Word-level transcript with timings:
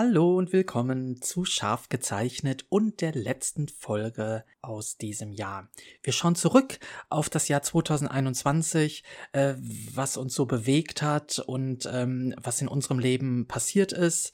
Hallo 0.00 0.36
und 0.36 0.52
willkommen 0.52 1.20
zu 1.22 1.44
Scharf 1.44 1.88
gezeichnet 1.88 2.66
und 2.68 3.00
der 3.00 3.10
letzten 3.10 3.66
Folge 3.66 4.44
aus 4.62 4.96
diesem 4.96 5.32
Jahr. 5.32 5.70
Wir 6.04 6.12
schauen 6.12 6.36
zurück 6.36 6.78
auf 7.08 7.28
das 7.28 7.48
Jahr 7.48 7.62
2021, 7.62 9.02
äh, 9.32 9.54
was 9.92 10.16
uns 10.16 10.36
so 10.36 10.46
bewegt 10.46 11.02
hat 11.02 11.40
und 11.40 11.90
ähm, 11.92 12.32
was 12.40 12.62
in 12.62 12.68
unserem 12.68 13.00
Leben 13.00 13.48
passiert 13.48 13.90
ist. 13.90 14.32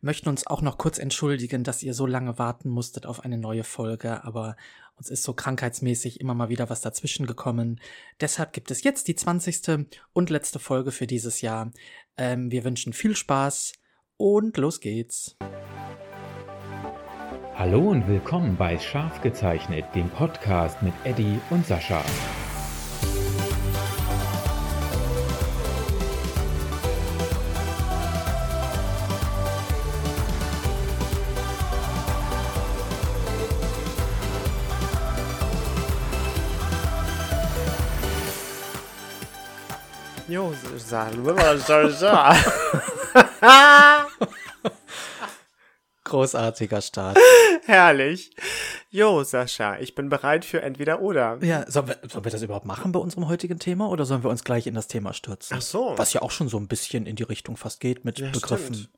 Möchten 0.00 0.28
uns 0.28 0.48
auch 0.48 0.62
noch 0.62 0.78
kurz 0.78 0.98
entschuldigen, 0.98 1.62
dass 1.62 1.84
ihr 1.84 1.94
so 1.94 2.06
lange 2.06 2.36
warten 2.40 2.68
musstet 2.68 3.06
auf 3.06 3.20
eine 3.20 3.38
neue 3.38 3.62
Folge, 3.62 4.24
aber 4.24 4.56
uns 4.96 5.10
ist 5.10 5.22
so 5.22 5.32
krankheitsmäßig 5.32 6.18
immer 6.18 6.34
mal 6.34 6.48
wieder 6.48 6.70
was 6.70 6.80
dazwischen 6.80 7.26
gekommen. 7.26 7.80
Deshalb 8.20 8.52
gibt 8.52 8.72
es 8.72 8.82
jetzt 8.82 9.06
die 9.06 9.14
20. 9.14 9.86
und 10.12 10.30
letzte 10.30 10.58
Folge 10.58 10.90
für 10.90 11.06
dieses 11.06 11.40
Jahr. 11.40 11.70
Ähm, 12.16 12.50
wir 12.50 12.64
wünschen 12.64 12.92
viel 12.92 13.14
Spaß 13.14 13.74
und 14.16 14.56
los 14.56 14.80
geht's. 14.80 15.36
Hallo 17.56 17.90
und 17.90 18.08
willkommen 18.08 18.56
bei 18.56 18.78
Scharf 18.78 19.20
gezeichnet, 19.22 19.84
dem 19.94 20.10
Podcast 20.10 20.82
mit 20.82 20.94
Eddie 21.04 21.40
und 21.50 21.66
Sascha. 21.66 22.02
Jo, 40.26 40.52
Sascha. 40.76 42.34
Großartiger 46.04 46.82
Start. 46.82 47.18
Herrlich. 47.64 48.30
Jo, 48.90 49.24
Sascha, 49.24 49.78
ich 49.78 49.94
bin 49.94 50.08
bereit 50.10 50.44
für 50.44 50.60
entweder 50.62 51.00
oder. 51.00 51.38
Ja, 51.42 51.68
sollen 51.70 51.88
wir, 51.88 51.98
sollen 52.08 52.24
wir 52.24 52.30
das 52.30 52.42
überhaupt 52.42 52.66
machen 52.66 52.92
bei 52.92 53.00
unserem 53.00 53.26
heutigen 53.26 53.58
Thema 53.58 53.88
oder 53.88 54.04
sollen 54.04 54.22
wir 54.22 54.30
uns 54.30 54.44
gleich 54.44 54.66
in 54.66 54.74
das 54.74 54.86
Thema 54.86 55.14
stürzen? 55.14 55.56
Ach 55.58 55.62
so. 55.62 55.94
Was 55.96 56.12
ja 56.12 56.22
auch 56.22 56.30
schon 56.30 56.48
so 56.48 56.58
ein 56.58 56.68
bisschen 56.68 57.06
in 57.06 57.16
die 57.16 57.22
Richtung 57.22 57.56
fast 57.56 57.80
geht 57.80 58.04
mit 58.04 58.18
Ja, 58.18 58.30
Begriffen. 58.30 58.74
stimmt. 58.74 58.90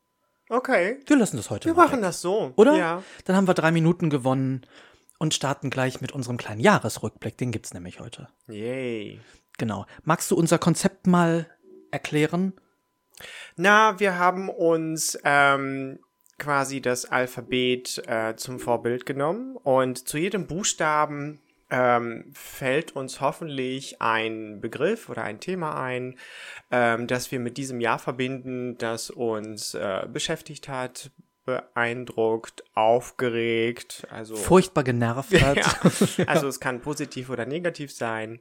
Okay. 0.48 0.98
Wir 1.06 1.16
lassen 1.16 1.36
das 1.36 1.50
heute 1.50 1.66
Wir 1.68 1.74
machen 1.74 1.98
weg. 1.98 2.02
das 2.02 2.20
so. 2.20 2.52
Oder? 2.56 2.76
Ja. 2.76 3.02
Dann 3.24 3.36
haben 3.36 3.46
wir 3.48 3.54
drei 3.54 3.70
Minuten 3.70 4.10
gewonnen 4.10 4.66
und 5.18 5.32
starten 5.32 5.70
gleich 5.70 6.00
mit 6.00 6.12
unserem 6.12 6.36
kleinen 6.36 6.60
Jahresrückblick. 6.60 7.38
Den 7.38 7.52
gibt's 7.52 7.72
nämlich 7.72 8.00
heute. 8.00 8.28
Yay. 8.48 9.20
Genau. 9.58 9.86
Magst 10.04 10.30
du 10.30 10.36
unser 10.36 10.58
Konzept 10.58 11.06
mal 11.06 11.46
erklären? 11.92 12.52
Na, 13.56 13.98
wir 13.98 14.18
haben 14.18 14.48
uns 14.48 15.18
ähm, 15.24 15.98
quasi 16.38 16.80
das 16.80 17.06
Alphabet 17.06 18.02
äh, 18.06 18.36
zum 18.36 18.60
Vorbild 18.60 19.06
genommen 19.06 19.56
und 19.56 20.06
zu 20.08 20.18
jedem 20.18 20.46
Buchstaben 20.46 21.40
ähm, 21.70 22.30
fällt 22.32 22.94
uns 22.94 23.20
hoffentlich 23.20 24.00
ein 24.00 24.60
Begriff 24.60 25.08
oder 25.08 25.24
ein 25.24 25.40
Thema 25.40 25.82
ein, 25.82 26.16
ähm, 26.70 27.06
das 27.06 27.32
wir 27.32 27.40
mit 27.40 27.56
diesem 27.56 27.80
Jahr 27.80 27.98
verbinden, 27.98 28.78
das 28.78 29.10
uns 29.10 29.74
äh, 29.74 30.06
beschäftigt 30.12 30.68
hat, 30.68 31.10
beeindruckt, 31.44 32.64
aufgeregt, 32.74 34.06
also 34.10 34.36
Furchtbar 34.36 34.84
genervt 34.84 35.32
hat. 35.42 36.18
ja. 36.18 36.26
Also 36.26 36.48
es 36.48 36.60
kann 36.60 36.82
positiv 36.82 37.30
oder 37.30 37.46
negativ 37.46 37.92
sein. 37.92 38.40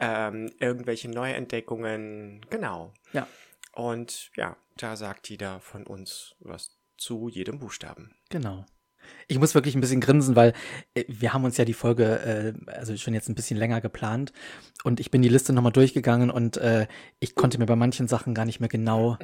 Ähm, 0.00 0.50
irgendwelche 0.58 1.08
Neuentdeckungen, 1.08 2.44
genau. 2.50 2.92
Ja. 3.12 3.26
Und 3.72 4.30
ja, 4.36 4.56
da 4.76 4.96
sagt 4.96 5.28
jeder 5.28 5.60
von 5.60 5.84
uns 5.86 6.34
was 6.40 6.76
zu 6.98 7.28
jedem 7.28 7.58
Buchstaben. 7.58 8.14
Genau. 8.28 8.64
Ich 9.26 9.38
muss 9.38 9.54
wirklich 9.54 9.74
ein 9.74 9.80
bisschen 9.80 10.00
grinsen, 10.00 10.36
weil 10.36 10.52
äh, 10.94 11.04
wir 11.08 11.32
haben 11.32 11.44
uns 11.44 11.56
ja 11.56 11.64
die 11.64 11.72
Folge, 11.74 12.20
äh, 12.20 12.70
also 12.70 12.96
schon 12.96 13.14
jetzt 13.14 13.28
ein 13.28 13.34
bisschen 13.34 13.56
länger 13.56 13.80
geplant 13.80 14.32
und 14.84 15.00
ich 15.00 15.10
bin 15.10 15.22
die 15.22 15.28
Liste 15.28 15.52
nochmal 15.52 15.72
durchgegangen 15.72 16.30
und 16.30 16.56
äh, 16.58 16.86
ich 17.18 17.34
konnte 17.34 17.58
mir 17.58 17.66
bei 17.66 17.74
manchen 17.76 18.06
Sachen 18.06 18.32
gar 18.34 18.44
nicht 18.44 18.60
mehr 18.60 18.68
genau 18.68 19.18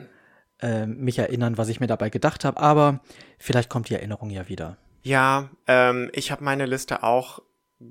äh, 0.60 0.86
mich 0.86 1.18
erinnern, 1.18 1.58
was 1.58 1.68
ich 1.68 1.78
mir 1.78 1.86
dabei 1.86 2.10
gedacht 2.10 2.44
habe, 2.44 2.58
aber 2.58 3.00
vielleicht 3.38 3.70
kommt 3.70 3.88
die 3.88 3.94
Erinnerung 3.94 4.30
ja 4.30 4.48
wieder. 4.48 4.76
Ja, 5.02 5.50
ähm, 5.68 6.10
ich 6.12 6.32
habe 6.32 6.42
meine 6.42 6.66
Liste 6.66 7.04
auch 7.04 7.40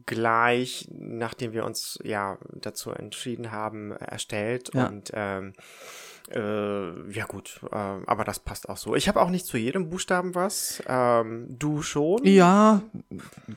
gleich, 0.06 0.90
nachdem 0.92 1.54
wir 1.54 1.64
uns 1.64 1.98
ja 2.04 2.38
dazu 2.54 2.92
entschieden 2.92 3.52
haben, 3.54 3.92
erstellt 3.92 4.72
Ja. 4.74 4.88
und 4.88 5.12
ähm, 5.14 5.54
äh, 6.32 7.12
ja 7.12 7.26
gut, 7.26 7.60
äh, 7.72 7.76
aber 7.76 8.24
das 8.24 8.40
passt 8.40 8.68
auch 8.70 8.78
so. 8.78 8.96
Ich 8.96 9.08
habe 9.08 9.22
auch 9.22 9.30
nicht 9.30 9.46
zu 9.46 9.58
jedem 9.58 9.90
Buchstaben 9.90 10.36
was. 10.36 10.82
Ähm, 10.88 11.46
du 11.50 11.82
schon? 11.82 12.24
Ja, 12.26 12.82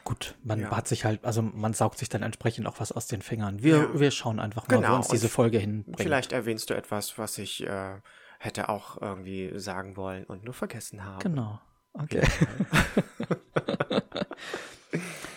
gut, 0.05 0.35
man 0.45 0.61
Ja. 0.61 0.71
hat 0.77 0.87
sich 0.89 1.05
halt, 1.05 1.25
also 1.25 1.43
man 1.43 1.73
saugt 1.75 1.99
sich 1.99 2.09
dann 2.09 2.23
entsprechend 2.23 2.67
auch 2.67 2.79
was 2.81 2.93
aus 2.93 3.07
den 3.07 3.23
Fingern. 3.23 3.63
Wir, 3.63 3.77
Ja. 3.79 4.01
wir 4.01 4.11
schauen 4.11 4.39
einfach 4.41 4.69
mal, 4.69 4.77
wo 4.77 4.81
Genau, 4.81 4.97
uns 4.97 5.09
diese 5.09 5.27
und 5.27 5.33
Folge 5.33 5.59
hinbringt. 5.59 6.01
Vielleicht 6.01 6.33
erwähnst 6.33 6.71
du 6.71 6.75
etwas, 6.75 7.19
was 7.19 7.39
ich 7.39 7.67
äh, 7.67 7.95
hätte 8.39 8.69
auch 8.69 9.01
irgendwie 9.01 9.53
sagen 9.59 9.97
wollen 9.97 10.25
und 10.25 10.45
nur 10.45 10.55
vergessen 10.55 11.05
habe. 11.05 11.23
Genau. 11.23 11.61
Okay. 11.93 12.23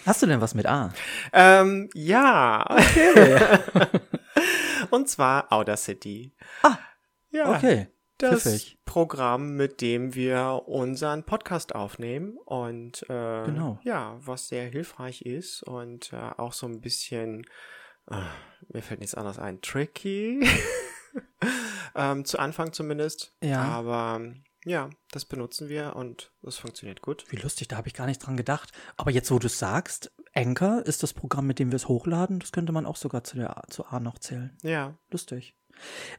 Hast 0.05 0.21
du 0.21 0.25
denn 0.27 0.41
was 0.41 0.53
mit 0.53 0.65
A? 0.65 0.91
Ähm, 1.31 1.89
ja. 1.93 2.65
und 4.89 5.07
zwar 5.09 5.51
Audacity. 5.51 6.33
Ah, 6.61 6.77
ja. 7.33 7.55
Okay. 7.55 7.87
Das 8.19 8.43
Pfiffig. 8.43 8.77
Programm, 8.85 9.55
mit 9.55 9.81
dem 9.81 10.13
wir 10.13 10.63
unseren 10.67 11.23
Podcast 11.23 11.73
aufnehmen 11.75 12.37
und 12.45 13.01
äh, 13.09 13.43
Genau. 13.45 13.79
ja, 13.83 14.15
was 14.19 14.47
sehr 14.47 14.65
hilfreich 14.69 15.23
ist 15.23 15.63
und 15.63 16.13
äh, 16.13 16.17
auch 16.37 16.53
so 16.53 16.67
ein 16.67 16.79
bisschen, 16.79 17.43
äh, 18.09 18.21
mir 18.71 18.83
fällt 18.83 18.99
nichts 19.01 19.15
anderes 19.15 19.39
ein, 19.39 19.61
tricky. 19.61 20.47
ähm, 21.95 22.23
zu 22.23 22.39
Anfang 22.39 22.71
zumindest. 22.71 23.35
Ja. 23.43 23.61
Aber 23.63 24.21
ja, 24.63 24.89
das 25.11 25.25
benutzen 25.25 25.67
wir 25.67 25.95
und 25.95 26.31
das 26.41 26.57
funktioniert 26.57 27.01
gut. 27.01 27.25
Wie 27.29 27.35
lustig, 27.37 27.67
da 27.67 27.77
habe 27.77 27.87
ich 27.87 27.93
gar 27.93 28.05
nicht 28.05 28.19
dran 28.19 28.37
gedacht. 28.37 28.71
Aber 28.95 29.11
jetzt, 29.11 29.31
wo 29.31 29.39
du 29.39 29.47
es 29.47 29.59
sagst, 29.59 30.11
Anchor 30.33 30.83
ist 30.85 31.03
das 31.03 31.13
Programm, 31.13 31.47
mit 31.47 31.59
dem 31.59 31.71
wir 31.71 31.75
es 31.75 31.87
hochladen. 31.87 32.39
Das 32.39 32.51
könnte 32.51 32.71
man 32.71 32.85
auch 32.85 32.95
sogar 32.95 33.23
zu, 33.23 33.35
der 33.37 33.57
A, 33.57 33.63
zu 33.67 33.85
A 33.85 33.99
noch 33.99 34.19
zählen. 34.19 34.57
Ja. 34.61 34.97
Lustig. 35.09 35.55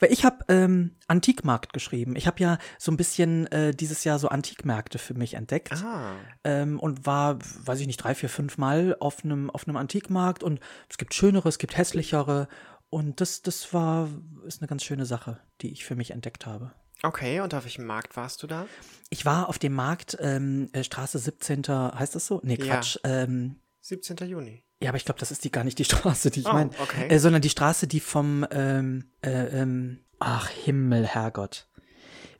Weil 0.00 0.12
ich 0.12 0.24
habe 0.24 0.44
ähm, 0.48 0.96
Antikmarkt 1.06 1.72
geschrieben. 1.72 2.16
Ich 2.16 2.26
habe 2.26 2.40
ja 2.40 2.58
so 2.78 2.92
ein 2.92 2.96
bisschen 2.96 3.46
äh, 3.48 3.74
dieses 3.74 4.04
Jahr 4.04 4.18
so 4.18 4.28
Antikmärkte 4.28 4.98
für 4.98 5.14
mich 5.14 5.34
entdeckt. 5.34 5.72
Ah. 5.72 6.16
ähm, 6.44 6.78
und 6.78 7.06
war, 7.06 7.38
weiß 7.64 7.80
ich 7.80 7.86
nicht, 7.86 7.98
drei, 7.98 8.14
vier, 8.14 8.28
fünf 8.28 8.58
Mal 8.58 8.96
auf 9.00 9.24
einem 9.24 9.50
auf 9.50 9.66
einem 9.66 9.76
Antikmarkt 9.76 10.42
und 10.42 10.60
es 10.88 10.98
gibt 10.98 11.14
schönere, 11.14 11.48
es 11.48 11.58
gibt 11.58 11.76
hässlichere 11.76 12.48
und 12.90 13.20
das 13.20 13.42
das 13.42 13.72
war 13.72 14.08
ist 14.46 14.60
eine 14.60 14.68
ganz 14.68 14.84
schöne 14.84 15.06
Sache, 15.06 15.40
die 15.62 15.72
ich 15.72 15.84
für 15.84 15.96
mich 15.96 16.10
entdeckt 16.10 16.46
habe. 16.46 16.72
Okay, 17.02 17.40
und 17.40 17.52
auf 17.54 17.64
welchem 17.64 17.84
Markt 17.84 18.16
warst 18.16 18.42
du 18.42 18.46
da? 18.46 18.66
Ich 19.10 19.26
war 19.26 19.48
auf 19.48 19.58
dem 19.58 19.74
Markt 19.74 20.16
ähm, 20.20 20.70
äh, 20.72 20.82
Straße 20.84 21.18
17. 21.18 21.64
heißt 21.68 22.14
das 22.14 22.26
so? 22.26 22.40
Nee, 22.42 22.56
Ja. 22.58 22.76
Quatsch. 22.76 22.98
Ähm, 23.04 23.56
17. 23.86 24.16
Juni. 24.26 24.64
ja, 24.82 24.88
aber 24.88 24.96
ich 24.96 25.04
glaube, 25.04 25.20
das 25.20 25.30
ist 25.30 25.44
die 25.44 25.50
gar 25.52 25.62
nicht 25.62 25.78
die 25.78 25.84
Straße, 25.90 26.30
die 26.30 26.40
ich 26.40 26.46
Oh, 26.46 26.52
meine, 26.54 26.70
okay. 26.82 27.08
äh, 27.08 27.18
sondern 27.18 27.42
die 27.42 27.50
Straße, 27.50 27.86
die 27.86 28.00
vom 28.00 28.46
ähm, 28.50 29.10
äh, 29.22 29.60
ähm, 29.60 30.00
ach 30.18 30.48
Himmel, 30.48 31.06
Herrgott. 31.06 31.68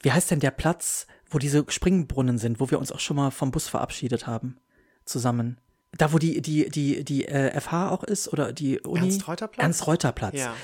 Wie 0.00 0.10
heißt 0.12 0.31
denn 0.31 0.41
der 0.41 0.50
Platz, 0.50 1.06
wo 1.28 1.38
diese 1.38 1.65
Springbrunnen 1.69 2.38
sind, 2.38 2.60
wo 2.60 2.71
wir 2.71 2.78
uns 2.78 2.93
auch 2.93 3.00
schon 3.00 3.16
mal 3.16 3.31
vom 3.31 3.50
Bus 3.50 3.69
verabschiedet 3.69 4.27
haben, 4.27 4.56
zusammen? 5.05 5.60
Da, 5.93 6.12
wo 6.12 6.19
die 6.19 6.41
die 6.41 6.71
die 6.71 7.05
die 7.05 7.27
äh, 7.28 7.61
FH 7.61 7.91
auch 7.91 8.05
ist 8.05 8.32
oder 8.32 8.53
die 8.53 8.81
Uni 8.81 9.00
Ernst-Reuter-Platz? 9.11 9.62
Ernst-Reuter-Platz. 9.62 10.34
Ja. 10.38 10.55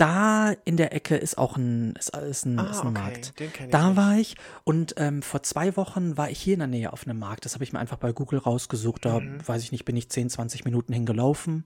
Da 0.00 0.52
in 0.64 0.76
der 0.78 0.94
Ecke 0.94 1.16
ist 1.16 1.36
auch 1.36 1.56
ein 1.56 1.94
ist, 1.98 2.16
ist 2.16 2.46
ein, 2.46 2.58
Ah, 2.58 2.70
ist 2.70 2.80
ein 2.80 2.88
okay, 2.88 3.00
Markt. 3.00 3.38
den 3.40 3.52
kenn 3.52 3.66
ich 3.66 3.72
Da 3.72 3.88
nicht. 3.88 3.96
war 3.96 4.16
ich 4.16 4.36
und 4.64 4.94
ähm, 4.96 5.20
vor 5.22 5.42
zwei 5.42 5.76
Wochen 5.76 6.16
war 6.16 6.30
ich 6.30 6.40
hier 6.40 6.54
in 6.54 6.60
der 6.60 6.68
Nähe 6.68 6.92
auf 6.92 7.06
einem 7.06 7.18
Markt. 7.18 7.44
Das 7.44 7.54
habe 7.54 7.64
ich 7.64 7.72
mir 7.72 7.78
einfach 7.78 7.98
bei 7.98 8.12
Google 8.12 8.38
rausgesucht. 8.38 9.04
Da 9.04 9.20
Mhm. 9.20 9.46
weiß 9.46 9.62
ich 9.62 9.72
nicht, 9.72 9.84
bin 9.84 9.96
ich 9.96 10.08
10, 10.08 10.30
20 10.30 10.64
Minuten 10.64 10.92
hingelaufen 10.92 11.64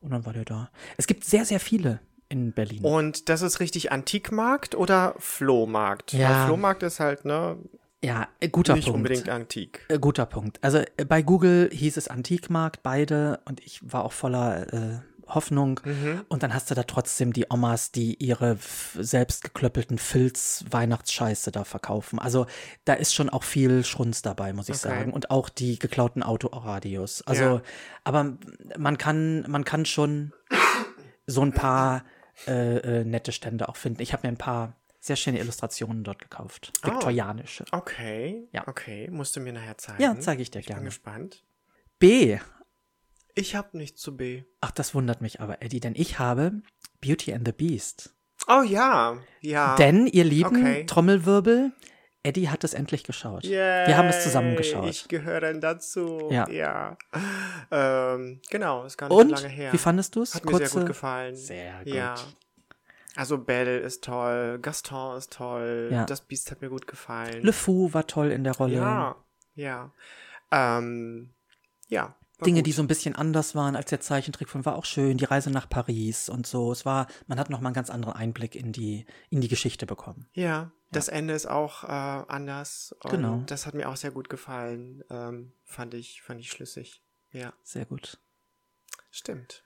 und 0.00 0.10
dann 0.12 0.24
war 0.26 0.32
der 0.32 0.44
da. 0.44 0.70
Es 0.96 1.06
gibt 1.08 1.24
sehr 1.24 1.44
sehr 1.44 1.58
viele 1.60 2.00
in 2.28 2.52
Berlin. 2.52 2.84
Und 2.84 3.28
das 3.28 3.42
ist 3.42 3.58
richtig 3.60 3.90
Antikmarkt 3.92 4.74
oder 4.74 5.14
Flohmarkt? 5.18 6.12
Ja. 6.12 6.28
Weil 6.30 6.46
Flohmarkt 6.46 6.82
ist 6.84 7.00
halt, 7.00 7.24
ne, 7.24 7.56
ja, 8.04 8.26
äh, 8.40 8.48
guter 8.48 8.74
nicht 8.74 8.84
Punkt. 8.86 8.96
unbedingt 8.96 9.28
antik. 9.28 9.84
Äh, 9.88 9.98
Guter 9.98 10.26
Punkt. 10.26 10.58
Also 10.62 10.78
äh, 10.78 11.04
bei 11.04 11.22
Google 11.22 11.68
hieß 11.72 11.96
es 11.96 12.08
Antikmarkt, 12.08 12.82
beide, 12.82 13.40
und 13.44 13.60
ich 13.60 13.80
war 13.82 14.04
auch 14.04 14.12
voller 14.12 14.72
äh, 14.72 14.98
Hoffnung. 15.26 15.80
Mhm. 15.84 16.24
Und 16.28 16.42
dann 16.42 16.52
hast 16.54 16.70
du 16.70 16.74
da 16.74 16.82
trotzdem 16.82 17.32
die 17.32 17.46
Omas, 17.50 17.92
die 17.92 18.14
ihre 18.22 18.58
selbst 18.94 19.44
geklöppelten 19.44 19.98
Filz-Weihnachtsscheiße 19.98 21.52
da 21.52 21.64
verkaufen. 21.64 22.18
Also 22.18 22.46
da 22.84 22.94
ist 22.94 23.14
schon 23.14 23.30
auch 23.30 23.42
viel 23.42 23.84
Schrunz 23.84 24.22
dabei, 24.22 24.52
muss 24.52 24.68
ich 24.68 24.76
Okay. 24.76 24.88
sagen. 24.88 25.12
Und 25.12 25.30
auch 25.30 25.48
die 25.48 25.78
geklauten 25.78 26.22
Autoradios. 26.22 27.22
Also, 27.22 27.42
Ja. 27.44 27.62
aber 28.04 28.36
man 28.78 28.98
kann, 28.98 29.44
man 29.50 29.64
kann 29.64 29.84
schon 29.86 30.32
so 31.26 31.42
ein 31.42 31.52
paar 31.52 32.04
äh, 32.46 32.78
äh, 33.00 33.04
nette 33.04 33.30
Stände 33.32 33.68
auch 33.68 33.76
finden. 33.76 34.02
Ich 34.02 34.12
habe 34.12 34.26
mir 34.26 34.32
ein 34.32 34.38
paar 34.38 34.76
sehr 35.00 35.16
schöne 35.16 35.38
Illustrationen 35.38 36.02
dort 36.04 36.18
gekauft. 36.20 36.72
Oh. 36.82 36.88
Viktorianische. 36.88 37.64
Okay. 37.72 38.48
Ja. 38.52 38.66
Okay. 38.66 39.08
Musst 39.10 39.36
du 39.36 39.40
mir 39.40 39.52
nachher 39.52 39.76
zeigen. 39.78 40.02
Ja, 40.02 40.18
zeige 40.18 40.42
ich 40.42 40.50
dir 40.50 40.60
Ich 40.60 40.66
bin 40.66 40.74
gerne. 40.76 40.86
gespannt. 40.86 41.44
B. 41.98 42.38
Ich 43.34 43.54
habe 43.54 43.76
nichts 43.76 44.00
zu 44.00 44.16
B. 44.16 44.42
Ach, 44.60 44.70
das 44.70 44.94
wundert 44.94 45.20
mich 45.22 45.40
aber, 45.40 45.62
Eddie, 45.62 45.80
denn 45.80 45.94
ich 45.96 46.18
habe 46.18 46.62
Beauty 47.00 47.32
and 47.32 47.46
the 47.46 47.52
Beast. 47.52 48.14
Oh 48.48 48.62
ja. 48.62 49.18
Ja. 49.40 49.76
Denn, 49.76 50.06
ihr 50.06 50.24
Lieben, 50.24 50.56
Okay. 50.62 50.84
Trommelwirbel, 50.86 51.72
Eddie 52.24 52.48
hat 52.50 52.62
es 52.64 52.74
endlich 52.74 53.04
geschaut. 53.04 53.42
Wir 53.44 53.96
haben 53.96 54.08
es 54.08 54.22
zusammen 54.22 54.48
Yay, 54.50 54.56
geschaut. 54.56 54.88
Ich 54.90 55.08
gehöre 55.08 55.40
dann 55.40 55.60
dazu. 55.60 56.28
Ja. 56.30 56.48
ja. 56.50 56.96
Ähm, 57.70 58.40
genau, 58.50 58.84
ist 58.84 58.96
gar 58.98 59.08
nicht 59.08 59.16
Und, 59.16 59.28
so 59.30 59.34
lange 59.34 59.48
her. 59.48 59.72
wie 59.72 59.78
fandest 59.78 60.14
du 60.14 60.22
es? 60.22 60.34
Hat 60.34 60.44
mir 60.44 60.56
sehr 60.58 60.68
gut 60.68 60.86
gefallen. 60.86 61.34
Sehr 61.34 61.78
gut. 61.84 61.94
Ja. 61.94 62.14
Also 63.16 63.38
Belle 63.38 63.78
ist 63.78 64.04
toll, 64.04 64.58
Gaston 64.62 65.18
ist 65.18 65.32
toll, 65.32 65.88
Ja. 65.92 66.04
das 66.06 66.22
Biest 66.22 66.50
hat 66.50 66.62
mir 66.62 66.70
gut 66.70 66.86
gefallen. 66.86 67.42
Le 67.42 67.52
Fou 67.52 67.92
war 67.92 68.06
toll 68.06 68.30
in 68.30 68.42
der 68.44 68.56
Rolle. 68.56 68.74
Ja, 68.76 69.16
ja. 69.54 69.92
Ähm, 70.50 71.30
ja. 71.88 72.14
Dinge, 72.44 72.60
gut. 72.60 72.66
die 72.66 72.72
so 72.72 72.82
ein 72.82 72.88
bisschen 72.88 73.14
anders 73.14 73.54
waren 73.54 73.76
als 73.76 73.90
der 73.90 74.00
Zeichentrickfilm, 74.00 74.64
war 74.64 74.76
auch 74.76 74.84
schön. 74.84 75.18
Die 75.18 75.24
Reise 75.24 75.50
nach 75.50 75.68
Paris 75.68 76.28
und 76.28 76.46
so. 76.46 76.72
Es 76.72 76.84
war, 76.84 77.06
man 77.26 77.38
hat 77.38 77.50
noch 77.50 77.60
mal 77.60 77.68
einen 77.68 77.74
ganz 77.74 77.90
anderen 77.90 78.14
Einblick 78.14 78.54
in 78.54 78.72
die, 78.72 79.06
in 79.30 79.40
die 79.40 79.48
Geschichte 79.48 79.86
bekommen. 79.86 80.28
Ja, 80.32 80.70
das 80.90 81.08
Ende 81.08 81.34
ist 81.34 81.46
auch 81.46 81.84
äh, 81.84 81.86
anders. 81.86 82.94
Genau. 83.08 83.42
Das 83.46 83.66
hat 83.66 83.74
mir 83.74 83.88
auch 83.88 83.96
sehr 83.96 84.10
gut 84.10 84.28
gefallen. 84.28 85.02
Ähm, 85.10 85.52
fand 85.64 85.94
ich, 85.94 86.22
fand 86.22 86.40
ich 86.40 86.50
schlüssig. 86.50 87.02
Ja, 87.30 87.52
Sehr 87.62 87.86
gut. 87.86 88.18
stimmt. 89.10 89.64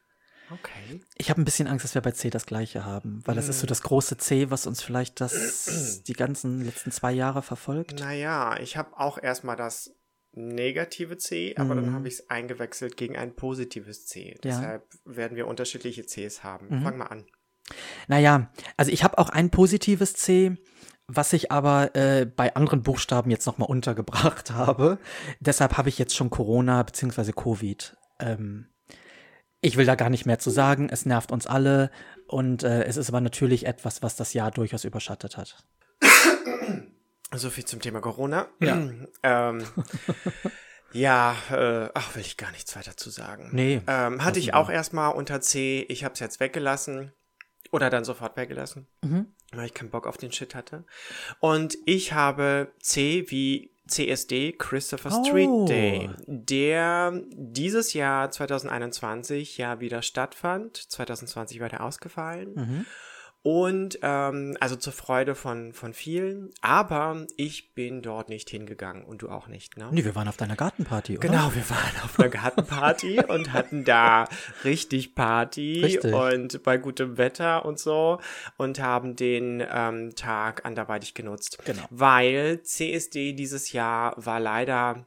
Okay. 0.53 1.01
Ich 1.17 1.29
habe 1.31 1.41
ein 1.43 1.45
bisschen 1.45 1.67
Angst, 1.67 1.85
dass 1.85 1.97
wir 1.97 2.03
bei 2.03 2.13
C 2.13 2.31
das 2.31 2.47
gleiche 2.47 2.85
haben, 2.85 3.21
weil 3.27 3.35
das 3.35 3.49
ist 3.49 3.57
Hm. 3.57 3.61
so 3.63 3.67
das 3.67 3.83
große 3.83 4.17
C, 4.19 4.49
was 4.51 4.69
uns 4.69 4.81
vielleicht 4.81 5.21
das 5.21 6.05
die 6.07 6.13
ganzen 6.13 6.65
letzten 6.65 6.93
zwei 6.93 7.11
Jahre 7.11 7.43
verfolgt. 7.43 7.99
Naja, 7.99 8.57
ich 8.61 8.77
habe 8.77 8.97
auch 8.97 9.19
erstmal 9.21 9.57
das 9.57 9.93
negative 10.37 11.17
C, 11.17 11.55
aber 11.57 11.75
dann 11.75 11.87
Mhm. 11.91 11.95
habe 11.95 12.09
ich 12.09 12.15
es 12.15 12.31
eingewechselt 12.31 12.97
gegen 12.97 13.17
ein 13.17 13.35
positives 13.35 14.07
C. 14.07 14.31
Ja. 14.31 14.37
Deshalb 14.43 14.85
werden 15.05 15.37
wir 15.37 15.47
unterschiedliche 15.49 16.05
Cs 16.05 16.45
haben. 16.45 16.69
Mhm. 16.69 16.83
Fang 16.83 16.99
mal 16.99 17.07
an. 17.07 17.25
Naja, 18.07 18.51
also 18.77 18.93
ich 18.93 19.03
habe 19.03 19.19
auch 19.19 19.29
ein 19.31 19.51
positives 19.51 20.13
C, 20.13 20.57
was 21.09 21.33
ich 21.33 21.51
aber 21.51 21.95
äh, 21.97 22.25
bei 22.27 22.55
anderen 22.55 22.83
Buchstaben 22.83 23.31
jetzt 23.31 23.47
nochmal 23.47 23.69
untergebracht 23.69 24.51
habe. 24.53 24.99
Deshalb 25.41 25.77
habe 25.77 25.89
ich 25.89 25.99
jetzt 25.99 26.15
schon 26.15 26.31
Corona 26.31 26.83
bzw. 26.83 27.33
Covid. 27.33 27.97
Ähm, 28.21 28.69
ich 29.63 29.77
will 29.77 29.87
da 29.87 29.95
gar 29.95 30.11
nicht 30.11 30.27
mehr 30.27 30.39
zu 30.39 30.51
sagen. 30.51 30.89
Es 30.91 31.07
nervt 31.07 31.33
uns 31.33 31.47
alle 31.47 31.91
und 32.29 32.63
äh, 32.63 32.85
es 32.85 32.97
ist 32.97 33.09
aber 33.09 33.21
natürlich 33.21 33.67
etwas, 33.67 34.03
was 34.03 34.15
das 34.17 34.33
Jahr 34.35 34.51
durchaus 34.51 34.85
überschattet 34.85 35.37
hat. 35.37 35.65
So 37.35 37.51
viel 37.51 37.65
zum 37.65 37.81
Thema 37.81 38.01
Corona. 38.01 38.49
Ja. 38.61 38.89
ähm, 39.23 39.65
ja, 40.93 41.37
äh, 41.51 41.91
ach, 41.95 42.15
will 42.15 42.23
ich 42.23 42.37
gar 42.37 42.53
nichts 42.53 42.77
weiter 42.77 42.97
zu 42.97 43.11
sagen. 43.11 43.51
Nee. 43.53 43.83
Ähm, 43.87 44.25
hatte 44.25 44.39
ich 44.39 44.55
auch 44.55 44.71
erstmal 44.71 45.13
unter 45.15 45.41
C. 45.41 45.85
Ich 45.89 46.05
habe 46.05 46.15
es 46.15 46.21
jetzt 46.21 46.41
weggelassen. 46.41 47.13
Oder 47.73 47.91
dann 47.91 48.05
sofort 48.05 48.37
weggelassen. 48.37 48.87
Mhm. 49.03 49.27
Weil 49.53 49.67
ich 49.67 49.75
keinen 49.75 49.91
Bock 49.91 50.07
auf 50.07 50.17
den 50.17 50.33
Shit 50.33 50.55
hatte. 50.55 50.85
Und 51.41 51.77
ich 51.85 52.13
habe 52.13 52.73
C 52.81 53.25
wie 53.29 53.73
CSD, 53.89 54.53
Christopher 54.53 55.11
Street 55.11 55.49
Oh. 55.49 55.67
Day, 55.67 56.11
der 56.27 57.23
dieses 57.31 57.93
Jahr 57.93 58.31
2021 58.31 59.59
ja 59.59 59.81
wieder 59.81 60.03
stattfand. 60.03 60.77
2020 60.77 61.61
war 61.61 61.69
der 61.69 61.85
ausgefallen. 61.85 62.55
Mhm. 62.55 62.87
Und 63.47 64.01
ähm, 64.03 64.57
also 64.59 64.75
zur 64.75 64.93
Freude 64.93 65.37
von, 65.37 65.73
von 65.73 65.93
vielen. 65.93 66.51
Aber 66.63 67.29
ich 67.37 67.75
bin 67.75 68.03
dort 68.03 68.29
nicht 68.29 68.51
hingegangen 68.51 69.05
und 69.05 69.23
du 69.23 69.29
auch 69.29 69.47
nicht, 69.47 69.77
ne? 69.77 69.87
Nee, 69.93 70.05
wir 70.05 70.17
waren 70.17 70.27
auf 70.27 70.37
deiner 70.37 70.57
Gartenparty, 70.57 71.17
oder? 71.17 71.29
Genau, 71.29 71.55
wir 71.55 71.71
waren 71.71 72.03
auf 72.03 72.19
einer 72.19 72.29
Gartenparty 72.29 73.21
und 73.29 73.53
hatten 73.53 73.85
da 73.85 74.25
richtig 74.65 75.15
Party 75.15 75.81
Richtig. 75.81 76.13
und 76.13 76.61
bei 76.65 76.77
gutem 76.77 77.19
Wetter 77.19 77.65
und 77.65 77.79
so 77.79 78.19
und 78.57 78.81
haben 78.81 79.15
den 79.15 79.65
ähm, 79.73 80.17
Tag 80.17 80.67
anderweitig 80.67 81.15
genutzt. 81.15 81.59
Genau. 81.65 81.85
Weil 81.91 82.63
CSD 82.65 83.33
dieses 83.33 83.71
Jahr 83.71 84.15
war 84.17 84.41
leider 84.41 85.07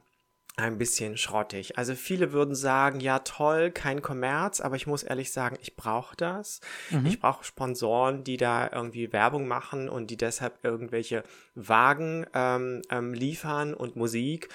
ein 0.56 0.78
bisschen 0.78 1.16
schrottig. 1.16 1.78
Also 1.78 1.94
viele 1.94 2.32
würden 2.32 2.54
sagen, 2.54 3.00
ja 3.00 3.20
toll, 3.20 3.70
kein 3.70 4.02
Kommerz, 4.02 4.60
aber 4.60 4.76
ich 4.76 4.86
muss 4.86 5.02
ehrlich 5.02 5.32
sagen, 5.32 5.56
ich 5.62 5.76
brauche 5.76 6.16
das. 6.16 6.60
Mhm. 6.90 7.06
Ich 7.06 7.20
brauche 7.20 7.44
Sponsoren, 7.44 8.24
die 8.24 8.36
da 8.36 8.70
irgendwie 8.72 9.12
Werbung 9.12 9.48
machen 9.48 9.88
und 9.88 10.10
die 10.10 10.16
deshalb 10.16 10.64
irgendwelche 10.64 11.22
Wagen 11.54 12.26
ähm, 12.34 12.82
ähm, 12.90 13.14
liefern 13.14 13.74
und 13.74 13.96
Musik. 13.96 14.48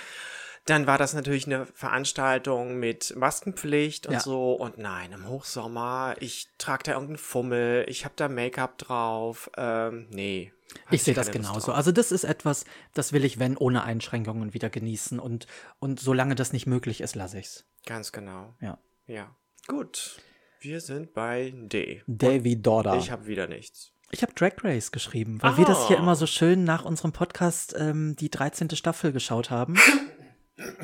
Dann 0.66 0.88
war 0.88 0.98
das 0.98 1.14
natürlich 1.14 1.46
eine 1.46 1.66
Veranstaltung 1.68 2.80
mit 2.80 3.16
Maskenpflicht 3.16 4.08
und 4.08 4.14
Ja. 4.14 4.20
so. 4.20 4.54
Und 4.54 4.78
nein, 4.80 5.12
im 5.12 5.28
Hochsommer, 5.28 6.16
ich 6.20 6.48
trage 6.58 6.84
da 6.86 6.92
irgendeinen 6.94 7.18
Fummel, 7.20 7.86
ich 7.88 8.04
habe 8.04 8.16
da 8.18 8.28
Make-up 8.28 8.78
drauf. 8.80 9.50
Ähm, 9.58 10.08
nee. 10.10 10.52
Ich 10.90 11.04
sehe 11.04 11.14
das 11.14 11.32
genauso. 11.32 11.72
Also 11.72 11.92
das 11.92 12.12
ist 12.12 12.24
etwas, 12.24 12.66
das 12.94 13.14
will 13.14 13.24
ich, 13.24 13.38
wenn, 13.40 13.56
ohne 13.58 13.84
Einschränkungen 13.84 14.54
wieder 14.56 14.70
genießen. 14.72 15.20
Und, 15.20 15.46
und 15.80 16.00
solange 16.00 16.34
das 16.36 16.52
nicht 16.52 16.66
möglich 16.66 17.00
ist, 17.02 17.16
lasse 17.16 17.40
ich's. 17.40 17.66
Ganz 17.86 18.12
genau. 18.12 18.56
Ja. 18.60 18.80
Ja. 19.06 19.36
Gut. 19.68 20.20
Wir 20.60 20.82
sind 20.82 21.14
bei 21.14 21.54
D. 21.56 22.02
Davy 22.08 22.60
Dorda. 22.60 22.98
Ich 22.98 23.12
habe 23.12 23.28
wieder 23.28 23.48
nichts. 23.48 23.92
Ich 24.12 24.24
habe 24.24 24.34
Drag 24.34 24.54
Race 24.64 24.92
geschrieben, 24.92 25.42
weil 25.42 25.58
wir 25.58 25.66
das 25.66 25.88
hier 25.88 25.98
Ah. 25.98 26.02
immer 26.02 26.16
so 26.16 26.26
schön 26.26 26.64
nach 26.64 26.86
unserem 26.86 27.12
Podcast 27.12 27.76
ähm, 27.78 28.16
die 28.16 28.30
13. 28.32 28.72
Staffel 28.72 29.12
geschaut 29.12 29.52
haben. 29.52 29.76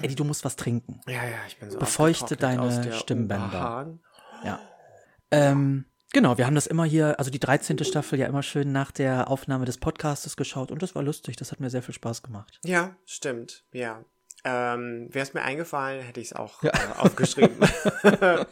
Eddie, 0.02 0.16
du 0.16 0.24
musst 0.24 0.44
was 0.44 0.56
trinken. 0.56 1.02
Ja, 1.08 1.24
ja, 1.24 1.38
ich 1.48 1.58
bin 1.58 1.72
so 1.72 1.80
Befeuchte 1.80 2.36
deine 2.36 2.92
Stimmbänder. 2.94 3.98
Ja. 4.44 4.60
Ähm, 5.32 5.86
genau, 6.12 6.38
wir 6.38 6.46
haben 6.46 6.56
das 6.56 6.68
immer 6.68 6.84
hier, 6.84 7.18
also 7.20 7.32
die 7.32 7.40
13. 7.40 7.84
Staffel 7.84 8.20
ja 8.20 8.28
immer 8.28 8.44
schön 8.44 8.72
nach 8.72 8.92
der 8.92 9.30
Aufnahme 9.30 9.66
des 9.66 9.78
Podcastes 9.78 10.36
geschaut 10.36 10.72
und 10.72 10.82
das 10.82 10.96
war 10.96 11.04
lustig, 11.04 11.38
das 11.38 11.52
hat 11.52 11.60
mir 11.60 11.70
sehr 11.70 11.84
viel 11.84 11.94
Spaß 11.94 12.22
gemacht. 12.22 12.60
Ja, 12.66 12.96
stimmt. 13.06 13.64
Ja. 13.72 14.04
Ähm, 14.44 15.08
Wäre 15.12 15.24
es 15.24 15.34
mir 15.34 15.44
eingefallen, 15.44 16.02
hätte 16.04 16.20
ich 16.20 16.28
es 16.28 16.34
auch 16.34 16.64
äh, 16.64 16.72
aufgeschrieben. 16.98 17.58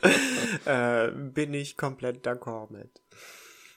äh, 0.65 1.11
bin 1.11 1.53
ich 1.53 1.77
komplett 1.77 2.25
d'accord 2.25 2.71
mit. 2.71 3.01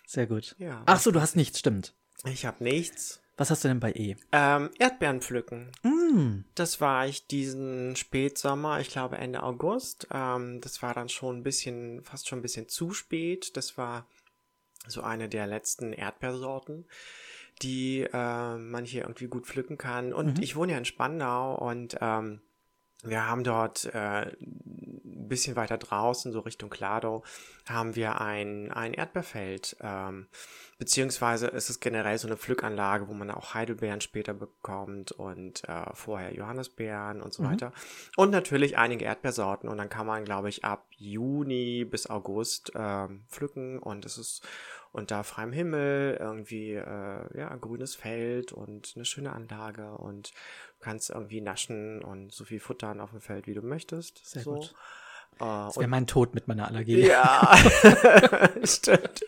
Sehr 0.07 0.27
gut. 0.27 0.55
Ja. 0.59 0.83
Ach 0.87 1.01
so, 1.01 1.11
du 1.11 1.23
hast 1.23 1.37
nichts, 1.37 1.59
stimmt. 1.59 1.95
Ich 2.25 2.45
habe 2.45 2.63
nichts. 2.63 3.22
Was 3.37 3.51
hast 3.51 3.65
du 3.65 3.69
denn 3.69 3.81
bei 3.81 3.93
E? 3.93 4.17
Ähm, 4.31 4.71
Erdbeeren 4.79 5.21
pflücken. 5.23 5.71
Mm, 5.83 6.45
Das 6.55 6.81
war 6.81 7.07
ich 7.07 7.27
diesen 7.27 7.97
Spätsommer, 7.97 8.81
ich 8.81 8.91
glaube 8.91 9.17
Ende 9.17 9.43
August. 9.43 10.07
Ähm, 10.13 10.61
das 10.61 10.83
war 10.83 10.93
dann 10.95 11.09
schon 11.09 11.39
ein 11.39 11.43
bisschen, 11.43 12.03
fast 12.05 12.29
schon 12.29 12.41
ein 12.41 12.43
bisschen 12.43 12.69
zu 12.69 12.93
spät. 12.93 13.57
Das 13.57 13.79
war 13.79 14.07
so 14.87 15.01
eine 15.03 15.29
der 15.29 15.47
letzten 15.47 15.93
Erdbeersorten, 15.93 16.85
die 17.63 18.01
äh, 18.13 18.57
man 18.57 18.85
hier 18.85 19.03
irgendwie 19.03 19.29
gut 19.29 19.47
pflücken 19.47 19.79
kann. 19.79 20.13
Und 20.13 20.41
ich 20.43 20.55
wohne 20.57 20.73
ja 20.73 20.79
in 20.79 20.85
Spandau 20.85 21.55
und 21.57 21.97
ähm, 22.01 22.41
wir 23.03 23.27
haben 23.27 23.43
dort 23.43 23.85
äh, 23.87 24.27
ein 24.41 25.29
bisschen 25.29 25.57
weiter 25.57 25.77
draußen, 25.77 26.33
so 26.33 26.41
Richtung 26.41 26.71
Kladow, 26.71 27.25
haben 27.69 27.97
wir 27.97 28.21
ein, 28.21 28.71
ein 28.71 28.95
Erdbeerfeld. 28.95 29.77
Ähm, 29.81 30.29
beziehungsweise 30.79 31.49
ist 31.49 31.71
es 31.71 31.81
generell 31.81 32.19
so 32.19 32.29
eine 32.29 32.37
Pflückanlage, 32.37 33.09
wo 33.09 33.15
man 33.15 33.31
auch 33.31 33.55
Heidelbeeren 33.55 34.01
später 34.01 34.35
bekommt 34.35 35.13
und 35.13 35.69
äh, 35.69 35.95
vorher 35.95 36.35
Johannisbeeren 36.35 37.21
und 37.23 37.35
so 37.35 37.45
weiter. 37.45 37.73
Und 38.17 38.31
natürlich 38.31 38.79
einige 38.79 39.05
Erdbeersorten. 39.05 39.69
Und 39.69 39.79
dann 39.79 39.89
kann 39.89 40.07
man, 40.07 40.25
glaube 40.25 40.49
ich, 40.49 40.65
ab 40.65 40.87
Juni 40.97 41.85
bis 41.85 42.09
August 42.09 42.73
ähm, 42.75 43.25
pflücken 43.29 43.79
und 43.79 44.05
es 44.05 44.19
ist 44.19 44.47
unter 44.93 45.25
freiem 45.25 45.53
Himmel, 45.53 46.19
irgendwie 46.21 46.75
äh, 46.75 47.39
ja, 47.39 47.55
grünes 47.57 47.95
Feld 47.95 48.53
und 48.53 48.93
eine 48.95 49.05
schöne 49.05 49.33
Anlage 49.33 49.93
und 49.93 50.31
du 50.31 50.85
kannst 50.85 51.11
irgendwie 51.11 51.41
naschen 51.41 52.03
und 52.03 52.33
so 52.33 52.45
viel 52.45 52.61
futtern 52.61 53.01
auf 53.01 53.11
dem 53.11 53.21
Feld, 53.21 53.47
wie 53.47 53.55
du 53.55 53.63
möchtest. 53.63 54.25
Sehr 54.25 54.43
so. 54.43 54.55
gut. 54.55 54.75
Äh, 55.37 55.45
das 55.45 55.77
und 55.77 55.81
wäre 55.81 55.91
mein 55.91 56.07
Tod 56.07 56.35
mit 56.35 56.47
meiner 56.47 56.69
Allergie. 56.69 57.07
ja, 57.07 57.57
stimmt. 58.65 59.25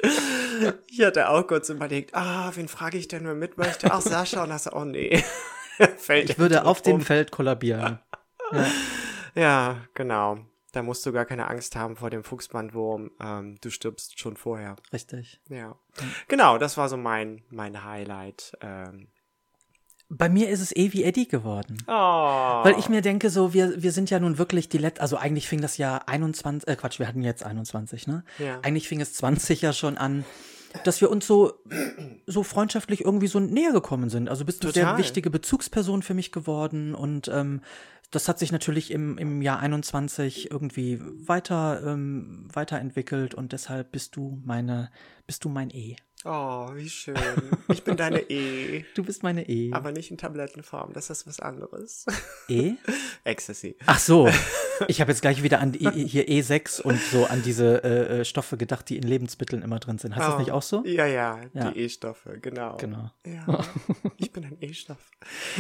Ich 0.88 1.00
hatte 1.02 1.30
auch 1.30 1.46
kurz 1.46 1.70
überlegt, 1.70 2.14
ah, 2.14 2.52
wen 2.54 2.68
frage 2.68 2.98
ich 2.98 3.08
denn, 3.08 3.24
wer 3.24 3.34
mit 3.34 3.56
möchte? 3.56 3.90
Ach, 3.90 4.02
Sascha. 4.02 4.44
Und 4.44 4.52
hast 4.52 4.66
du, 4.66 4.76
oh 4.76 4.84
nee. 4.84 5.24
Fällt 5.96 6.30
Ich 6.30 6.38
würde 6.38 6.66
auf 6.66 6.82
dem 6.82 6.96
um. 6.96 7.00
Feld 7.00 7.30
kollabieren. 7.30 7.98
Ja. 8.52 8.66
Ja, 9.34 9.76
genau. 9.94 10.46
Da 10.74 10.82
musst 10.82 11.06
du 11.06 11.12
gar 11.12 11.24
keine 11.24 11.48
Angst 11.48 11.76
haben 11.76 11.94
vor 11.94 12.10
dem 12.10 12.24
Fuchsbandwurm. 12.24 13.12
Ähm, 13.20 13.58
du 13.60 13.70
stirbst 13.70 14.18
schon 14.18 14.36
vorher. 14.36 14.74
Richtig. 14.92 15.40
Ja. 15.48 15.76
Genau, 16.26 16.58
das 16.58 16.76
war 16.76 16.88
so 16.88 16.96
mein, 16.96 17.44
mein 17.48 17.84
Highlight. 17.84 18.58
Ähm. 18.60 19.06
Bei 20.08 20.28
mir 20.28 20.48
ist 20.48 20.60
es 20.60 20.74
eh 20.74 20.92
wie 20.92 21.04
Eddie 21.04 21.28
geworden. 21.28 21.78
Oh. 21.86 21.92
Weil 21.92 22.76
ich 22.76 22.88
mir 22.88 23.02
denke, 23.02 23.30
so, 23.30 23.54
wir, 23.54 23.84
wir 23.84 23.92
sind 23.92 24.10
ja 24.10 24.18
nun 24.18 24.36
wirklich 24.36 24.68
die 24.68 24.78
letzte, 24.78 25.00
also 25.00 25.16
eigentlich 25.16 25.46
fing 25.46 25.60
das 25.60 25.78
ja 25.78 25.98
21, 26.06 26.68
äh 26.68 26.74
Quatsch, 26.74 26.98
wir 26.98 27.06
hatten 27.06 27.22
jetzt 27.22 27.44
21, 27.44 28.08
ne? 28.08 28.24
Ja. 28.40 28.58
Eigentlich 28.62 28.88
fing 28.88 29.00
es 29.00 29.14
20 29.14 29.62
ja 29.62 29.72
schon 29.72 29.96
an, 29.96 30.24
dass 30.82 31.00
wir 31.00 31.10
uns 31.10 31.26
so, 31.26 31.52
so 32.26 32.42
freundschaftlich 32.42 33.04
irgendwie 33.04 33.28
so 33.28 33.38
näher 33.38 33.72
gekommen 33.72 34.10
sind. 34.10 34.28
Also 34.28 34.44
bist 34.44 34.64
du 34.64 34.68
eine 34.68 34.74
sehr 34.74 34.84
Total. 34.84 34.98
wichtige 34.98 35.30
Bezugsperson 35.30 36.02
für 36.02 36.14
mich 36.14 36.32
geworden 36.32 36.94
und 36.94 37.28
ähm, 37.28 37.60
das 38.10 38.28
hat 38.28 38.38
sich 38.38 38.52
natürlich 38.52 38.90
im, 38.90 39.18
im 39.18 39.42
Jahr 39.42 39.60
21 39.60 40.50
irgendwie 40.50 41.00
weiter, 41.00 41.82
ähm, 41.84 42.48
weiterentwickelt 42.52 43.34
und 43.34 43.52
deshalb 43.52 43.92
bist 43.92 44.16
du 44.16 44.40
meine, 44.44 44.90
bist 45.26 45.44
du 45.44 45.48
mein 45.48 45.70
E. 45.70 45.96
Oh, 46.26 46.70
wie 46.74 46.88
schön. 46.88 47.14
Ich 47.70 47.84
bin 47.84 47.98
deine 47.98 48.20
E. 48.30 48.84
Du 48.94 49.04
bist 49.04 49.22
meine 49.22 49.46
E. 49.46 49.72
Aber 49.74 49.92
nicht 49.92 50.10
in 50.10 50.16
Tablettenform, 50.16 50.94
das 50.94 51.10
ist 51.10 51.26
was 51.26 51.38
anderes. 51.40 52.06
E? 52.48 52.72
Ecstasy. 53.24 53.76
Ach 53.86 53.98
so. 53.98 54.28
Ich 54.88 55.00
habe 55.00 55.12
jetzt 55.12 55.20
gleich 55.20 55.44
wieder 55.44 55.60
an 55.60 55.70
die, 55.70 55.88
hier 55.88 56.26
E6 56.26 56.82
und 56.82 57.00
so 57.00 57.26
an 57.26 57.42
diese 57.44 57.84
äh, 57.84 58.22
äh, 58.22 58.24
Stoffe 58.24 58.56
gedacht, 58.56 58.88
die 58.88 58.96
in 58.96 59.04
Lebensmitteln 59.04 59.62
immer 59.62 59.78
drin 59.78 59.98
sind. 59.98 60.16
Heißt 60.16 60.26
das 60.26 60.34
Oh. 60.34 60.38
nicht 60.40 60.50
auch 60.50 60.62
so? 60.62 60.82
Ja, 60.84 61.06
ja, 61.06 61.38
Ja. 61.52 61.70
die 61.70 61.78
E-Stoffe, 61.78 62.40
genau. 62.42 62.76
Genau. 62.78 63.08
Ja, 63.24 63.64
ich 64.16 64.32
bin 64.32 64.44
ein 64.44 64.56
E-Stoff. 64.60 64.98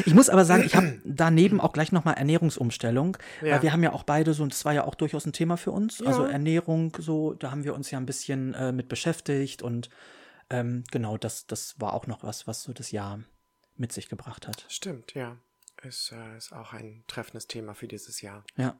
Ich 0.04 0.12
muss 0.16 0.28
aber 0.28 0.44
sagen, 0.44 0.64
ich 0.66 0.74
habe 0.74 1.00
daneben 1.04 1.60
auch 1.60 1.72
gleich 1.72 1.92
nochmal 1.92 2.14
Ernährungsumstellung, 2.14 3.16
Ja. 3.40 3.52
weil 3.54 3.62
wir 3.62 3.72
haben 3.72 3.84
ja 3.84 3.92
auch 3.92 4.02
beide 4.02 4.34
so, 4.34 4.42
und 4.42 4.52
das 4.52 4.64
war 4.64 4.72
ja 4.74 4.82
auch 4.84 4.96
durchaus 4.96 5.24
ein 5.26 5.32
Thema 5.32 5.56
für 5.58 5.70
uns, 5.70 6.02
also 6.02 6.24
Ja. 6.24 6.30
Ernährung, 6.30 6.96
so, 6.98 7.34
da 7.34 7.52
haben 7.52 7.62
wir 7.62 7.76
uns 7.76 7.92
ja 7.92 7.98
ein 7.98 8.06
bisschen 8.06 8.52
äh, 8.54 8.72
mit 8.72 8.88
beschäftigt 8.88 9.62
und 9.62 9.90
ähm, 10.50 10.84
genau, 10.90 11.16
das, 11.16 11.46
das 11.46 11.80
war 11.80 11.94
auch 11.94 12.06
noch 12.06 12.22
was, 12.22 12.46
was 12.46 12.62
so 12.62 12.72
das 12.72 12.90
Jahr 12.90 13.20
mit 13.76 13.92
sich 13.92 14.08
gebracht 14.08 14.46
hat. 14.46 14.66
Stimmt, 14.68 15.14
ja. 15.14 15.38
Ist, 15.82 16.12
äh, 16.12 16.36
ist 16.36 16.52
auch 16.52 16.72
ein 16.72 17.04
treffendes 17.06 17.46
Thema 17.46 17.74
für 17.74 17.88
dieses 17.88 18.20
Jahr. 18.20 18.44
Ja. 18.56 18.78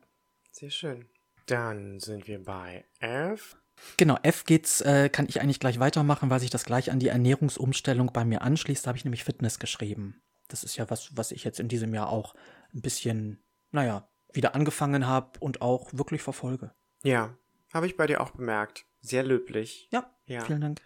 Sehr 0.53 0.71
schön. 0.71 1.07
Dann 1.47 2.01
sind 2.01 2.27
wir 2.27 2.43
bei 2.43 2.85
F. 3.01 3.57
Genau, 3.97 4.17
F 4.23 4.45
geht's, 4.45 4.81
äh, 4.81 5.09
kann 5.09 5.27
ich 5.29 5.41
eigentlich 5.41 5.61
gleich 5.61 5.81
weitermachen, 5.81 6.31
weil 6.31 6.41
sich 6.41 6.51
das 6.51 6.65
gleich 6.65 6.91
an 6.91 7.01
die 7.01 7.09
Ernährungsumstellung 7.09 8.13
bei 8.13 8.25
mir 8.25 8.43
anschließt. 8.43 8.87
Da 8.87 8.89
habe 8.89 8.99
ich 8.99 9.05
nämlich 9.05 9.25
Fitness 9.25 9.59
geschrieben. 9.59 10.23
Das 10.49 10.63
ist 10.63 10.77
ja 10.77 10.89
was, 10.91 11.17
was 11.17 11.33
ich 11.33 11.45
jetzt 11.45 11.59
in 11.61 11.69
diesem 11.69 11.93
Jahr 11.93 12.09
auch 12.09 12.35
ein 12.73 12.81
bisschen, 12.83 13.43
naja, 13.73 14.09
wieder 14.33 14.55
angefangen 14.55 15.07
habe 15.07 15.39
und 15.41 15.61
auch 15.61 15.93
wirklich 15.93 16.23
verfolge. 16.23 16.73
Ja, 17.03 17.37
habe 17.73 17.87
ich 17.87 17.97
bei 17.97 18.07
dir 18.07 18.21
auch 18.21 18.31
bemerkt. 18.31 18.87
Sehr 19.01 19.25
löblich. 19.25 19.89
Ja, 19.91 20.11
Ja. 20.27 20.45
vielen 20.45 20.61
Dank. 20.61 20.81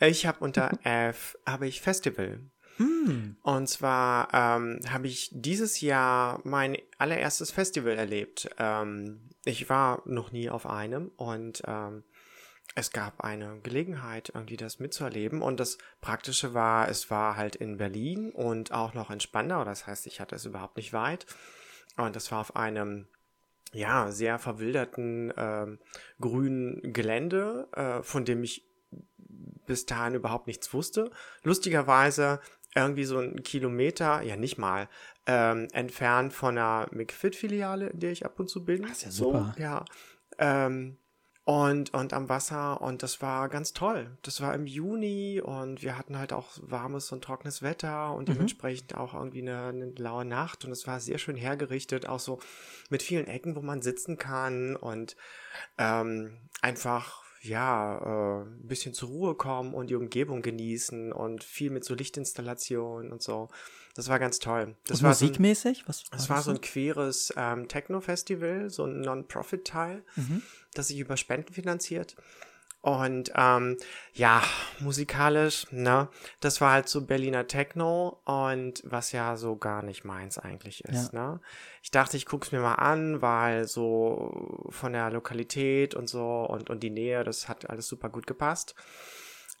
Ich 0.00 0.26
habe 0.26 0.40
unter 0.40 0.70
F 0.84 1.36
habe 1.46 1.66
ich 1.66 1.80
Festival. 1.80 2.40
Hm. 2.76 3.36
Und 3.42 3.68
zwar 3.68 4.32
ähm, 4.32 4.80
habe 4.88 5.08
ich 5.08 5.30
dieses 5.32 5.80
Jahr 5.80 6.40
mein 6.44 6.76
allererstes 6.98 7.50
Festival 7.50 7.98
erlebt. 7.98 8.48
Ähm, 8.58 9.30
ich 9.44 9.68
war 9.68 10.02
noch 10.04 10.30
nie 10.30 10.48
auf 10.48 10.66
einem 10.66 11.08
und 11.16 11.62
ähm, 11.66 12.04
es 12.74 12.92
gab 12.92 13.22
eine 13.22 13.58
Gelegenheit, 13.62 14.30
irgendwie 14.34 14.56
das 14.56 14.78
mitzuerleben. 14.78 15.42
Und 15.42 15.58
das 15.58 15.78
Praktische 16.00 16.54
war, 16.54 16.88
es 16.88 17.10
war 17.10 17.36
halt 17.36 17.56
in 17.56 17.78
Berlin 17.78 18.30
und 18.30 18.72
auch 18.72 18.94
noch 18.94 19.10
in 19.10 19.20
Spandau. 19.20 19.64
Das 19.64 19.86
heißt, 19.86 20.06
ich 20.06 20.20
hatte 20.20 20.36
es 20.36 20.44
überhaupt 20.44 20.76
nicht 20.76 20.92
weit. 20.92 21.26
Und 21.96 22.14
das 22.14 22.30
war 22.30 22.40
auf 22.40 22.54
einem 22.54 23.08
ja, 23.72 24.12
sehr 24.12 24.38
verwilderten 24.38 25.32
ähm, 25.36 25.78
grünen 26.20 26.92
Gelände, 26.92 27.68
äh, 27.72 28.02
von 28.02 28.24
dem 28.24 28.44
ich 28.44 28.67
bis 29.68 29.86
dahin 29.86 30.14
überhaupt 30.14 30.48
nichts 30.48 30.74
wusste. 30.74 31.10
Lustigerweise 31.44 32.40
irgendwie 32.74 33.04
so 33.04 33.18
ein 33.18 33.42
Kilometer, 33.42 34.22
ja 34.22 34.36
nicht 34.36 34.58
mal, 34.58 34.88
ähm, 35.26 35.68
entfernt 35.72 36.32
von 36.32 36.58
einer 36.58 36.88
McFit-Filiale, 36.90 37.88
in 37.88 38.00
der 38.00 38.12
ich 38.12 38.24
ab 38.24 38.40
und 38.40 38.48
zu 38.48 38.64
bin. 38.64 38.82
Das 38.82 38.92
ist 38.92 39.04
ja 39.04 39.10
super. 39.10 39.54
So, 39.56 39.62
ja. 39.62 39.84
Ähm, 40.38 40.98
und, 41.44 41.94
und 41.94 42.12
am 42.12 42.28
Wasser 42.28 42.82
und 42.82 43.02
das 43.02 43.22
war 43.22 43.48
ganz 43.48 43.72
toll. 43.72 44.18
Das 44.20 44.42
war 44.42 44.54
im 44.54 44.66
Juni 44.66 45.40
und 45.42 45.82
wir 45.82 45.96
hatten 45.96 46.18
halt 46.18 46.34
auch 46.34 46.58
warmes 46.60 47.10
und 47.10 47.24
trockenes 47.24 47.62
Wetter 47.62 48.12
und 48.14 48.28
dementsprechend 48.28 48.94
auch 48.94 49.14
irgendwie 49.14 49.40
eine, 49.40 49.68
eine 49.68 49.92
laue 49.96 50.26
Nacht 50.26 50.66
und 50.66 50.72
es 50.72 50.86
war 50.86 51.00
sehr 51.00 51.16
schön 51.16 51.36
hergerichtet, 51.36 52.06
auch 52.06 52.20
so 52.20 52.38
mit 52.90 53.02
vielen 53.02 53.26
Ecken, 53.26 53.56
wo 53.56 53.62
man 53.62 53.80
sitzen 53.80 54.18
kann 54.18 54.76
und 54.76 55.16
ähm, 55.78 56.36
einfach 56.60 57.22
ja, 57.42 57.98
äh, 57.98 58.44
ein 58.44 58.66
bisschen 58.66 58.94
zur 58.94 59.08
Ruhe 59.10 59.34
kommen 59.34 59.74
und 59.74 59.88
die 59.90 59.94
Umgebung 59.94 60.42
genießen 60.42 61.12
und 61.12 61.44
viel 61.44 61.70
mit 61.70 61.84
so 61.84 61.94
Lichtinstallationen 61.94 63.12
und 63.12 63.22
so. 63.22 63.48
Das 63.94 64.08
war 64.08 64.18
ganz 64.18 64.38
toll. 64.38 64.76
Das 64.86 64.98
Und 65.00 65.04
war 65.06 65.14
so 65.14 65.24
ein- 65.24 65.28
musikmäßig? 65.28 65.88
Was 65.88 66.04
es 66.16 66.28
war 66.30 66.42
so 66.42 66.50
ein 66.52 66.60
queres 66.60 67.32
ähm, 67.36 67.68
Techno-Festival, 67.68 68.70
so 68.70 68.84
ein 68.84 69.00
Non-Profit-Teil, 69.00 70.04
Mhm. 70.16 70.42
das 70.74 70.88
sich 70.88 70.98
über 70.98 71.16
Spenden 71.16 71.52
finanziert. 71.52 72.14
Und 72.80 73.32
ähm, 73.34 73.76
ja, 74.14 74.42
musikalisch, 74.78 75.66
ne, 75.72 76.08
das 76.40 76.60
war 76.60 76.72
halt 76.72 76.88
so 76.88 77.04
Berliner 77.04 77.48
Techno 77.48 78.20
und 78.24 78.82
was 78.84 79.10
ja 79.10 79.36
so 79.36 79.56
gar 79.56 79.82
nicht 79.82 80.04
meins 80.04 80.38
eigentlich 80.38 80.84
ist, 80.84 81.12
ne. 81.12 81.40
Ich 81.82 81.90
dachte, 81.90 82.16
ich 82.16 82.24
guck's 82.24 82.52
mir 82.52 82.60
mal 82.60 82.76
an, 82.76 83.20
weil 83.20 83.66
so 83.66 84.66
von 84.70 84.92
der 84.92 85.10
Lokalität 85.10 85.94
und 85.94 86.08
so 86.08 86.46
und, 86.48 86.70
und 86.70 86.82
die 86.82 86.90
Nähe, 86.90 87.24
das 87.24 87.48
hat 87.48 87.68
alles 87.68 87.88
super 87.88 88.10
gut 88.10 88.26
gepasst. 88.26 88.74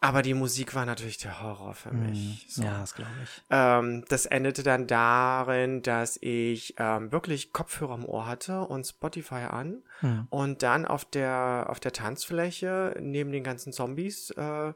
Aber 0.00 0.22
die 0.22 0.34
Musik 0.34 0.76
war 0.76 0.86
natürlich 0.86 1.18
der 1.18 1.42
Horror 1.42 1.74
für 1.74 1.90
mich. 1.92 2.46
So. 2.48 2.62
Mhm. 2.62 2.66
Ja, 2.68 2.78
das 2.80 2.94
glaube 2.94 3.10
ich. 3.24 3.42
Ähm, 3.50 4.04
das 4.08 4.26
endete 4.26 4.62
dann 4.62 4.86
darin, 4.86 5.82
dass 5.82 6.16
ich 6.20 6.74
ähm, 6.78 7.10
wirklich 7.10 7.52
Kopfhörer 7.52 7.94
im 7.96 8.04
Ohr 8.04 8.26
hatte 8.26 8.60
und 8.60 8.86
Spotify 8.86 9.46
an 9.50 9.82
Hm. 10.00 10.28
und 10.30 10.62
dann 10.62 10.84
auf 10.84 11.04
der 11.04 11.66
auf 11.68 11.80
der 11.80 11.92
Tanzfläche 11.92 12.94
neben 13.00 13.32
den 13.32 13.42
ganzen 13.42 13.72
Zombies 13.72 14.30
äh, 14.30 14.72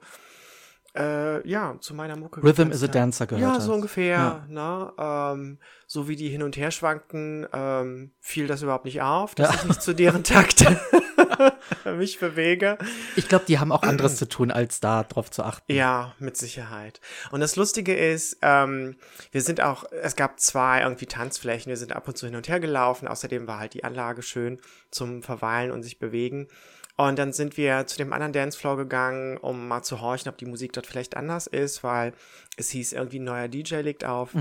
äh, 0.97 1.49
ja 1.49 1.77
zu 1.81 1.95
meiner 1.95 2.17
Mucke 2.17 2.43
Rhythm 2.43 2.71
is 2.73 2.83
a. 2.83 2.89
Dancer 2.89 3.27
gehört 3.29 3.55
Ja, 3.55 3.61
so 3.61 3.73
ungefähr. 3.73 4.17
Ja. 4.17 4.47
Ne? 4.49 4.93
Ähm, 4.99 5.59
so 5.87 6.09
wie 6.09 6.17
die 6.17 6.29
hin 6.29 6.43
und 6.43 6.57
her 6.57 6.71
schwankten, 6.73 7.47
ähm, 7.53 8.11
fiel 8.21 8.49
das 8.49 8.63
überhaupt 8.63 8.85
nicht 8.85 9.01
auf, 9.01 9.35
dass 9.37 9.55
ich 9.55 9.65
nicht 9.65 9.83
zu 9.83 9.95
deren 9.95 10.25
Takt 10.25 10.67
mich 11.97 12.19
bewege. 12.19 12.79
Ich 13.17 13.29
glaube, 13.29 13.45
die 13.47 13.59
haben 13.59 13.73
auch 13.73 13.83
anderes 13.83 14.17
zu 14.17 14.29
tun, 14.29 14.51
als 14.51 14.81
da 14.81 15.03
drauf 15.05 15.31
zu 15.31 15.43
achten. 15.43 15.73
Ja, 15.73 16.15
mit 16.19 16.37
Sicherheit. 16.37 17.01
Und 17.31 17.41
das 17.41 17.57
Lustige 17.57 17.95
ist, 17.95 18.39
ähm, 18.43 18.97
wir 19.31 19.43
sind 19.43 19.61
auch, 19.61 19.85
es 19.91 20.17
gab 20.17 20.41
zwei 20.41 20.83
irgendwie 20.83 21.07
Tanzflächen, 21.07 21.71
wir 21.71 21.77
sind 21.77 21.95
ab 21.95 22.09
und 22.09 22.17
zu 22.17 22.27
hin 22.27 22.37
und 22.37 22.49
her 22.49 22.61
gelaufen. 22.61 23.09
Außerdem 23.09 23.47
war 23.47 23.59
halt 23.59 23.75
die 23.75 23.85
Anlage 23.85 24.23
schön 24.23 24.61
zum 24.91 25.23
Verweilen 25.23 25.71
und 25.71 25.83
sich 25.83 25.99
bewegen. 25.99 26.49
Und 26.97 27.19
dann 27.19 27.33
sind 27.33 27.57
wir 27.57 27.87
zu 27.87 27.97
dem 27.97 28.13
anderen 28.13 28.33
Dancefloor 28.33 28.77
gegangen, 28.77 29.39
um 29.39 29.67
mal 29.67 29.83
zu 29.83 30.01
horchen, 30.01 30.29
ob 30.29 30.37
die 30.37 30.45
Musik 30.47 30.73
dort 30.73 30.87
vielleicht 30.87 31.17
anders 31.17 31.47
ist, 31.47 31.83
weil 31.83 32.13
es 32.57 32.69
hieß 32.71 32.93
irgendwie 32.93 33.19
ein 33.19 33.25
neuer 33.25 33.49
DJ 33.49 33.77
legt 33.77 34.05
auf. 34.05 34.35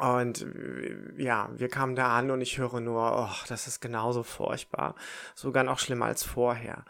Und 0.00 0.42
äh, 0.42 1.22
ja, 1.22 1.50
wir 1.56 1.68
kamen 1.68 1.96
da 1.96 2.16
an 2.16 2.30
und 2.30 2.40
ich 2.40 2.58
höre 2.58 2.80
nur, 2.80 3.28
oh, 3.30 3.44
das 3.48 3.66
ist 3.66 3.80
genauso 3.80 4.22
furchtbar. 4.22 4.94
Sogar 5.34 5.64
noch 5.64 5.78
schlimmer 5.78 6.06
als 6.06 6.24
vorher. 6.24 6.84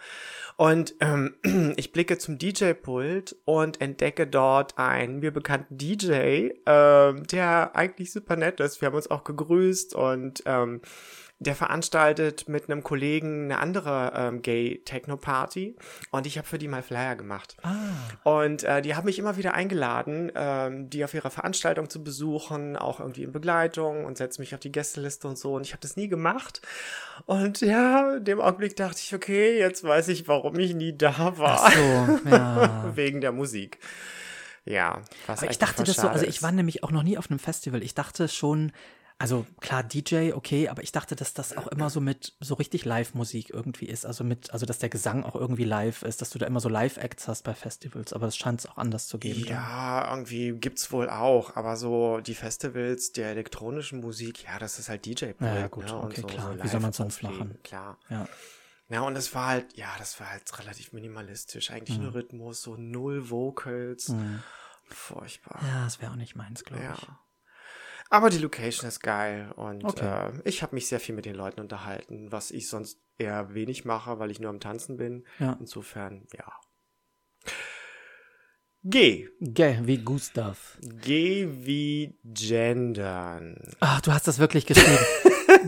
Und 0.56 0.94
ähm, 1.00 1.36
ich 1.76 1.92
blicke 1.92 2.18
zum 2.18 2.38
DJ-Pult 2.38 3.36
und 3.44 3.80
entdecke 3.80 4.26
dort 4.26 4.76
einen 4.78 5.20
mir 5.20 5.32
bekannten 5.32 5.78
DJ, 5.78 6.50
ähm, 6.66 7.26
der 7.26 7.76
eigentlich 7.76 8.12
super 8.12 8.36
nett 8.36 8.60
ist. 8.60 8.80
Wir 8.80 8.86
haben 8.86 8.96
uns 8.96 9.10
auch 9.10 9.24
gegrüßt 9.24 9.94
und 9.94 10.42
ähm, 10.46 10.80
der 11.40 11.54
veranstaltet 11.54 12.48
mit 12.48 12.68
einem 12.68 12.82
Kollegen 12.82 13.44
eine 13.44 13.58
andere 13.58 14.12
ähm, 14.14 14.42
Gay-Techno-Party 14.42 15.76
und 16.10 16.26
ich 16.26 16.36
habe 16.36 16.48
für 16.48 16.58
die 16.58 16.66
mal 16.66 16.82
Flyer 16.82 17.14
gemacht. 17.14 17.56
Und 18.24 18.64
äh, 18.64 18.82
die 18.82 18.96
haben 18.96 19.04
mich 19.04 19.18
immer 19.18 19.36
wieder 19.36 19.54
eingeladen, 19.54 20.32
ähm, 20.34 20.90
die 20.90 21.04
auf 21.04 21.14
ihrer 21.14 21.30
Veranstaltung 21.30 21.88
zu 21.88 22.02
besuchen, 22.02 22.76
auch 22.76 22.98
irgendwie 22.98 23.22
in 23.22 23.32
Begleitung 23.32 24.04
und 24.04 24.18
setzen 24.18 24.42
mich 24.42 24.54
auf 24.54 24.60
die 24.60 24.72
Gästeliste 24.72 25.28
und 25.28 25.38
so. 25.38 25.54
Und 25.54 25.62
ich 25.62 25.72
habe 25.72 25.80
das 25.80 25.96
nie 25.96 26.08
gemacht. 26.08 26.60
Und 27.26 27.60
ja, 27.60 28.16
in 28.16 28.24
dem 28.24 28.40
Augenblick 28.40 28.74
dachte 28.74 28.98
ich, 29.00 29.14
okay, 29.14 29.58
jetzt 29.58 29.84
weiß 29.84 30.08
ich, 30.08 30.26
warum 30.26 30.58
ich 30.58 30.74
nie 30.74 30.96
da 30.96 31.38
war. 31.38 31.60
Ach 31.62 31.72
so, 31.72 32.28
ja. 32.28 32.90
Wegen 32.96 33.20
der 33.20 33.32
Musik. 33.32 33.78
Ja, 34.64 35.00
was 35.26 35.42
Aber 35.42 35.50
ich 35.50 35.58
dachte 35.58 35.82
das 35.82 35.96
so, 35.96 36.08
also 36.08 36.26
ich 36.26 36.42
war 36.42 36.52
nämlich 36.52 36.82
auch 36.84 36.90
noch 36.90 37.02
nie 37.02 37.16
auf 37.16 37.30
einem 37.30 37.38
Festival. 37.38 37.82
Ich 37.82 37.94
dachte 37.94 38.28
schon, 38.28 38.72
also 39.20 39.44
klar, 39.60 39.82
DJ, 39.82 40.32
okay, 40.32 40.68
aber 40.68 40.82
ich 40.84 40.92
dachte, 40.92 41.16
dass 41.16 41.34
das 41.34 41.56
auch 41.56 41.66
immer 41.66 41.90
so 41.90 42.00
mit 42.00 42.34
so 42.40 42.54
richtig 42.54 42.84
Live-Musik 42.84 43.50
irgendwie 43.50 43.86
ist. 43.86 44.06
Also 44.06 44.22
mit, 44.22 44.52
also 44.52 44.64
dass 44.64 44.78
der 44.78 44.88
Gesang 44.88 45.24
auch 45.24 45.34
irgendwie 45.34 45.64
live 45.64 46.02
ist, 46.02 46.22
dass 46.22 46.30
du 46.30 46.38
da 46.38 46.46
immer 46.46 46.60
so 46.60 46.68
Live-Acts 46.68 47.26
hast 47.26 47.42
bei 47.42 47.52
Festivals, 47.54 48.12
aber 48.12 48.28
es 48.28 48.36
scheint 48.36 48.60
es 48.60 48.66
auch 48.66 48.76
anders 48.76 49.08
zu 49.08 49.18
geben. 49.18 49.40
dann. 49.42 49.48
Ja, 49.50 50.08
irgendwie 50.10 50.52
gibt's 50.52 50.92
wohl 50.92 51.10
auch, 51.10 51.56
aber 51.56 51.76
so 51.76 52.20
die 52.20 52.34
Festivals 52.34 53.10
der 53.12 53.30
elektronischen 53.30 54.00
Musik, 54.00 54.44
ja, 54.44 54.58
das 54.60 54.78
ist 54.78 54.88
halt 54.88 55.04
DJ-Pult. 55.04 55.40
Ja, 55.40 55.58
ja, 55.58 55.66
gut, 55.68 55.86
ne? 55.86 55.96
okay, 55.96 56.20
so, 56.20 56.26
klar. 56.28 56.52
So 56.56 56.62
Wie 56.64 56.68
soll 56.68 56.80
live 56.80 56.94
sonst 56.94 57.22
machen? 57.22 57.58
Klar. 57.64 57.98
Ja. 58.10 58.28
Ja, 58.90 59.00
und 59.02 59.16
es 59.16 59.34
war 59.34 59.48
halt, 59.48 59.76
ja, 59.76 59.88
das 59.98 60.18
war 60.20 60.30
halt 60.30 60.58
relativ 60.60 60.92
minimalistisch. 60.92 61.70
Eigentlich 61.72 61.98
Mhm. 61.98 62.04
nur 62.04 62.14
Rhythmus, 62.14 62.62
so 62.62 62.76
null 62.76 63.28
Vocals. 63.30 64.14
Furchtbar. 64.84 65.60
Ja, 65.66 65.84
das 65.84 66.00
wäre 66.00 66.12
auch 66.12 66.16
nicht 66.16 66.36
meins, 66.36 66.64
glaube 66.64 66.84
Ja. 66.84 66.94
ich. 66.94 67.06
Aber 68.10 68.30
die 68.30 68.38
Location 68.38 68.88
ist 68.88 69.00
geil 69.00 69.52
und 69.56 69.84
Okay. 69.84 70.28
äh, 70.28 70.32
ich 70.44 70.62
habe 70.62 70.74
mich 70.74 70.86
sehr 70.88 71.00
viel 71.00 71.14
mit 71.14 71.26
den 71.26 71.34
Leuten 71.34 71.60
unterhalten, 71.60 72.32
was 72.32 72.50
ich 72.50 72.68
sonst 72.68 72.98
eher 73.18 73.52
wenig 73.54 73.84
mache, 73.84 74.18
weil 74.18 74.30
ich 74.30 74.40
nur 74.40 74.50
am 74.50 74.60
Tanzen 74.60 74.96
bin. 74.96 75.24
Ja. 75.38 75.56
Insofern, 75.60 76.26
ja. 76.36 76.44
G. 78.84 79.28
G 79.40 79.78
wie 79.82 79.98
Gustav. 79.98 80.78
G 80.80 81.48
wie 81.50 82.16
gendern. 82.24 83.56
Ach, 83.80 84.00
du 84.00 84.12
hast 84.12 84.28
das 84.28 84.38
wirklich 84.38 84.66
geschrieben. 84.66 84.98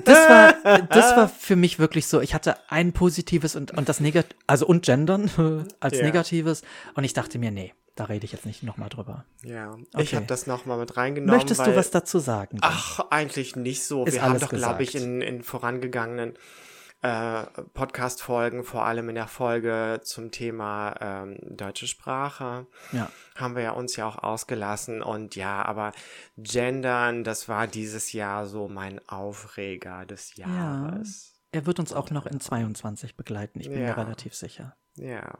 Das 0.05 0.29
war, 0.29 0.83
das 0.83 1.17
war 1.17 1.29
für 1.29 1.57
mich 1.57 1.79
wirklich 1.81 2.07
so. 2.07 2.21
Ich 2.21 2.33
hatte 2.35 2.57
ein 2.71 2.93
positives 2.93 3.57
und, 3.57 3.73
und 3.77 3.89
das 3.89 3.99
Negativ, 3.99 4.37
also 4.47 4.67
und 4.67 4.85
gendern 4.85 5.29
als 5.81 5.99
Ja. 5.99 6.05
negatives. 6.05 6.63
Und 6.95 7.03
ich 7.05 7.13
dachte 7.13 7.39
mir, 7.39 7.51
nee, 7.51 7.73
da 8.01 8.07
rede 8.07 8.25
ich 8.25 8.33
jetzt 8.33 8.47
nicht 8.47 8.63
nochmal 8.63 8.89
drüber. 8.89 9.25
Ja, 9.43 9.77
ich 9.77 9.95
Okay. 10.09 10.17
habe 10.17 10.27
das 10.27 10.47
nochmal 10.47 10.79
mit 10.79 10.97
reingenommen. 10.97 11.37
Möchtest 11.37 11.61
weil, 11.61 11.73
du 11.73 11.77
was 11.77 11.91
dazu 11.91 12.19
sagen? 12.19 12.57
denn? 12.57 12.61
Ach, 12.63 13.01
eigentlich 13.11 13.57
nicht 13.57 13.85
so. 13.85 14.05
Ist 14.07 14.15
Wir 14.15 14.23
haben 14.23 14.39
doch, 14.41 14.49
glaube 14.49 14.83
ich, 14.83 14.95
in, 14.95 15.21
in 15.21 15.43
vorangegangenen 15.43 16.35
äh, 17.03 17.45
Podcast-Folgen, 17.73 18.63
vor 18.65 18.85
allem 18.85 19.09
in 19.09 19.15
der 19.15 19.27
Folge 19.27 20.01
zum 20.05 20.31
Thema 20.31 20.95
ähm, 21.01 21.39
deutsche 21.43 21.87
Sprache, 21.87 22.67
Ja. 22.93 23.11
haben 23.37 23.55
wir 23.57 23.63
ja 23.63 23.71
uns 23.73 23.97
ja 23.97 24.07
auch 24.07 24.23
ausgelassen. 24.23 25.03
Und 25.03 25.35
ja, 25.37 25.63
aber 25.65 25.93
Gendern, 26.37 27.25
das 27.25 27.49
war 27.49 27.67
dieses 27.67 28.13
Jahr 28.13 28.47
so 28.47 28.69
mein 28.69 29.01
Aufreger 29.09 30.05
des 30.07 30.37
Jahres. 30.37 31.35
Er 31.53 31.67
wird 31.67 31.79
uns 31.81 31.93
auch 31.93 32.11
noch 32.11 32.27
in 32.27 32.39
22 32.41 33.17
begleiten, 33.17 33.61
ich 33.61 33.69
bin 33.69 33.79
mir 33.81 33.89
Ja. 33.89 33.95
relativ 33.95 34.35
sicher. 34.35 34.77
Ja. 34.97 35.39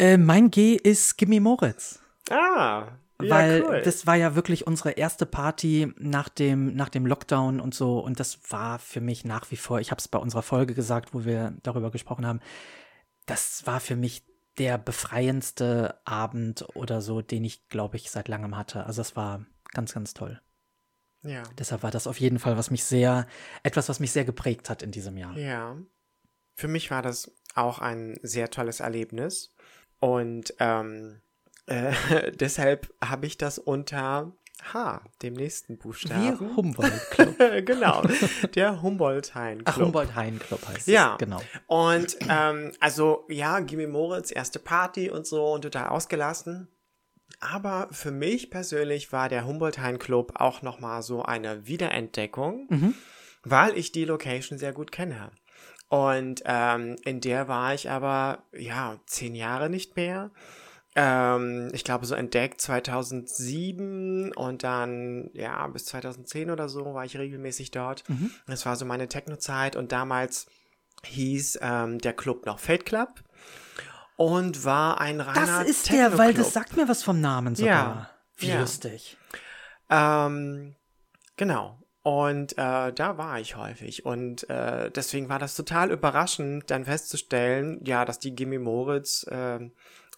Äh, 0.00 0.16
mein 0.16 0.50
G 0.50 0.76
ist 0.76 1.18
Gimme 1.18 1.42
Moritz. 1.42 2.00
Ah, 2.30 2.88
ja, 3.20 3.30
weil 3.30 3.64
cool. 3.64 3.82
das 3.82 4.06
war 4.06 4.16
ja 4.16 4.34
wirklich 4.34 4.66
unsere 4.66 4.92
erste 4.92 5.26
Party 5.26 5.92
nach 5.98 6.30
dem, 6.30 6.74
nach 6.74 6.88
dem 6.88 7.04
Lockdown 7.04 7.60
und 7.60 7.74
so. 7.74 7.98
Und 7.98 8.18
das 8.18 8.38
war 8.50 8.78
für 8.78 9.02
mich 9.02 9.26
nach 9.26 9.50
wie 9.50 9.56
vor, 9.56 9.78
ich 9.78 9.90
habe 9.90 9.98
es 9.98 10.08
bei 10.08 10.18
unserer 10.18 10.40
Folge 10.40 10.74
gesagt, 10.74 11.12
wo 11.12 11.26
wir 11.26 11.52
darüber 11.62 11.90
gesprochen 11.90 12.26
haben, 12.26 12.40
das 13.26 13.66
war 13.66 13.78
für 13.78 13.94
mich 13.94 14.24
der 14.56 14.78
befreiendste 14.78 16.00
Abend 16.06 16.66
oder 16.74 17.02
so, 17.02 17.20
den 17.20 17.44
ich, 17.44 17.68
glaube 17.68 17.96
ich, 17.96 18.10
seit 18.10 18.28
langem 18.28 18.56
hatte. 18.56 18.86
Also 18.86 19.02
es 19.02 19.16
war 19.16 19.44
ganz, 19.72 19.92
ganz 19.92 20.14
toll. 20.14 20.40
ja. 21.22 21.42
Deshalb 21.58 21.82
war 21.82 21.90
das 21.90 22.06
auf 22.06 22.18
jeden 22.18 22.38
Fall, 22.38 22.56
was 22.56 22.70
mich 22.70 22.84
sehr, 22.84 23.26
etwas, 23.62 23.90
was 23.90 24.00
mich 24.00 24.12
sehr 24.12 24.24
geprägt 24.24 24.70
hat 24.70 24.82
in 24.82 24.92
diesem 24.92 25.18
Jahr. 25.18 25.36
Ja. 25.36 25.76
Für 26.56 26.68
mich 26.68 26.90
war 26.90 27.02
das 27.02 27.32
auch 27.54 27.80
ein 27.80 28.18
sehr 28.22 28.50
tolles 28.50 28.80
Erlebnis. 28.80 29.54
Und 30.00 30.54
ähm, 30.58 31.20
äh, 31.66 31.92
deshalb 32.32 32.92
habe 33.04 33.26
ich 33.26 33.38
das 33.38 33.58
unter 33.58 34.32
H, 34.74 35.00
dem 35.22 35.32
nächsten 35.34 35.74
Wie 35.74 35.78
Buchstaben. 35.78 36.56
Humboldt 36.56 36.92
Club. 37.10 37.36
genau, 37.64 38.02
der 38.54 38.82
Humboldt-Hain 38.82 39.62
Ach, 39.64 39.74
Club. 39.74 39.86
Humboldt 39.86 40.14
Hain 40.14 40.38
Club 40.38 40.66
heißt 40.68 40.86
Ja. 40.88 41.12
es. 41.14 41.18
Genau. 41.18 41.40
Und 41.66 42.16
ähm, 42.28 42.72
also 42.80 43.24
ja, 43.30 43.60
Gimme 43.60 43.86
Moritz, 43.88 44.30
erste 44.32 44.58
Party 44.58 45.08
und 45.10 45.26
so 45.26 45.46
und 45.52 45.62
total 45.62 45.88
ausgelassen. 45.88 46.68
Aber 47.38 47.88
für 47.90 48.10
mich 48.10 48.50
persönlich 48.50 49.12
war 49.12 49.30
der 49.30 49.46
Humboldt-Hain 49.46 49.98
Club 49.98 50.32
auch 50.34 50.60
nochmal 50.60 51.02
so 51.02 51.22
eine 51.22 51.66
Wiederentdeckung, 51.66 52.66
Mhm. 52.68 52.94
weil 53.44 53.78
ich 53.78 53.92
die 53.92 54.04
Location 54.04 54.58
sehr 54.58 54.74
gut 54.74 54.92
kenne. 54.92 55.30
Und 55.90 56.42
ähm, 56.44 56.94
in 57.04 57.20
der 57.20 57.48
war 57.48 57.74
ich 57.74 57.90
aber, 57.90 58.44
ja, 58.56 59.00
zehn 59.06 59.34
Jahre 59.34 59.68
nicht 59.68 59.96
mehr. 59.96 60.30
Ähm, 60.94 61.68
ich 61.72 61.82
glaube, 61.82 62.06
so 62.06 62.14
entdeckt 62.14 62.60
2007 62.60 64.32
und 64.34 64.62
dann, 64.62 65.30
ja, 65.34 65.66
bis 65.66 65.86
2010 65.86 66.52
oder 66.52 66.68
so 66.68 66.94
war 66.94 67.04
ich 67.04 67.18
regelmäßig 67.18 67.72
dort. 67.72 68.08
Mhm. 68.08 68.30
Das 68.46 68.66
war 68.66 68.76
so 68.76 68.84
meine 68.84 69.08
Techno-Zeit 69.08 69.74
und 69.74 69.90
damals 69.90 70.46
hieß 71.04 71.58
ähm, 71.60 71.98
der 71.98 72.12
Club 72.12 72.46
noch 72.46 72.60
Fate 72.60 72.86
Club 72.86 73.24
und 74.14 74.64
war 74.64 75.00
ein 75.00 75.20
reiner 75.20 75.60
Das 75.64 75.68
ist 75.68 75.90
der, 75.90 76.18
weil 76.18 76.34
das 76.34 76.52
sagt 76.52 76.76
mir 76.76 76.86
was 76.88 77.02
vom 77.02 77.20
Namen 77.20 77.56
sogar. 77.56 77.72
Ja. 77.72 78.10
Wie 78.36 78.48
Ja. 78.50 78.60
lustig. 78.60 79.16
Ähm, 79.88 80.76
genau. 81.36 81.79
Und 82.02 82.52
äh, 82.52 82.92
da 82.92 83.18
war 83.18 83.40
ich 83.40 83.56
häufig. 83.56 84.06
Und 84.06 84.48
äh, 84.48 84.90
deswegen 84.90 85.28
war 85.28 85.38
das 85.38 85.54
total 85.54 85.90
überraschend, 85.90 86.70
dann 86.70 86.84
festzustellen, 86.86 87.84
ja, 87.84 88.04
dass 88.06 88.18
die 88.18 88.34
Gimme 88.34 88.58
Moritz 88.58 89.26
äh, 89.30 89.70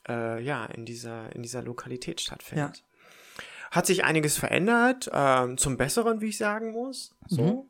äh, 0.09 0.41
ja 0.43 0.65
in 0.67 0.85
dieser, 0.85 1.35
in 1.35 1.43
dieser 1.43 1.63
Lokalität 1.63 2.21
stattfindet. 2.21 2.85
Hat 3.73 3.87
sich 3.87 4.05
einiges 4.05 4.37
verändert, 4.39 5.11
ähm, 5.13 5.57
zum 5.59 5.77
Besseren, 5.77 6.21
wie 6.21 6.29
ich 6.29 6.39
sagen 6.39 6.73
muss. 6.73 7.15
So. 7.27 7.69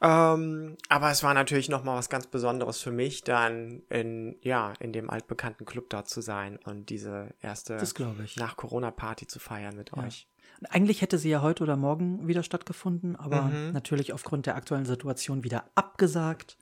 Ähm, 0.00 0.76
aber 0.88 1.10
es 1.10 1.22
war 1.22 1.34
natürlich 1.34 1.68
noch 1.68 1.82
mal 1.82 1.96
was 1.96 2.08
ganz 2.08 2.28
Besonderes 2.28 2.80
für 2.80 2.92
mich, 2.92 3.24
dann 3.24 3.82
in 3.90 4.36
ja 4.42 4.72
in 4.78 4.92
dem 4.92 5.10
altbekannten 5.10 5.66
Club 5.66 5.90
dort 5.90 6.08
zu 6.08 6.20
sein 6.20 6.56
und 6.64 6.88
diese 6.88 7.34
erste 7.42 7.76
Das 7.76 7.94
glaube 7.94 8.22
ich. 8.22 8.36
nach 8.36 8.56
Corona 8.56 8.90
Party 8.92 9.26
zu 9.26 9.40
feiern 9.40 9.76
mit 9.76 9.90
Ja. 9.96 10.04
euch. 10.04 10.28
Eigentlich 10.70 11.02
hätte 11.02 11.18
sie 11.18 11.30
ja 11.30 11.40
heute 11.42 11.62
oder 11.62 11.76
morgen 11.76 12.26
wieder 12.26 12.42
stattgefunden, 12.42 13.16
aber 13.16 13.42
Mhm. 13.42 13.72
natürlich 13.72 14.12
aufgrund 14.12 14.46
der 14.46 14.56
aktuellen 14.56 14.84
Situation 14.86 15.44
wieder 15.44 15.64
abgesagt. 15.74 16.56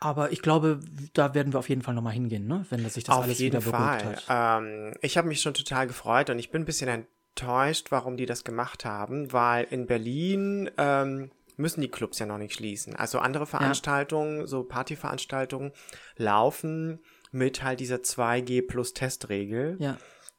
Aber 0.00 0.30
ich 0.30 0.42
glaube, 0.42 0.78
da 1.14 1.34
werden 1.34 1.52
wir 1.52 1.58
auf 1.58 1.68
jeden 1.68 1.82
Fall 1.82 1.94
nochmal 1.94 2.12
hingehen, 2.12 2.46
ne? 2.46 2.64
wenn 2.70 2.84
das 2.84 2.94
sich 2.94 3.02
das 3.04 3.16
Auf 3.16 3.24
alles 3.24 3.38
jeden 3.40 3.60
wieder 3.60 3.72
beruhigt 3.72 4.02
Fall. 4.02 4.16
hat. 4.28 4.62
Ähm, 4.62 4.94
ich 5.02 5.18
habe 5.18 5.26
mich 5.26 5.40
schon 5.40 5.54
total 5.54 5.88
gefreut 5.88 6.30
und 6.30 6.38
ich 6.38 6.52
bin 6.52 6.62
ein 6.62 6.66
bisschen 6.66 6.88
enttäuscht, 7.34 7.90
warum 7.90 8.16
die 8.16 8.26
das 8.26 8.44
gemacht 8.44 8.84
haben, 8.84 9.32
weil 9.32 9.64
in 9.70 9.86
Berlin 9.86 10.70
ähm, 10.78 11.32
müssen 11.56 11.80
die 11.80 11.88
Clubs 11.88 12.20
ja 12.20 12.26
noch 12.26 12.38
nicht 12.38 12.54
schließen. 12.54 12.94
Also 12.94 13.18
andere 13.18 13.46
Veranstaltungen, 13.46 14.46
so 14.46 14.62
Partyveranstaltungen, 14.62 15.72
laufen 16.16 17.00
mit 17.32 17.64
halt 17.64 17.80
dieser 17.80 17.96
2G 17.96 18.66
plus 18.68 18.94
Testregel. 18.94 19.76
Ja. 19.80 19.96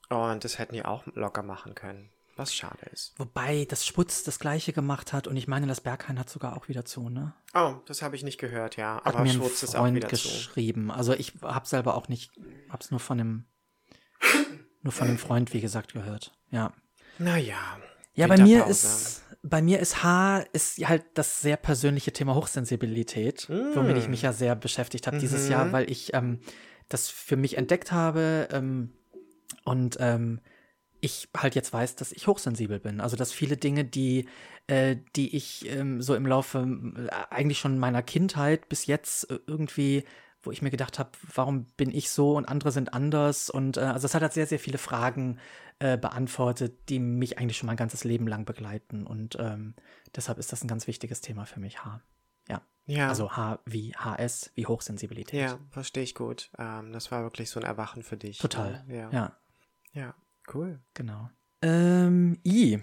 Und 0.10 0.44
das 0.46 0.58
hätten 0.58 0.74
die 0.76 0.86
auch 0.86 1.04
locker 1.16 1.44
machen 1.44 1.76
können. 1.76 2.10
Was 2.40 2.56
schade 2.56 2.86
ist. 2.94 3.14
Wobei 3.18 3.66
das 3.70 3.86
Sputz 3.86 4.24
das 4.24 4.40
gleiche 4.40 4.72
gemacht 4.72 5.12
hat 5.12 5.28
und 5.28 5.36
ich 5.36 5.48
meine, 5.50 5.68
das 5.68 5.82
Berghain 5.82 6.18
hat 6.18 6.30
sogar 6.30 6.56
auch 6.56 6.70
wieder 6.70 6.86
zu, 6.86 7.10
ne? 7.10 7.34
Oh, 7.54 7.76
das 7.86 8.02
habe 8.02 8.16
ich 8.16 8.24
nicht 8.24 8.40
gehört, 8.40 8.78
ja. 8.78 8.96
Hat 8.96 9.08
Aber 9.08 9.24
mir 9.24 9.32
ein 9.32 9.36
Schwutz 9.36 9.62
ist 9.62 9.76
auch 9.76 9.80
Freund 9.82 9.96
wieder 9.98 10.08
zu. 10.08 10.14
geschrieben. 10.14 10.90
Also 10.90 11.14
ich 11.14 11.34
habe 11.44 11.68
selber 11.68 11.96
auch 11.96 12.08
nicht, 12.08 12.32
hab's 12.70 12.92
nur 12.92 13.02
von 13.02 13.20
einem, 13.20 13.46
nur 14.82 14.94
von 14.94 15.08
einem 15.10 15.18
Freund, 15.18 15.54
wie 15.54 15.62
gesagt, 15.62 15.94
gehört. 15.94 16.32
Ja. 16.50 16.72
Naja. 17.18 17.58
Ja, 18.14 18.28
bei 18.28 18.38
mir 18.38 18.66
ist, 18.68 19.24
bei 19.44 19.62
mir 19.62 19.80
ist 19.80 20.02
H 20.04 20.40
ist 20.54 20.80
halt 20.88 21.04
das 21.16 21.42
sehr 21.42 21.58
persönliche 21.58 22.14
Thema 22.14 22.36
Hochsensibilität, 22.36 23.50
womit 23.50 23.98
ich 23.98 24.08
mich 24.08 24.22
ja 24.22 24.34
sehr 24.34 24.56
beschäftigt 24.56 25.08
habe 25.08 25.18
dieses 25.20 25.46
Mhm. 25.46 25.52
Jahr, 25.52 25.72
weil 25.74 25.92
ich 25.92 26.14
ähm, 26.14 26.40
das 26.88 27.10
für 27.10 27.36
mich 27.36 27.58
entdeckt 27.58 27.92
habe 27.92 28.48
ähm, 28.52 28.94
und 29.66 29.98
ähm, 30.00 30.40
ich 31.02 31.30
halt 31.36 31.56
jetzt 31.56 31.74
weiß, 31.74 31.96
dass 31.96 32.12
ich 32.12 32.28
hochsensibel 32.28 32.80
bin. 32.80 33.02
Also 33.02 33.16
dass 33.16 33.32
viele 33.32 33.58
Dinge, 33.58 33.86
die, 33.86 34.28
äh, 34.68 34.98
die 35.16 35.36
ich 35.36 35.70
ähm, 35.70 36.02
so 36.02 36.16
im 36.16 36.26
Laufe 36.26 36.60
äh, 36.60 37.10
eigentlich 37.30 37.60
schon 37.60 37.80
meiner 37.80 38.02
Kindheit 38.02 38.70
bis 38.70 38.86
jetzt 38.86 39.30
äh, 39.32 39.40
irgendwie, 39.48 40.04
wo 40.42 40.52
ich 40.52 40.62
mir 40.62 40.70
gedacht 40.70 41.00
habe, 41.00 41.12
warum 41.34 41.66
bin 41.78 41.92
ich 41.92 42.10
so 42.10 42.36
und 42.38 42.48
andere 42.48 42.72
sind 42.72 42.94
anders 42.94 43.50
und 43.50 43.78
äh, 43.78 43.82
also 43.82 44.06
es 44.06 44.14
hat 44.14 44.22
halt 44.22 44.34
sehr, 44.34 44.48
sehr 44.48 44.60
viele 44.60 44.78
Fragen 44.78 45.40
äh, 45.80 45.98
beantwortet, 45.98 46.90
die 46.90 47.00
mich 47.00 47.38
eigentlich 47.38 47.58
schon 47.58 47.68
mein 47.68 47.78
ganzes 47.78 48.04
Leben 48.04 48.28
lang 48.28 48.46
begleiten 48.46 49.06
und 49.06 49.38
ähm, 49.40 49.76
deshalb 50.16 50.38
ist 50.38 50.52
das 50.52 50.64
ein 50.64 50.68
ganz 50.68 50.88
wichtiges 50.88 51.22
Thema 51.22 51.46
für 51.46 51.60
mich, 51.60 51.84
H. 51.84 52.02
Ja. 52.48 52.62
Ja. 52.86 53.08
Also 53.08 53.32
H 53.32 53.60
wie 53.66 53.94
HS, 53.96 54.52
wie 54.56 54.66
Hochsensibilität. 54.66 55.40
Ja, 55.40 55.60
verstehe 55.70 56.04
ich 56.04 56.16
gut. 56.16 56.50
Ähm, 56.58 56.92
das 56.92 57.12
war 57.12 57.22
wirklich 57.24 57.50
so 57.50 57.60
ein 57.60 57.66
Erwachen 57.66 58.02
für 58.02 58.18
dich. 58.18 58.40
Total. 58.40 58.84
ne? 58.88 58.96
Ja. 58.96 59.10
ja, 59.12 59.38
Ja, 59.94 60.16
cool. 60.54 60.80
genau. 60.94 61.30
Ähm, 61.62 62.40
I. 62.46 62.80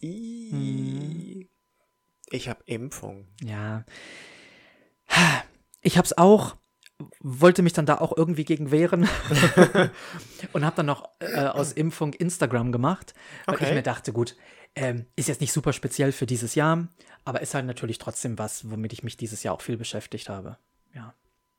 I. 0.00 1.48
Ich 2.30 2.48
habe 2.48 2.62
Impfung. 2.66 3.26
Ja. 3.42 3.84
Ich 5.82 5.98
hab's 5.98 6.12
auch, 6.14 6.56
wollte 7.20 7.62
mich 7.62 7.72
dann 7.72 7.86
da 7.86 7.98
auch 7.98 8.16
irgendwie 8.16 8.44
gegen 8.44 8.70
wehren 8.70 9.08
und 10.52 10.64
habe 10.64 10.76
dann 10.76 10.86
noch 10.86 11.08
äh, 11.20 11.44
aus 11.46 11.72
Impfung 11.72 12.12
Instagram 12.14 12.72
gemacht, 12.72 13.14
weil 13.46 13.56
Okay. 13.56 13.68
ich 13.68 13.74
mir 13.74 13.82
dachte, 13.82 14.12
gut, 14.12 14.36
ähm, 14.74 15.06
ist 15.16 15.28
jetzt 15.28 15.40
nicht 15.40 15.52
super 15.52 15.72
speziell 15.72 16.12
für 16.12 16.26
dieses 16.26 16.54
Jahr, 16.54 16.88
aber 17.24 17.40
ist 17.42 17.54
halt 17.54 17.66
natürlich 17.66 17.98
trotzdem 17.98 18.38
was, 18.38 18.70
womit 18.70 18.92
ich 18.92 19.02
mich 19.04 19.16
dieses 19.16 19.42
Jahr 19.42 19.54
auch 19.54 19.60
viel 19.60 19.76
beschäftigt 19.76 20.28
habe. 20.28 20.58
Ja. 20.94 21.14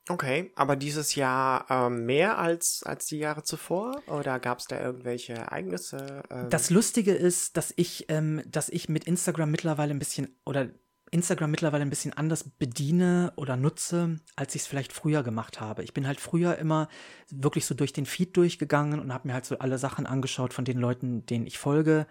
Okay, 0.07 0.51
aber 0.55 0.75
dieses 0.75 1.15
Jahr 1.15 1.65
ähm, 1.69 2.05
mehr 2.05 2.37
als, 2.37 2.83
als 2.83 3.07
die 3.07 3.17
Jahre 3.17 3.43
zuvor? 3.43 4.03
Oder 4.07 4.39
gab 4.39 4.59
es 4.59 4.67
da 4.67 4.79
irgendwelche 4.79 5.33
Ereignisse? 5.33 6.21
Ähm, 6.29 6.49
Das 6.49 6.69
Lustige 6.69 7.13
ist, 7.13 7.57
dass 7.57 7.73
ich, 7.75 8.05
ähm, 8.09 8.43
dass 8.45 8.69
ich 8.69 8.87
mit 8.87 9.05
Instagram 9.05 9.49
mittlerweile 9.49 9.91
ein 9.91 9.99
bisschen 9.99 10.29
oder 10.45 10.69
Instagram 11.11 11.49
mittlerweile 11.51 11.83
ein 11.83 11.89
bisschen 11.89 12.13
anders 12.13 12.43
bediene 12.43 13.33
oder 13.35 13.55
nutze, 13.57 14.19
als 14.35 14.53
ich 14.53 14.63
es 14.63 14.67
vielleicht 14.67 14.91
früher 14.91 15.23
gemacht 15.23 15.61
habe. 15.61 15.83
Ich 15.83 15.93
bin 15.93 16.07
halt 16.07 16.19
früher 16.19 16.57
immer 16.57 16.89
wirklich 17.31 17.65
so 17.65 17.73
durch 17.73 17.93
den 17.93 18.05
Feed 18.05 18.35
durchgegangen 18.37 18.99
und 18.99 19.13
habe 19.13 19.27
mir 19.27 19.33
halt 19.33 19.45
so 19.45 19.57
alle 19.59 19.77
Sachen 19.77 20.05
angeschaut 20.05 20.53
von 20.53 20.65
den 20.65 20.77
Leuten, 20.77 21.25
denen 21.25 21.47
ich 21.47 21.57
folge. 21.57 22.05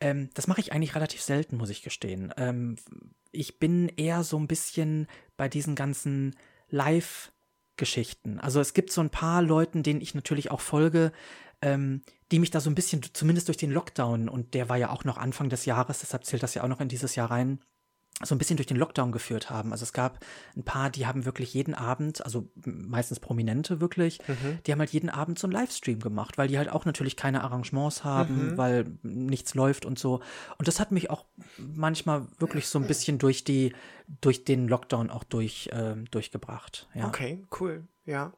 Ähm, 0.00 0.30
das 0.34 0.48
mache 0.48 0.60
ich 0.60 0.72
eigentlich 0.72 0.94
relativ 0.94 1.22
selten, 1.22 1.56
muss 1.56 1.70
ich 1.70 1.82
gestehen. 1.82 2.32
Ähm, 2.36 2.76
ich 3.32 3.58
bin 3.58 3.88
eher 3.96 4.24
so 4.24 4.38
ein 4.38 4.48
bisschen 4.48 5.06
bei 5.36 5.48
diesen 5.48 5.74
ganzen 5.74 6.34
Live- 6.68 7.32
Geschichten. 7.78 8.40
Also 8.40 8.58
es 8.58 8.72
gibt 8.72 8.90
so 8.90 9.02
ein 9.02 9.10
paar 9.10 9.42
Leuten, 9.42 9.82
denen 9.82 10.00
ich 10.00 10.14
natürlich 10.14 10.50
auch 10.50 10.62
folge, 10.62 11.12
ähm, 11.60 12.00
die 12.32 12.38
mich 12.38 12.50
da 12.50 12.60
so 12.60 12.70
ein 12.70 12.74
bisschen, 12.74 13.02
zumindest 13.12 13.48
durch 13.48 13.58
den 13.58 13.70
Lockdown, 13.70 14.30
und 14.30 14.54
der 14.54 14.70
war 14.70 14.78
ja 14.78 14.88
auch 14.88 15.04
noch 15.04 15.18
Anfang 15.18 15.50
des 15.50 15.66
Jahres, 15.66 16.00
deshalb 16.00 16.24
zählt 16.24 16.42
das 16.42 16.54
ja 16.54 16.62
auch 16.64 16.68
noch 16.68 16.80
in 16.80 16.88
dieses 16.88 17.16
Jahr 17.16 17.30
rein, 17.30 17.60
so 18.24 18.34
ein 18.34 18.38
bisschen 18.38 18.56
durch 18.56 18.66
den 18.66 18.78
Lockdown 18.78 19.12
geführt 19.12 19.50
haben. 19.50 19.72
Also 19.72 19.82
es 19.82 19.92
gab 19.92 20.24
ein 20.56 20.62
paar, 20.62 20.88
die 20.88 21.06
haben 21.06 21.26
wirklich 21.26 21.52
jeden 21.52 21.74
Abend, 21.74 22.24
also 22.24 22.48
meistens 22.64 23.20
Prominente 23.20 23.80
wirklich, 23.80 24.20
Mhm. 24.26 24.58
die 24.66 24.72
haben 24.72 24.78
halt 24.78 24.90
jeden 24.90 25.10
Abend 25.10 25.38
so 25.38 25.46
einen 25.46 25.52
Livestream 25.52 26.00
gemacht, 26.00 26.38
weil 26.38 26.48
die 26.48 26.56
halt 26.56 26.70
auch 26.70 26.86
natürlich 26.86 27.16
keine 27.16 27.44
Arrangements 27.44 28.04
haben, 28.04 28.52
Mhm. 28.52 28.56
weil 28.56 28.86
nichts 29.02 29.54
läuft 29.54 29.84
und 29.84 29.98
so. 29.98 30.20
Und 30.56 30.66
das 30.66 30.80
hat 30.80 30.92
mich 30.92 31.10
auch 31.10 31.26
manchmal 31.58 32.26
wirklich 32.38 32.68
so 32.68 32.78
ein 32.78 32.86
bisschen 32.86 33.18
durch 33.18 33.44
die, 33.44 33.74
durch 34.22 34.44
den 34.44 34.66
Lockdown 34.66 35.10
auch 35.10 35.24
durch, 35.24 35.68
ähm, 35.72 36.06
durchgebracht. 36.10 36.88
Ja. 36.94 37.08
Okay, 37.08 37.44
cool. 37.60 37.86
Ja. 38.06 38.32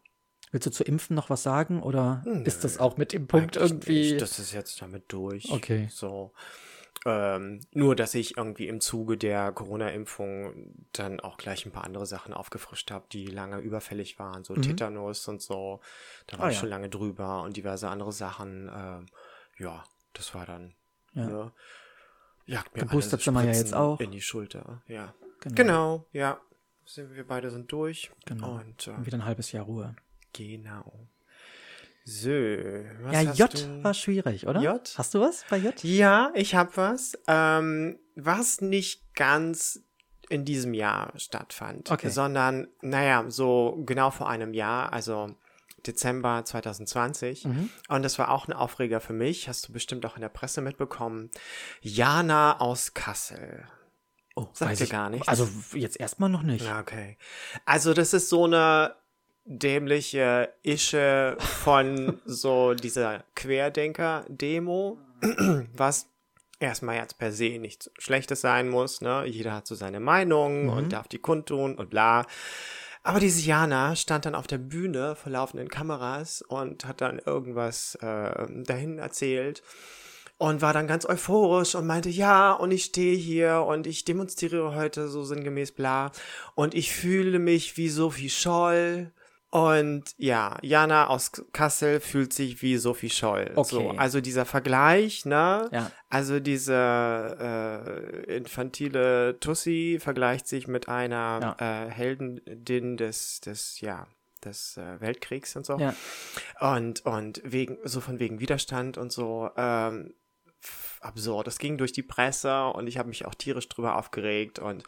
Willst 0.50 0.66
du 0.66 0.70
zu 0.70 0.82
Impfen 0.82 1.14
noch 1.14 1.28
was 1.30 1.42
sagen 1.42 1.82
oder 1.82 2.22
Nö. 2.24 2.42
ist 2.42 2.64
das 2.64 2.78
auch 2.78 2.96
mit 2.96 3.12
dem 3.12 3.26
Punkt 3.28 3.56
irgendwie? 3.56 4.12
Nicht. 4.12 4.22
Das 4.22 4.38
ist 4.38 4.52
jetzt 4.52 4.80
damit 4.82 5.04
durch. 5.12 5.50
Okay. 5.52 5.88
So. 5.92 6.32
Ähm, 7.06 7.60
nur, 7.72 7.94
dass 7.96 8.14
ich 8.14 8.36
irgendwie 8.36 8.66
im 8.68 8.80
Zuge 8.80 9.16
der 9.16 9.52
Corona-Impfung 9.52 10.74
dann 10.92 11.20
auch 11.20 11.36
gleich 11.36 11.64
ein 11.64 11.72
paar 11.72 11.84
andere 11.84 12.06
Sachen 12.06 12.34
aufgefrischt 12.34 12.90
habe, 12.90 13.06
die 13.12 13.26
lange 13.26 13.58
überfällig 13.58 14.18
waren, 14.18 14.44
so 14.44 14.54
Mhm. 14.54 14.62
Tetanus 14.62 15.28
und 15.28 15.40
so. 15.40 15.80
Da 16.26 16.38
war 16.38 16.46
Ah, 16.46 16.48
ich 16.48 16.54
ja. 16.56 16.60
schon 16.60 16.68
lange 16.70 16.88
drüber 16.88 17.42
und 17.42 17.56
diverse 17.56 17.88
andere 17.88 18.12
Sachen. 18.12 18.70
Ähm, 18.74 19.06
ja, 19.58 19.84
das 20.12 20.34
war 20.34 20.44
dann. 20.46 20.74
Ja. 21.14 21.26
Ne, 21.26 21.52
jagt 22.46 22.74
mir 22.74 22.82
Geboostert 22.82 23.20
sind 23.22 23.34
wir 23.34 23.44
ja 23.44 23.52
jetzt 23.52 23.74
auch. 23.74 24.00
In 24.00 24.10
die 24.10 24.20
Schulter, 24.20 24.82
ja. 24.88 25.14
Genau. 25.40 25.54
Genau, 25.54 26.06
ja. 26.12 26.40
Sind 26.84 27.14
wir 27.14 27.26
beide 27.26 27.50
sind 27.50 27.70
durch. 27.70 28.10
Genau. 28.26 28.56
Und 28.56 28.86
äh, 28.88 28.90
Und 28.92 29.06
wieder 29.06 29.18
ein 29.18 29.24
halbes 29.24 29.52
Jahr 29.52 29.64
Ruhe. 29.66 29.94
genau. 30.32 31.06
So. 32.08 32.30
Was 32.30 33.12
ja, 33.12 33.20
J 33.34 33.54
du? 33.54 33.84
war 33.84 33.92
schwierig, 33.92 34.46
oder? 34.46 34.62
J? 34.62 34.94
Hast 34.96 35.12
du 35.12 35.20
was 35.20 35.44
bei 35.50 35.58
J? 35.58 35.74
Ja, 35.84 36.30
ich 36.34 36.54
habe 36.54 36.70
was, 36.76 37.18
ähm, 37.26 37.98
was 38.16 38.62
nicht 38.62 39.14
ganz 39.14 39.84
in 40.30 40.46
diesem 40.46 40.72
Jahr 40.72 41.12
stattfand, 41.18 41.90
Okay. 41.90 42.08
sondern, 42.08 42.68
naja, 42.80 43.26
so 43.28 43.82
genau 43.84 44.10
vor 44.10 44.26
einem 44.28 44.54
Jahr, 44.54 44.90
also 44.92 45.36
Dezember 45.86 46.46
2020. 46.46 47.44
Mhm. 47.44 47.68
Und 47.88 48.02
das 48.02 48.18
war 48.18 48.30
auch 48.30 48.48
ein 48.48 48.54
Aufreger 48.54 49.00
für 49.00 49.12
mich, 49.12 49.46
hast 49.46 49.68
du 49.68 49.72
bestimmt 49.74 50.06
auch 50.06 50.16
in 50.16 50.22
der 50.22 50.28
Presse 50.30 50.62
mitbekommen. 50.62 51.30
Jana 51.82 52.58
aus 52.58 52.94
Kassel. 52.94 53.66
Oh, 54.34 54.48
Sagt 54.54 54.70
weiß 54.70 54.78
dir 54.78 54.84
ich 54.84 54.90
gar 54.90 55.10
nichts? 55.10 55.28
Also 55.28 55.46
jetzt 55.74 56.00
erstmal 56.00 56.30
noch 56.30 56.42
nicht. 56.42 56.64
Ja, 56.64 56.80
okay. 56.80 57.18
Also 57.66 57.92
das 57.92 58.14
ist 58.14 58.28
so 58.30 58.44
eine 58.44 58.94
dämliche 59.50 60.52
Ische 60.62 61.36
von 61.40 62.20
so 62.26 62.74
dieser 62.74 63.24
Querdenker-Demo, 63.34 64.98
was 65.74 66.06
erstmal 66.60 66.96
jetzt 66.96 67.18
per 67.18 67.32
se 67.32 67.58
nichts 67.58 67.90
Schlechtes 67.98 68.40
sein 68.40 68.68
muss, 68.68 69.00
ne? 69.00 69.24
Jeder 69.26 69.54
hat 69.54 69.66
so 69.66 69.74
seine 69.74 70.00
Meinung 70.00 70.64
Mhm. 70.64 70.70
und 70.70 70.92
darf 70.92 71.08
die 71.08 71.18
kundtun 71.18 71.74
und 71.76 71.90
bla. 71.90 72.26
Aber 73.02 73.20
diese 73.20 73.40
Jana 73.40 73.96
stand 73.96 74.26
dann 74.26 74.34
auf 74.34 74.46
der 74.46 74.58
Bühne 74.58 75.16
vor 75.16 75.32
laufenden 75.32 75.68
Kameras 75.68 76.42
und 76.42 76.84
hat 76.84 77.00
dann 77.00 77.18
irgendwas 77.24 77.94
äh, 78.02 78.46
dahin 78.64 78.98
erzählt 78.98 79.62
und 80.36 80.60
war 80.60 80.72
dann 80.74 80.86
ganz 80.86 81.06
euphorisch 81.06 81.74
und 81.74 81.86
meinte, 81.86 82.10
ja, 82.10 82.52
und 82.52 82.70
ich 82.70 82.84
stehe 82.84 83.16
hier 83.16 83.64
und 83.66 83.86
ich 83.86 84.04
demonstriere 84.04 84.74
heute 84.74 85.08
so 85.08 85.24
sinngemäß 85.24 85.72
bla 85.72 86.12
und 86.54 86.74
ich 86.74 86.92
fühle 86.92 87.38
mich 87.38 87.76
wie 87.78 87.88
Sophie 87.88 88.30
Scholl. 88.30 89.10
Und 89.50 90.14
ja, 90.18 90.58
Jana 90.60 91.06
aus 91.06 91.32
Kassel 91.52 92.00
fühlt 92.00 92.34
sich 92.34 92.60
wie 92.60 92.76
Sophie 92.76 93.08
Scholl. 93.08 93.52
Okay. 93.54 93.68
So, 93.70 93.90
also 93.90 94.20
dieser 94.20 94.44
Vergleich, 94.44 95.24
ne? 95.24 95.70
Ja. 95.72 95.90
Also 96.10 96.38
diese 96.38 98.26
äh, 98.28 98.36
infantile 98.36 99.40
Tussi 99.40 99.98
vergleicht 100.00 100.46
sich 100.46 100.68
mit 100.68 100.88
einer 100.88 101.56
äh, 101.58 101.90
Heldin 101.90 102.96
des, 102.98 103.40
des, 103.40 103.80
ja, 103.80 104.06
des 104.44 104.76
äh, 104.76 105.00
Weltkriegs 105.00 105.56
und 105.56 105.64
so. 105.64 105.78
Ja. 105.78 105.94
Und, 106.60 107.06
und 107.06 107.40
wegen, 107.42 107.78
so 107.84 108.02
von 108.02 108.18
wegen 108.18 108.40
Widerstand 108.40 108.98
und 108.98 109.12
so, 109.12 109.50
ähm, 109.56 110.12
absurd. 111.00 111.46
Es 111.48 111.58
ging 111.58 111.78
durch 111.78 111.92
die 111.92 112.02
Presse 112.02 112.66
und 112.66 112.86
ich 112.86 112.98
habe 112.98 113.08
mich 113.08 113.24
auch 113.24 113.34
tierisch 113.34 113.68
drüber 113.68 113.96
aufgeregt 113.96 114.58
und 114.58 114.84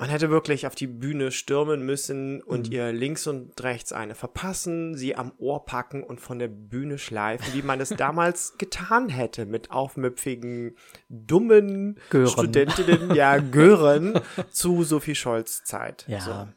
man 0.00 0.08
hätte 0.10 0.30
wirklich 0.30 0.66
auf 0.66 0.74
die 0.74 0.86
Bühne 0.86 1.30
stürmen 1.30 1.84
müssen 1.84 2.42
und 2.42 2.68
Mhm. 2.68 2.72
ihr 2.72 2.92
links 2.92 3.26
und 3.26 3.62
rechts 3.62 3.92
eine 3.92 4.14
verpassen, 4.14 4.96
sie 4.96 5.14
am 5.14 5.32
Ohr 5.38 5.64
packen 5.66 6.02
und 6.02 6.20
von 6.20 6.38
der 6.38 6.48
Bühne 6.48 6.98
schleifen, 6.98 7.52
wie 7.52 7.62
man 7.62 7.80
es 7.80 7.90
damals 7.96 8.56
getan 8.58 9.08
hätte 9.10 9.46
mit 9.46 9.70
aufmüpfigen, 9.70 10.74
dummen 11.08 11.98
Gören. 12.10 12.26
Studentinnen, 12.28 13.14
ja, 13.14 13.38
Gören 13.38 14.18
zu 14.50 14.82
Sophie 14.84 15.14
Scholz 15.14 15.64
Zeit. 15.64 16.04
Ja. 16.08 16.20
So. 16.20 16.48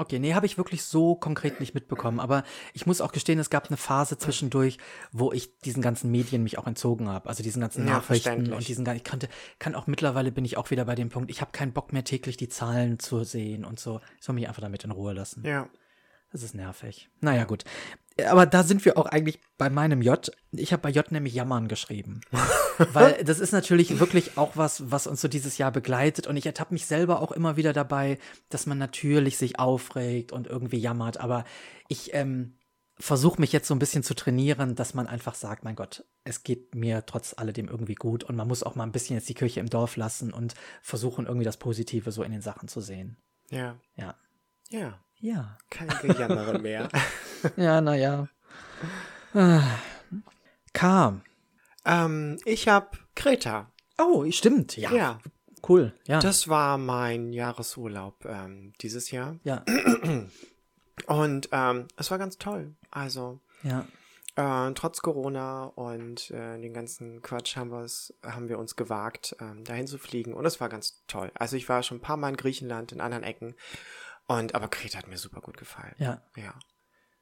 Okay, 0.00 0.18
nee, 0.18 0.32
habe 0.34 0.46
ich 0.46 0.56
wirklich 0.56 0.82
so 0.82 1.14
konkret 1.14 1.60
nicht 1.60 1.74
mitbekommen. 1.74 2.20
Aber 2.20 2.42
ich 2.72 2.86
muss 2.86 3.00
auch 3.02 3.12
gestehen, 3.12 3.38
es 3.38 3.50
gab 3.50 3.68
eine 3.68 3.76
Phase 3.76 4.16
zwischendurch, 4.16 4.78
wo 5.12 5.30
ich 5.32 5.58
diesen 5.60 5.82
ganzen 5.82 6.10
Medien 6.10 6.42
mich 6.42 6.56
auch 6.58 6.66
entzogen 6.66 7.08
habe. 7.08 7.28
Also 7.28 7.42
diesen 7.42 7.60
ganzen 7.60 7.86
Ja, 7.86 7.94
Nachrichten 7.94 8.52
und 8.52 8.66
diesen, 8.66 8.84
gan- 8.84 8.96
ich 8.96 9.04
kannte, 9.04 9.28
kann 9.58 9.74
auch 9.74 9.86
mittlerweile 9.86 10.32
bin 10.32 10.44
ich 10.44 10.56
auch 10.56 10.70
wieder 10.70 10.86
bei 10.86 10.94
dem 10.94 11.10
Punkt, 11.10 11.30
ich 11.30 11.40
habe 11.42 11.52
keinen 11.52 11.72
Bock 11.72 11.92
mehr 11.92 12.02
täglich 12.04 12.36
die 12.38 12.48
Zahlen 12.48 12.98
zu 12.98 13.24
sehen 13.24 13.64
und 13.64 13.78
so. 13.78 14.00
Ich 14.18 14.24
soll 14.24 14.34
mich 14.34 14.48
einfach 14.48 14.62
damit 14.62 14.82
in 14.84 14.90
Ruhe 14.90 15.12
lassen. 15.12 15.44
Ja. 15.44 15.68
Das 16.32 16.42
ist 16.42 16.54
nervig. 16.54 17.08
Naja, 17.20 17.44
gut. 17.44 17.64
Aber 18.28 18.46
da 18.46 18.62
sind 18.62 18.84
wir 18.84 18.98
auch 18.98 19.06
eigentlich 19.06 19.40
bei 19.58 19.70
meinem 19.70 20.02
J. 20.02 20.30
Ich 20.52 20.72
habe 20.72 20.82
bei 20.82 20.90
J 20.90 21.10
nämlich 21.12 21.34
Jammern 21.34 21.68
geschrieben. 21.68 22.20
Weil 22.92 23.22
das 23.24 23.38
ist 23.38 23.52
natürlich 23.52 24.00
wirklich 24.00 24.36
auch 24.38 24.56
was, 24.56 24.90
was 24.90 25.06
uns 25.06 25.20
so 25.20 25.28
dieses 25.28 25.58
Jahr 25.58 25.70
begleitet. 25.70 26.26
Und 26.26 26.36
ich 26.36 26.46
ertappe 26.46 26.74
mich 26.74 26.86
selber 26.86 27.20
auch 27.20 27.32
immer 27.32 27.56
wieder 27.56 27.72
dabei, 27.72 28.18
dass 28.48 28.66
man 28.66 28.78
natürlich 28.78 29.38
sich 29.38 29.58
aufregt 29.58 30.32
und 30.32 30.46
irgendwie 30.46 30.78
jammert. 30.78 31.20
Aber 31.20 31.44
ich 31.88 32.14
ähm, 32.14 32.54
versuche 32.98 33.40
mich 33.40 33.52
jetzt 33.52 33.68
so 33.68 33.74
ein 33.74 33.78
bisschen 33.78 34.02
zu 34.02 34.14
trainieren, 34.14 34.74
dass 34.74 34.94
man 34.94 35.06
einfach 35.06 35.34
sagt, 35.34 35.64
mein 35.64 35.76
Gott, 35.76 36.04
es 36.24 36.42
geht 36.42 36.74
mir 36.74 37.04
trotz 37.06 37.34
alledem 37.36 37.68
irgendwie 37.68 37.94
gut. 37.94 38.24
Und 38.24 38.36
man 38.36 38.48
muss 38.48 38.62
auch 38.62 38.74
mal 38.74 38.84
ein 38.84 38.92
bisschen 38.92 39.16
jetzt 39.16 39.28
die 39.28 39.34
Kirche 39.34 39.60
im 39.60 39.70
Dorf 39.70 39.96
lassen 39.96 40.32
und 40.32 40.54
versuchen 40.82 41.26
irgendwie 41.26 41.44
das 41.44 41.56
Positive 41.56 42.12
so 42.12 42.22
in 42.22 42.32
den 42.32 42.42
Sachen 42.42 42.68
zu 42.68 42.80
sehen. 42.80 43.16
Ja. 43.50 43.76
Ja. 43.96 44.14
Ja. 44.68 45.00
Ja. 45.20 45.56
Kein 45.70 45.88
Gejammere 46.02 46.58
mehr. 46.58 46.88
Ja, 47.56 47.80
naja. 47.80 48.28
Ah. 49.32 49.62
K. 50.74 51.20
ähm, 51.86 52.38
ich 52.44 52.68
habe 52.68 52.98
Kreta. 53.14 53.70
Oh, 53.98 54.30
stimmt. 54.30 54.76
Ja. 54.76 54.92
Ja. 54.92 55.18
Cool. 55.66 55.94
Ja. 56.06 56.20
Das 56.20 56.48
war 56.48 56.76
mein 56.78 57.32
Jahresurlaub 57.32 58.24
ähm, 58.26 58.74
dieses 58.82 59.10
Jahr. 59.10 59.36
ja. 59.44 59.64
Und 61.06 61.48
ähm, 61.52 61.88
es 61.96 62.10
war 62.10 62.18
ganz 62.18 62.36
toll. 62.36 62.74
Also 62.90 63.40
Ja. 63.62 63.86
äh, 64.36 64.72
trotz 64.74 65.00
Corona 65.00 65.64
und 65.64 66.30
äh, 66.30 66.58
den 66.60 66.74
ganzen 66.74 67.22
Quatsch 67.22 67.56
haben, 67.56 67.70
haben 68.22 68.48
wir 68.50 68.58
uns 68.58 68.76
gewagt, 68.76 69.34
ähm, 69.40 69.64
dahin 69.64 69.86
zu 69.86 69.96
fliegen. 69.96 70.34
Und 70.34 70.44
es 70.44 70.60
war 70.60 70.68
ganz 70.68 71.02
toll. 71.06 71.30
Also 71.34 71.56
ich 71.56 71.68
war 71.70 71.82
schon 71.82 71.98
ein 71.98 72.02
paar 72.02 72.18
Mal 72.18 72.28
in 72.30 72.36
Griechenland, 72.36 72.92
in 72.92 73.00
anderen 73.00 73.24
Ecken. 73.24 73.54
Und 74.38 74.54
aber 74.54 74.68
Kreta 74.68 74.98
hat 74.98 75.08
mir 75.08 75.18
super 75.18 75.40
gut 75.40 75.56
gefallen. 75.56 75.94
Ja. 75.98 76.22
Ja. 76.36 76.54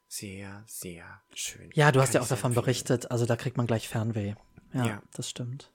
Sehr, 0.07 0.63
sehr 0.67 1.05
schön. 1.33 1.69
Ja, 1.73 1.91
du 1.91 2.01
hast 2.01 2.13
ja 2.13 2.21
auch 2.21 2.27
davon 2.27 2.51
empfehlen. 2.51 2.65
berichtet. 2.65 3.11
Also 3.11 3.25
da 3.25 3.35
kriegt 3.35 3.57
man 3.57 3.65
gleich 3.67 3.87
Fernweh. 3.87 4.35
Ja, 4.73 4.85
Ja. 4.85 5.01
das 5.13 5.29
stimmt. 5.29 5.71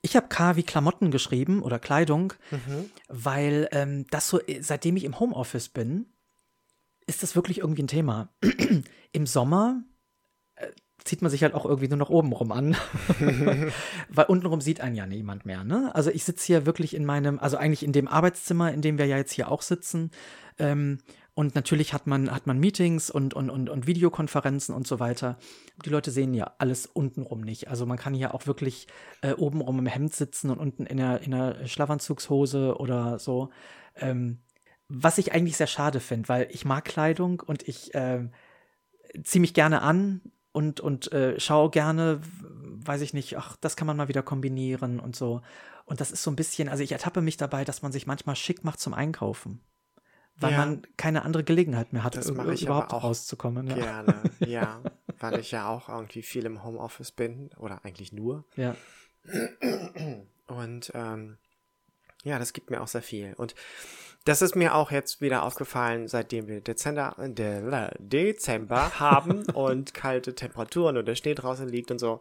Ich 0.00 0.16
habe 0.16 0.28
K 0.28 0.56
wie 0.56 0.62
Klamotten 0.62 1.10
geschrieben 1.10 1.62
oder 1.62 1.78
Kleidung, 1.78 2.32
Mhm. 2.50 2.90
weil 3.08 3.68
ähm, 3.72 4.06
das 4.10 4.28
so, 4.28 4.40
seitdem 4.60 4.96
ich 4.96 5.04
im 5.04 5.18
Homeoffice 5.20 5.68
bin, 5.68 6.06
ist 7.06 7.22
das 7.22 7.34
wirklich 7.34 7.58
irgendwie 7.58 7.82
ein 7.82 7.88
Thema. 7.88 8.28
Im 9.12 9.26
Sommer 9.26 9.82
äh, 10.54 10.68
zieht 11.04 11.22
man 11.22 11.30
sich 11.30 11.42
halt 11.42 11.54
auch 11.54 11.64
irgendwie 11.64 11.88
nur 11.88 11.98
noch 11.98 12.10
oben 12.10 12.32
rum 12.32 12.52
an, 12.52 12.76
weil 14.08 14.26
untenrum 14.26 14.60
sieht 14.60 14.80
einen 14.80 14.96
ja 14.96 15.06
niemand 15.06 15.46
mehr. 15.46 15.64
Ne? 15.64 15.94
Also 15.94 16.10
ich 16.10 16.24
sitze 16.24 16.46
hier 16.46 16.66
wirklich 16.66 16.94
in 16.94 17.04
meinem, 17.04 17.38
also 17.38 17.56
eigentlich 17.56 17.82
in 17.82 17.92
dem 17.92 18.08
Arbeitszimmer, 18.08 18.72
in 18.72 18.82
dem 18.82 18.98
wir 18.98 19.06
ja 19.06 19.16
jetzt 19.16 19.32
hier 19.32 19.50
auch 19.50 19.62
sitzen. 19.62 20.10
Ähm, 20.58 20.98
und 21.34 21.54
natürlich 21.54 21.92
hat 21.92 22.08
man, 22.08 22.32
hat 22.32 22.48
man 22.48 22.58
Meetings 22.58 23.10
und, 23.10 23.32
und, 23.32 23.48
und, 23.48 23.70
und 23.70 23.86
Videokonferenzen 23.86 24.74
und 24.74 24.88
so 24.88 24.98
weiter. 24.98 25.38
Die 25.84 25.90
Leute 25.90 26.10
sehen 26.10 26.34
ja 26.34 26.52
alles 26.58 26.84
untenrum 26.86 27.42
nicht. 27.42 27.68
Also 27.68 27.86
man 27.86 27.96
kann 27.96 28.12
hier 28.12 28.34
auch 28.34 28.48
wirklich 28.48 28.88
äh, 29.22 29.34
obenrum 29.34 29.78
im 29.78 29.86
Hemd 29.86 30.12
sitzen 30.16 30.50
und 30.50 30.58
unten 30.58 30.84
in 30.84 30.96
der, 30.96 31.20
in 31.22 31.30
der 31.30 31.64
Schlafanzugshose 31.68 32.76
oder 32.78 33.20
so. 33.20 33.50
Ähm, 33.94 34.40
was 34.88 35.18
ich 35.18 35.32
eigentlich 35.32 35.56
sehr 35.56 35.68
schade 35.68 36.00
finde, 36.00 36.28
weil 36.28 36.48
ich 36.50 36.64
mag 36.64 36.84
Kleidung 36.84 37.40
und 37.46 37.68
ich 37.68 37.94
äh, 37.94 38.28
ziehe 39.22 39.40
mich 39.40 39.54
gerne 39.54 39.82
an 39.82 40.20
und, 40.58 40.80
und 40.80 41.12
äh, 41.12 41.38
schaue 41.38 41.70
gerne, 41.70 42.20
weiß 42.84 43.00
ich 43.02 43.14
nicht, 43.14 43.38
ach, 43.38 43.54
das 43.60 43.76
kann 43.76 43.86
man 43.86 43.96
mal 43.96 44.08
wieder 44.08 44.24
kombinieren 44.24 44.98
und 44.98 45.14
so. 45.14 45.40
Und 45.84 46.00
das 46.00 46.10
ist 46.10 46.24
so 46.24 46.32
ein 46.32 46.36
bisschen, 46.36 46.68
also 46.68 46.82
ich 46.82 46.90
ertappe 46.90 47.20
mich 47.20 47.36
dabei, 47.36 47.64
dass 47.64 47.80
man 47.82 47.92
sich 47.92 48.08
manchmal 48.08 48.34
schick 48.34 48.64
macht 48.64 48.80
zum 48.80 48.92
Einkaufen. 48.92 49.60
weil 50.40 50.52
Ja. 50.52 50.58
man 50.58 50.82
keine 50.96 51.22
andere 51.22 51.44
Gelegenheit 51.44 51.92
mehr 51.92 52.02
hat, 52.02 52.16
Das 52.16 52.30
mache 52.32 52.54
ich 52.54 52.62
überhaupt 52.64 52.92
auch 52.92 53.04
rauszukommen. 53.04 53.68
Ja. 53.68 53.74
Gerne, 53.76 54.22
ja. 54.40 54.80
Weil 55.20 55.38
ich 55.38 55.50
ja 55.52 55.68
auch 55.68 55.88
irgendwie 55.88 56.22
viel 56.22 56.44
im 56.46 56.62
Homeoffice 56.64 57.12
bin. 57.12 57.50
Oder 57.56 57.84
eigentlich 57.84 58.12
nur. 58.12 58.44
ja. 58.56 58.74
Und 60.46 60.90
ähm, 60.94 61.38
ja, 62.24 62.38
das 62.38 62.52
gibt 62.52 62.70
mir 62.70 62.80
auch 62.80 62.88
sehr 62.88 63.02
viel. 63.02 63.34
Und 63.34 63.54
das 64.24 64.42
ist 64.42 64.56
mir 64.56 64.74
auch 64.74 64.90
jetzt 64.90 65.20
wieder 65.20 65.42
aufgefallen, 65.42 66.08
seitdem 66.08 66.48
wir 66.48 66.60
Dezember, 66.60 67.14
De 67.18 67.90
Dezember 67.98 68.98
haben 69.00 69.44
und 69.54 69.94
kalte 69.94 70.34
Temperaturen 70.34 70.96
und 70.96 71.06
der 71.06 71.14
Schnee 71.14 71.34
draußen 71.34 71.68
liegt 71.68 71.90
und 71.90 71.98
so. 71.98 72.20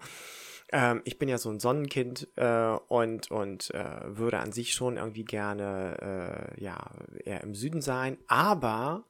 Ähm, 0.72 1.02
ich 1.06 1.18
bin 1.18 1.30
ja 1.30 1.38
so 1.38 1.50
ein 1.50 1.60
Sonnenkind 1.60 2.28
äh, 2.36 2.76
und, 2.88 3.32
und 3.32 3.74
äh, 3.74 4.02
würde 4.06 4.40
an 4.40 4.52
sich 4.52 4.74
schon 4.74 4.98
irgendwie 4.98 5.24
gerne 5.24 6.54
äh, 6.58 6.64
ja, 6.64 6.78
eher 7.24 7.42
im 7.42 7.56
Süden 7.56 7.82
sein. 7.82 8.18
Aber 8.28 9.06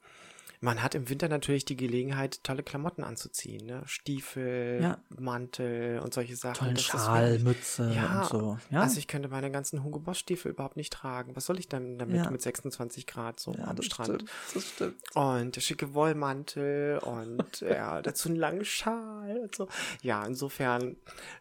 man 0.60 0.82
hat 0.82 0.96
im 0.96 1.08
Winter 1.10 1.28
natürlich 1.30 1.66
die 1.66 1.76
Gelegenheit, 1.76 2.44
tolle 2.44 2.64
Klamotten 2.64 3.04
anzuziehen. 3.04 3.66
Ne? 3.66 3.84
Stiefel, 3.86 4.80
Ja. 4.82 4.98
Mantel 5.10 6.00
und 6.00 6.14
solche 6.14 6.36
Sachen. 6.36 6.56
Tollen 6.56 6.78
Schal, 6.78 7.40
Mütze 7.40 7.92
ja, 7.94 8.22
und 8.22 8.30
so. 8.30 8.58
Ja, 8.72 8.82
also 8.82 8.98
ich 8.98 9.08
könnte 9.08 9.30
meine 9.30 9.52
ganzen 9.52 9.84
Hugo 9.84 10.00
Boss 10.00 10.18
Stiefel 10.20 10.52
überhaupt 10.52 10.78
nicht 10.78 10.92
tragen. 10.94 11.36
Was 11.36 11.46
soll 11.46 11.60
ich 11.60 11.68
denn 11.70 12.00
damit 12.00 12.16
Ja. 12.18 12.32
mit 12.32 12.42
26 12.42 13.06
Grad 13.08 13.40
so 13.40 13.52
am 13.54 13.76
das 13.76 13.86
Strand? 13.86 14.08
stimmt. 14.24 14.32
Das 14.54 14.68
stimmt. 14.68 14.96
Und 15.16 15.56
der 15.56 15.62
schicke 15.62 15.94
Wollmantel 15.94 17.00
und 17.00 17.60
ja, 17.62 18.02
dazu 18.02 18.30
einen 18.30 18.38
langen 18.38 18.66
Schal 18.66 19.38
und 19.44 19.56
so. 19.56 19.68
Ja, 20.02 20.26
insofern 20.26 20.96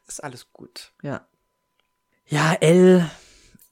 ist 0.06 0.22
alles 0.22 0.52
gut. 0.52 0.92
Ja. 1.02 1.26
Ja, 2.28 2.54
L 2.54 3.08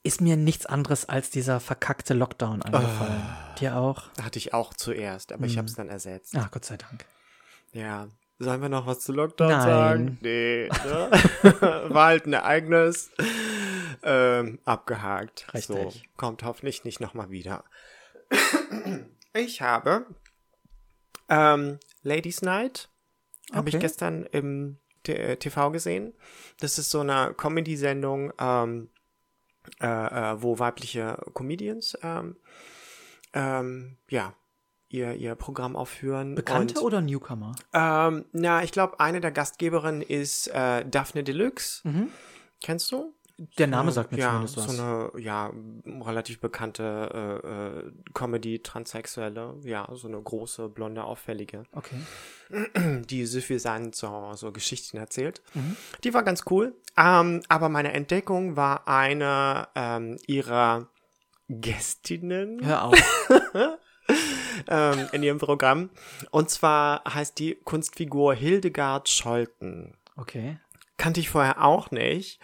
ist 0.05 0.21
mir 0.21 0.37
nichts 0.37 0.65
anderes 0.65 1.09
als 1.09 1.29
dieser 1.29 1.59
verkackte 1.59 2.13
Lockdown 2.13 2.61
angefallen. 2.61 3.21
Ah. 3.21 3.55
Dir 3.59 3.75
auch? 3.77 4.03
Hatte 4.21 4.37
ich 4.39 4.53
auch 4.53 4.73
zuerst, 4.73 5.31
aber 5.31 5.41
Mhm. 5.41 5.47
ich 5.47 5.57
habe 5.57 5.67
es 5.67 5.75
dann 5.75 5.89
ersetzt. 5.89 6.35
Ah, 6.35 6.47
Gott 6.51 6.65
sei 6.65 6.77
Dank. 6.77 7.05
Ja. 7.73 8.07
Sollen 8.37 8.61
wir 8.61 8.69
noch 8.69 8.85
was 8.85 8.99
zu 8.99 9.13
Lockdown 9.13 9.49
Nein. 9.49 9.61
sagen? 9.61 10.17
Nee, 10.21 10.67
ne? 10.67 11.09
War 11.89 12.07
halt 12.07 12.25
ein 12.25 12.33
Ereignis. 12.33 13.11
Ähm, 14.03 14.59
abgehakt. 14.65 15.47
Richtig. 15.53 15.75
So, 15.75 15.93
kommt 16.17 16.43
hoffentlich 16.43 16.83
nicht 16.83 16.99
nochmal 16.99 17.29
wieder. 17.29 17.63
Ich 19.33 19.61
habe 19.61 20.05
ähm, 21.29 21.79
Ladies 22.03 22.41
Night. 22.41 22.89
Habe 23.53 23.69
ich 23.69 23.75
Okay. 23.75 23.81
gestern 23.83 24.25
im 24.31 24.77
T 25.03 25.13
äh, 25.13 25.37
TV 25.37 25.71
gesehen. 25.71 26.13
Das 26.59 26.77
ist 26.77 26.89
so 26.91 26.99
eine 27.01 27.33
Comedy-Sendung, 27.35 28.33
ähm, 28.39 28.89
äh, 29.81 29.87
äh, 29.87 30.41
wo 30.41 30.59
weibliche 30.59 31.17
Comedians 31.33 31.97
ähm, 32.03 32.35
ähm, 33.33 33.97
ja, 34.09 34.33
ihr, 34.89 35.13
ihr 35.15 35.35
Programm 35.35 35.75
aufführen. 35.75 36.35
Bekannte 36.35 36.79
Und- 36.79 36.85
oder 36.85 37.01
Newcomer? 37.01 37.55
ähm, 37.73 38.25
na, 38.31 38.63
ich 38.63 38.71
glaube, 38.71 38.99
eine 38.99 39.21
der 39.21 39.31
Gastgeberinnen 39.31 40.01
ist 40.01 40.47
äh, 40.47 40.85
Daphne 40.85 41.23
Deluxe. 41.23 41.87
Mhm. 41.87 42.09
Kennst 42.63 42.91
du? 42.91 43.14
Der 43.37 43.67
Name 43.67 43.91
sagt 43.91 44.13
mir 44.13 44.19
ja, 44.19 44.29
zumindest 44.29 44.57
was. 44.57 44.77
so 44.77 44.81
eine 44.81 45.11
ja 45.17 45.51
relativ 45.85 46.39
bekannte 46.39 47.41
äh, 47.43 47.47
äh, 47.47 47.91
Comedy 48.13 48.59
Transsexuelle, 48.59 49.55
ja, 49.63 49.87
so 49.91 50.07
eine 50.07 50.21
große 50.21 50.69
blonde 50.69 51.03
auffällige, 51.03 51.63
okay. 51.73 51.97
die 53.09 53.25
suffisant 53.25 53.93
so 53.93 54.31
so 54.35 54.53
Geschichten 54.53 54.97
erzählt. 54.97 55.41
Mhm. 55.53 55.75
Die 56.03 56.13
war 56.13 56.23
ganz 56.23 56.43
cool. 56.49 56.75
Ähm, 56.97 57.41
aber 57.49 57.67
meine 57.67 57.91
Entdeckung 57.91 58.55
war 58.55 58.87
eine 58.87 59.67
ähm, 59.75 60.17
ihrer 60.27 60.87
Gästinnen 61.49 62.65
Hör 62.65 62.85
auf. 62.85 63.29
ähm, 64.67 65.09
in 65.11 65.23
ihrem 65.23 65.39
Programm. 65.39 65.89
Und 66.31 66.49
zwar 66.49 67.03
heißt 67.03 67.37
die 67.39 67.55
Kunstfigur 67.55 68.33
Hildegard 68.33 69.09
Scholten. 69.09 69.97
Okay. 70.15 70.57
Kannte 70.97 71.19
ich 71.19 71.29
vorher 71.29 71.63
auch 71.63 71.91
nicht. 71.91 72.39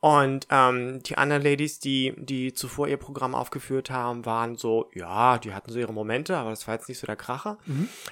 Und 0.00 0.46
ähm, 0.50 1.02
die 1.02 1.18
anderen 1.18 1.42
Ladies, 1.42 1.80
die, 1.80 2.14
die 2.16 2.52
zuvor 2.52 2.86
ihr 2.88 2.96
Programm 2.98 3.34
aufgeführt 3.34 3.90
haben, 3.90 4.24
waren 4.24 4.56
so, 4.56 4.90
ja, 4.94 5.38
die 5.38 5.52
hatten 5.52 5.72
so 5.72 5.78
ihre 5.78 5.92
Momente, 5.92 6.36
aber 6.36 6.50
das 6.50 6.66
war 6.68 6.74
jetzt 6.74 6.88
nicht 6.88 6.98
so 6.98 7.06
der 7.06 7.16
Kracher. 7.16 7.58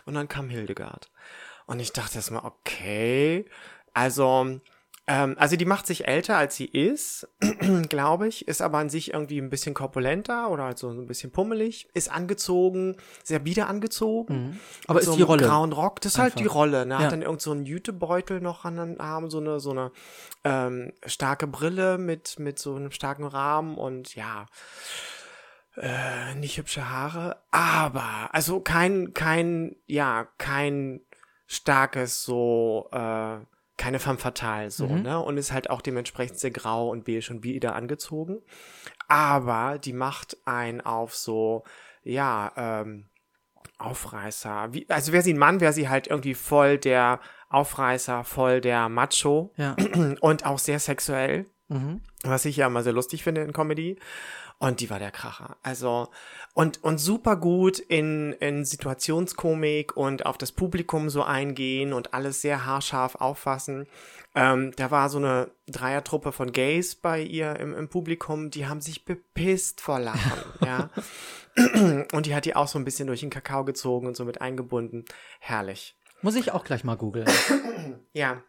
Und 0.04 0.14
dann 0.14 0.28
kam 0.28 0.48
Hildegard. 0.48 1.10
Und 1.66 1.80
ich 1.80 1.92
dachte 1.92 2.16
erstmal, 2.16 2.44
okay, 2.44 3.46
also, 3.92 4.58
ähm, 5.06 5.36
also 5.38 5.56
die 5.56 5.66
macht 5.66 5.86
sich 5.86 6.08
älter, 6.08 6.36
als 6.38 6.56
sie 6.56 6.64
ist, 6.64 7.28
glaube 7.90 8.26
ich, 8.28 8.48
ist 8.48 8.62
aber 8.62 8.78
an 8.78 8.88
sich 8.88 9.12
irgendwie 9.12 9.38
ein 9.38 9.50
bisschen 9.50 9.74
korpulenter 9.74 10.50
oder 10.50 10.64
halt 10.64 10.78
so 10.78 10.88
ein 10.88 11.06
bisschen 11.06 11.30
pummelig, 11.30 11.88
ist 11.92 12.10
angezogen, 12.10 12.96
sehr 13.22 13.38
bieder 13.38 13.68
angezogen. 13.68 14.58
Aber 14.86 15.02
so 15.02 15.10
ist 15.10 15.16
die 15.16 15.22
einem 15.22 15.28
Rolle. 15.30 15.46
grauen 15.46 15.72
Rock, 15.72 16.00
das 16.00 16.12
ist 16.14 16.18
halt 16.18 16.32
einfach. 16.32 16.40
die 16.40 16.46
Rolle. 16.48 16.86
Ne? 16.86 16.94
Hat 16.96 17.02
Ja. 17.02 17.10
dann 17.10 17.22
irgend 17.22 17.42
so 17.42 17.52
einen 17.52 17.66
Jutebeutel 17.66 18.40
noch 18.40 18.64
an 18.64 18.76
den 18.76 19.00
Armen, 19.00 19.28
so 19.28 19.38
eine, 19.40 19.60
so 19.60 19.70
eine 19.72 19.92
ähm, 20.44 20.92
starke 21.04 21.46
Brille 21.46 21.98
mit, 21.98 22.38
mit 22.38 22.58
so 22.58 22.74
einem 22.74 22.90
starken 22.90 23.24
Rahmen 23.24 23.76
und 23.76 24.14
ja, 24.14 24.46
äh, 25.76 26.34
nicht 26.36 26.56
hübsche 26.56 26.88
Haare, 26.88 27.42
aber, 27.50 28.28
also 28.32 28.60
kein, 28.60 29.12
kein, 29.12 29.74
ja, 29.86 30.28
kein 30.38 31.00
starkes 31.46 32.24
so, 32.24 32.88
äh, 32.92 33.38
keine 33.76 33.98
femme 33.98 34.18
fatale 34.18 34.70
so, 34.70 34.86
Mhm. 34.86 35.02
ne? 35.02 35.18
Und 35.20 35.36
ist 35.36 35.52
halt 35.52 35.68
auch 35.70 35.82
dementsprechend 35.82 36.38
sehr 36.38 36.50
grau 36.52 36.90
und 36.90 37.04
beige 37.04 37.28
und 37.30 37.40
bieder 37.40 37.74
angezogen. 37.74 38.40
Aber 39.08 39.78
die 39.78 39.92
macht 39.92 40.36
einen 40.44 40.80
auf 40.80 41.14
so, 41.14 41.64
ja, 42.02 42.52
ähm, 42.56 43.08
Aufreißer. 43.78 44.72
Wie, 44.72 44.86
also 44.88 45.12
wäre 45.12 45.22
sie 45.22 45.34
ein 45.34 45.38
Mann, 45.38 45.60
wäre 45.60 45.72
sie 45.72 45.88
halt 45.88 46.06
irgendwie 46.06 46.34
voll 46.34 46.78
der 46.78 47.20
Aufreißer, 47.48 48.24
voll 48.24 48.60
der 48.60 48.88
Macho 48.88 49.52
Ja. 49.56 49.74
und 50.20 50.46
auch 50.46 50.58
sehr 50.58 50.78
sexuell, 50.78 51.46
Mhm. 51.68 52.00
was 52.22 52.44
ich 52.44 52.56
ja 52.56 52.66
immer 52.66 52.82
sehr 52.82 52.92
lustig 52.92 53.24
finde 53.24 53.42
in 53.42 53.52
Comedy. 53.52 53.98
Und 54.58 54.80
die 54.80 54.88
war 54.88 54.98
der 54.98 55.10
Kracher. 55.10 55.56
Also, 55.62 56.08
und, 56.54 56.82
und 56.82 56.98
super 56.98 57.36
gut 57.36 57.78
in, 57.78 58.32
in 58.34 58.64
Situationskomik 58.64 59.96
und 59.96 60.26
auf 60.26 60.38
das 60.38 60.52
Publikum 60.52 61.10
so 61.10 61.22
eingehen 61.22 61.92
und 61.92 62.14
alles 62.14 62.40
sehr 62.40 62.64
haarscharf 62.64 63.16
auffassen. 63.16 63.86
Ähm, 64.34 64.72
da 64.76 64.90
war 64.90 65.10
so 65.10 65.18
eine 65.18 65.50
Dreiertruppe 65.66 66.32
von 66.32 66.52
Gays 66.52 66.94
bei 66.94 67.20
ihr 67.20 67.56
im, 67.56 67.74
im 67.74 67.88
Publikum, 67.88 68.50
die 68.50 68.66
haben 68.66 68.80
sich 68.80 69.04
bepisst 69.04 69.80
vor 69.80 70.00
Lachen, 70.00 70.42
ja. 70.64 70.90
Und 72.12 72.26
die 72.26 72.34
hat 72.34 72.44
die 72.44 72.56
auch 72.56 72.66
so 72.66 72.78
ein 72.78 72.84
bisschen 72.84 73.06
durch 73.06 73.20
den 73.20 73.30
Kakao 73.30 73.64
gezogen 73.64 74.06
und 74.06 74.16
so 74.16 74.24
mit 74.24 74.40
eingebunden. 74.40 75.04
Herrlich. 75.38 75.96
Muss 76.20 76.34
ich 76.34 76.52
auch 76.52 76.64
gleich 76.64 76.84
mal 76.84 76.96
googeln. 76.96 77.28
Ja, 78.12 78.42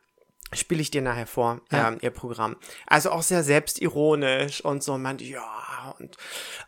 spiele 0.54 0.82
ich 0.82 0.92
dir 0.92 1.02
nachher 1.02 1.28
vor, 1.28 1.62
Ja. 1.72 1.90
ähm, 1.90 1.98
ihr 2.02 2.12
Programm. 2.12 2.56
Also 2.88 3.12
auch 3.12 3.24
sehr 3.24 3.44
selbstironisch 3.44 4.64
und 4.64 4.84
so. 4.84 4.98
Meint, 4.98 5.22
ja, 5.22 5.94
und 6.00 6.16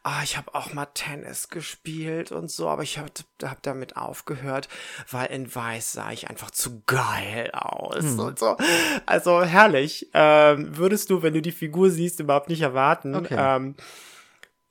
ah, 0.03 0.21
ich 0.23 0.35
habe 0.37 0.53
auch 0.55 0.73
mal 0.73 0.87
Tennis 0.87 1.49
gespielt 1.49 2.31
und 2.31 2.49
so, 2.51 2.67
aber 2.69 2.83
ich 2.83 2.97
habe 2.97 3.11
hab 3.43 3.61
damit 3.63 3.95
aufgehört, 3.95 4.67
weil 5.11 5.27
in 5.27 5.53
Weiß 5.53 5.93
sah 5.93 6.11
ich 6.11 6.29
einfach 6.29 6.51
zu 6.51 6.81
geil 6.85 7.49
aus 7.53 8.03
Hm. 8.03 8.19
und 8.19 8.39
so. 8.39 8.57
Also 9.05 9.43
herrlich. 9.43 10.09
Ähm, 10.13 10.75
würdest 10.77 11.09
du, 11.09 11.21
wenn 11.21 11.33
du 11.33 11.41
die 11.41 11.51
Figur 11.51 11.89
siehst, 11.89 12.19
überhaupt 12.19 12.49
nicht 12.49 12.61
erwarten. 12.61 13.15
Okay. 13.15 13.35
Ähm, 13.37 13.75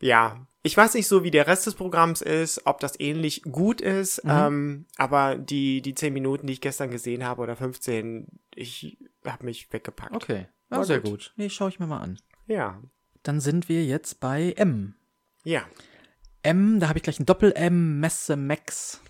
ja, 0.00 0.46
ich 0.66 0.76
weiß 0.76 0.94
nicht 0.94 1.06
so, 1.06 1.22
wie 1.24 1.30
der 1.30 1.46
Rest 1.46 1.66
des 1.66 1.74
Programms 1.74 2.20
ist, 2.22 2.66
ob 2.66 2.80
das 2.80 2.98
ähnlich 3.00 3.42
gut 3.42 3.80
ist, 3.80 4.22
Mhm. 4.24 4.30
ähm, 4.30 4.86
aber 4.96 5.36
die, 5.36 5.80
die 5.82 5.94
10 5.94 6.12
Minuten, 6.12 6.46
die 6.46 6.52
ich 6.54 6.60
gestern 6.60 6.90
gesehen 6.90 7.24
habe, 7.24 7.40
oder 7.42 7.56
15, 7.56 8.26
ich 8.54 8.98
habe 9.24 9.44
mich 9.44 9.72
weggepackt. 9.72 10.14
Okay. 10.14 10.48
War 10.68 10.84
sehr 10.84 11.00
gut. 11.00 11.10
gut. 11.10 11.32
Nee, 11.36 11.48
schaue 11.48 11.68
ich 11.68 11.78
mir 11.78 11.86
mal 11.86 12.00
an. 12.00 12.18
Ja. 12.46 12.82
Dann 13.22 13.40
sind 13.40 13.68
wir 13.68 13.84
jetzt 13.84 14.20
bei 14.20 14.52
M. 14.56 14.94
Ja. 15.44 15.64
M, 16.42 16.80
da 16.80 16.88
habe 16.88 16.98
ich 16.98 17.02
gleich 17.02 17.18
ein 17.20 17.26
Doppel-M, 17.26 17.98
Messe 18.00 18.36
Max. 18.36 19.00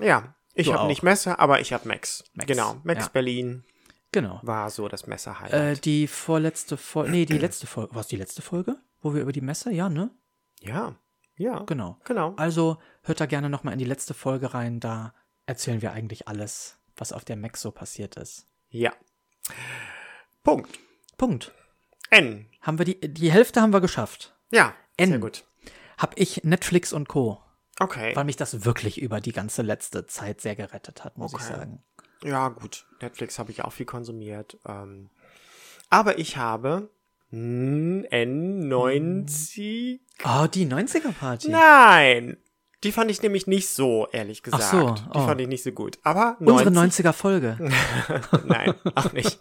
Ja. 0.00 0.34
Ich 0.54 0.72
habe 0.72 0.86
nicht 0.88 1.02
Messe, 1.04 1.38
aber 1.38 1.60
ich 1.60 1.72
habe 1.72 1.86
Max. 1.86 2.24
Max, 2.34 2.46
Genau. 2.48 2.80
Max 2.82 3.04
ja. 3.06 3.10
Berlin 3.12 3.64
Genau. 4.10 4.40
war 4.42 4.70
so 4.70 4.88
das 4.88 5.06
Messe-Highlight. 5.06 5.78
Äh, 5.78 5.80
die 5.80 6.06
vorletzte 6.08 6.76
Folge, 6.76 7.10
nee, 7.12 7.26
die 7.26 7.38
letzte 7.38 7.66
Folge, 7.68 7.94
war 7.94 8.00
es 8.00 8.08
die 8.08 8.16
letzte 8.16 8.42
Folge? 8.42 8.76
Wo 9.00 9.14
wir 9.14 9.22
über 9.22 9.32
die 9.32 9.40
Messe, 9.40 9.70
ja, 9.72 9.88
ne? 9.88 10.10
Ja. 10.60 10.96
Ja. 11.36 11.60
Genau. 11.60 11.96
Genau. 12.04 12.34
Also 12.36 12.78
hört 13.02 13.20
da 13.20 13.26
gerne 13.26 13.48
nochmal 13.48 13.72
in 13.72 13.78
die 13.78 13.84
letzte 13.84 14.12
Folge 14.12 14.54
rein, 14.54 14.80
da 14.80 15.14
erzählen 15.46 15.80
wir 15.82 15.92
eigentlich 15.92 16.26
alles, 16.26 16.78
was 16.96 17.12
auf 17.12 17.24
der 17.24 17.36
Max 17.36 17.62
so 17.62 17.70
passiert 17.70 18.16
ist. 18.16 18.46
Ja. 18.70 18.92
Punkt. 20.42 20.78
Punkt. 21.16 21.52
N. 22.10 22.48
Haben 22.60 22.78
wir 22.78 22.84
die, 22.84 23.00
die 23.00 23.30
Hälfte 23.30 23.60
haben 23.60 23.72
wir 23.72 23.80
geschafft. 23.80 24.34
Ja. 24.50 24.74
N. 24.96 25.10
Sehr 25.10 25.18
gut. 25.18 25.44
Hab 25.96 26.18
ich 26.18 26.42
Netflix 26.44 26.92
und 26.92 27.08
Co. 27.08 27.40
Okay. 27.80 28.14
Weil 28.16 28.24
mich 28.24 28.36
das 28.36 28.64
wirklich 28.64 29.00
über 29.00 29.20
die 29.20 29.32
ganze 29.32 29.62
letzte 29.62 30.06
Zeit 30.06 30.40
sehr 30.40 30.56
gerettet 30.56 31.04
hat, 31.04 31.18
muss 31.18 31.32
ich 31.32 31.38
Okay. 31.40 31.52
sagen. 31.54 31.84
Ja, 32.24 32.48
gut. 32.48 32.86
Netflix 33.00 33.38
habe 33.38 33.52
ich 33.52 33.62
auch 33.62 33.72
viel 33.72 33.86
konsumiert. 33.86 34.58
Ähm, 34.66 35.10
aber 35.88 36.18
ich 36.18 36.36
habe 36.36 36.90
N90. 37.32 40.00
Oh, 40.24 40.46
die 40.46 40.66
90er-Party. 40.66 41.50
Nein! 41.50 42.36
Die 42.84 42.92
fand 42.92 43.10
ich 43.10 43.22
nämlich 43.22 43.48
nicht 43.48 43.68
so, 43.68 44.06
ehrlich 44.12 44.44
gesagt. 44.44 44.62
Ach 44.66 44.70
so, 44.70 44.90
Die 44.90 45.02
oh. 45.18 45.26
fand 45.26 45.40
ich 45.40 45.48
nicht 45.48 45.64
so 45.64 45.72
gut. 45.72 45.98
Aber 46.04 46.36
Unsere 46.38 46.70
90 46.70 47.04
90er 47.04 47.12
Folge. 47.12 47.58
Nein, 48.46 48.72
auch 48.94 49.12
nicht. 49.12 49.40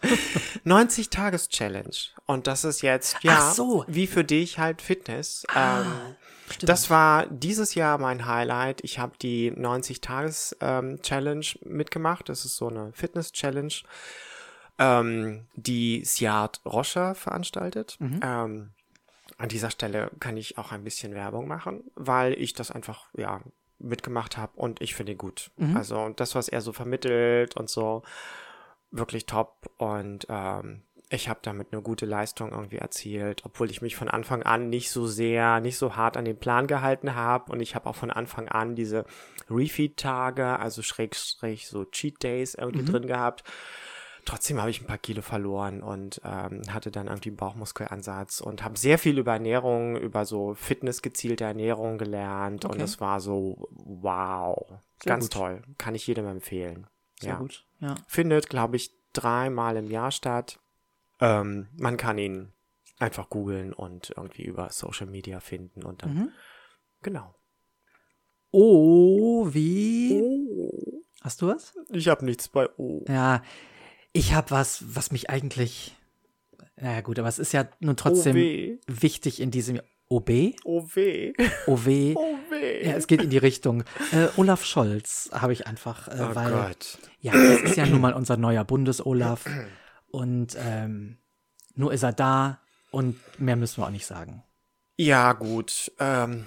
90-Tages-Challenge. 0.66 1.96
Und 2.26 2.48
das 2.48 2.64
ist 2.64 2.82
jetzt, 2.82 3.18
ja, 3.22 3.38
Ach 3.40 3.54
so. 3.54 3.86
wie 3.88 4.08
für 4.08 4.24
dich 4.24 4.58
halt 4.58 4.82
Fitness. 4.82 5.46
Ah, 5.54 5.82
ähm, 5.82 6.16
das 6.62 6.90
war 6.90 7.28
dieses 7.28 7.76
Jahr 7.76 8.00
mein 8.00 8.26
Highlight. 8.26 8.84
Ich 8.84 8.98
habe 8.98 9.14
die 9.22 9.52
90-Tages-Challenge 9.52 11.46
mitgemacht. 11.64 12.30
Das 12.30 12.44
ist 12.44 12.56
so 12.56 12.70
eine 12.70 12.92
Fitness-Challenge, 12.94 13.74
ähm, 14.80 15.46
die 15.56 16.04
Siad 16.06 16.62
Rocher 16.66 17.16
veranstaltet. 17.16 17.98
Mhm. 18.00 18.20
Ähm, 18.24 18.70
an 19.38 19.50
dieser 19.50 19.70
Stelle 19.70 20.10
kann 20.20 20.38
ich 20.38 20.58
auch 20.58 20.72
ein 20.72 20.84
bisschen 20.84 21.14
Werbung 21.14 21.48
machen, 21.48 21.84
weil 21.96 22.34
ich 22.34 22.54
das 22.54 22.72
einfach, 22.72 23.08
ja, 23.16 23.42
mitgemacht 23.80 24.38
habe 24.38 24.54
und 24.56 24.82
ich 24.82 24.96
finde 24.96 25.12
ihn 25.12 25.18
gut. 25.18 25.52
Mhm. 25.58 25.78
Also 25.78 26.00
und 26.00 26.20
das, 26.20 26.34
was 26.36 26.48
er 26.48 26.62
so 26.62 26.74
vermittelt 26.74 27.56
und 27.56 27.70
so, 27.70 28.02
wirklich 28.92 29.26
top. 29.26 29.70
Und 29.78 30.26
ähm, 30.30 30.82
ich 31.10 31.30
habe 31.30 31.40
damit 31.42 31.72
eine 31.72 31.82
gute 31.82 32.06
Leistung 32.06 32.52
irgendwie 32.52 32.78
erzielt, 32.78 33.44
obwohl 33.46 33.70
ich 33.70 33.82
mich 33.82 33.96
von 33.96 34.10
Anfang 34.10 34.44
an 34.44 34.70
nicht 34.70 34.92
so 34.92 35.08
sehr, 35.08 35.62
nicht 35.62 35.78
so 35.78 35.96
hart 35.96 36.18
an 36.18 36.26
den 36.26 36.38
Plan 36.38 36.68
gehalten 36.68 37.16
habe. 37.16 37.52
Und 37.52 37.62
ich 37.62 37.76
habe 37.76 37.90
auch 37.90 37.96
von 37.96 38.12
Anfang 38.12 38.50
an 38.50 38.76
diese 38.76 39.06
Refeed-Tage, 39.50 40.60
also 40.60 40.82
Schrägstrich, 40.82 41.68
so 41.68 41.86
Cheat 41.86 42.22
Days 42.24 42.56
irgendwie 42.56 42.86
drin 42.86 43.08
gehabt. 43.08 43.44
Trotzdem 44.28 44.60
habe 44.60 44.70
ich 44.70 44.82
ein 44.82 44.88
paar 44.88 44.98
Kilo 44.98 45.22
verloren 45.22 45.82
und 45.82 46.20
ähm, 46.26 46.62
hatte 46.74 46.92
dann 46.92 47.08
irgendwie 47.08 47.30
einen 47.30 47.38
Bauchmuskelansatz 47.38 48.42
und 48.42 48.62
habe 48.62 48.78
sehr 48.78 49.00
viel 49.00 49.18
über 49.18 49.32
Ernährung, 49.32 49.96
über 49.96 50.26
so 50.26 50.54
fitnessgezielte 50.54 51.46
Ernährung 51.46 51.98
gelernt. 51.98 52.66
Und 52.66 52.72
Okay. 52.72 52.82
es 52.84 53.00
war 53.00 53.22
so, 53.22 53.70
wow, 53.72 54.68
Sehr 55.02 55.12
ganz 55.14 55.26
gut. 55.26 55.32
toll. 55.34 55.62
Kann 55.78 55.96
ich 55.96 56.06
jedem 56.08 56.28
empfehlen. 56.28 56.88
Sehr 57.22 57.32
ja. 57.34 57.38
gut. 57.40 57.66
Ja. 57.80 57.96
Findet, 58.08 58.50
glaube 58.50 58.76
ich, 58.76 58.92
dreimal 59.14 59.78
im 59.78 59.90
Jahr 59.90 60.12
statt. 60.12 60.60
Ähm, 61.22 61.70
man 61.78 61.96
kann 61.96 62.18
ihn 62.18 62.52
einfach 63.00 63.30
googeln 63.30 63.72
und 63.72 64.14
irgendwie 64.18 64.44
über 64.44 64.70
Social 64.72 65.08
Media 65.08 65.40
finden 65.40 65.84
und 65.84 66.04
dann, 66.04 66.14
Mhm. 66.14 66.30
genau. 67.02 67.34
Oh, 68.52 69.48
wie? 69.54 70.20
Oh, 70.22 71.02
Hast 71.22 71.42
du 71.42 71.48
was? 71.48 71.74
ich 71.92 72.08
habe 72.08 72.26
nichts 72.26 72.48
bei 72.50 72.68
O. 72.78 73.04
Ja, 73.08 73.42
ich 74.14 74.34
habe 74.34 74.52
was, 74.52 74.84
was 74.96 75.12
mich 75.12 75.30
eigentlich. 75.30 75.96
Na 76.76 76.94
ja, 76.94 77.02
gut, 77.02 77.18
aber 77.18 77.28
es 77.28 77.40
ist 77.40 77.54
ja 77.54 77.68
nun 77.80 77.98
trotzdem 77.98 78.36
weh. 78.36 78.78
wichtig 78.88 79.40
in 79.40 79.52
diesem 79.52 79.82
OB. 80.10 80.30
OW. 80.64 80.98
Oh 81.66 81.86
weh. 81.86 82.16
Ja, 82.84 82.94
es 82.94 83.08
geht 83.08 83.22
in 83.22 83.30
die 83.30 83.38
Richtung. 83.38 83.84
Äh, 84.12 84.28
Olaf 84.38 84.64
Scholz 84.64 85.30
habe 85.34 85.54
ich 85.54 85.68
einfach, 85.68 86.08
äh, 86.08 86.18
oh 86.20 86.36
weil 86.36 86.52
Gott. 86.52 86.98
ja, 87.20 87.34
es 87.34 87.62
ist 87.62 87.76
ja 87.78 87.86
nun 87.86 88.02
mal 88.02 88.14
unser 88.14 88.38
neuer 88.38 88.64
Bundes-Olaf 88.64 89.46
und 90.12 90.56
ähm, 90.58 91.18
nur 91.76 91.92
ist 91.94 92.04
er 92.04 92.14
da 92.14 92.62
und 92.92 93.20
mehr 93.40 93.56
müssen 93.56 93.82
wir 93.82 93.88
auch 93.88 93.92
nicht 93.92 94.06
sagen. 94.06 94.44
Ja, 94.98 95.34
gut. 95.34 95.92
Ähm, 96.00 96.46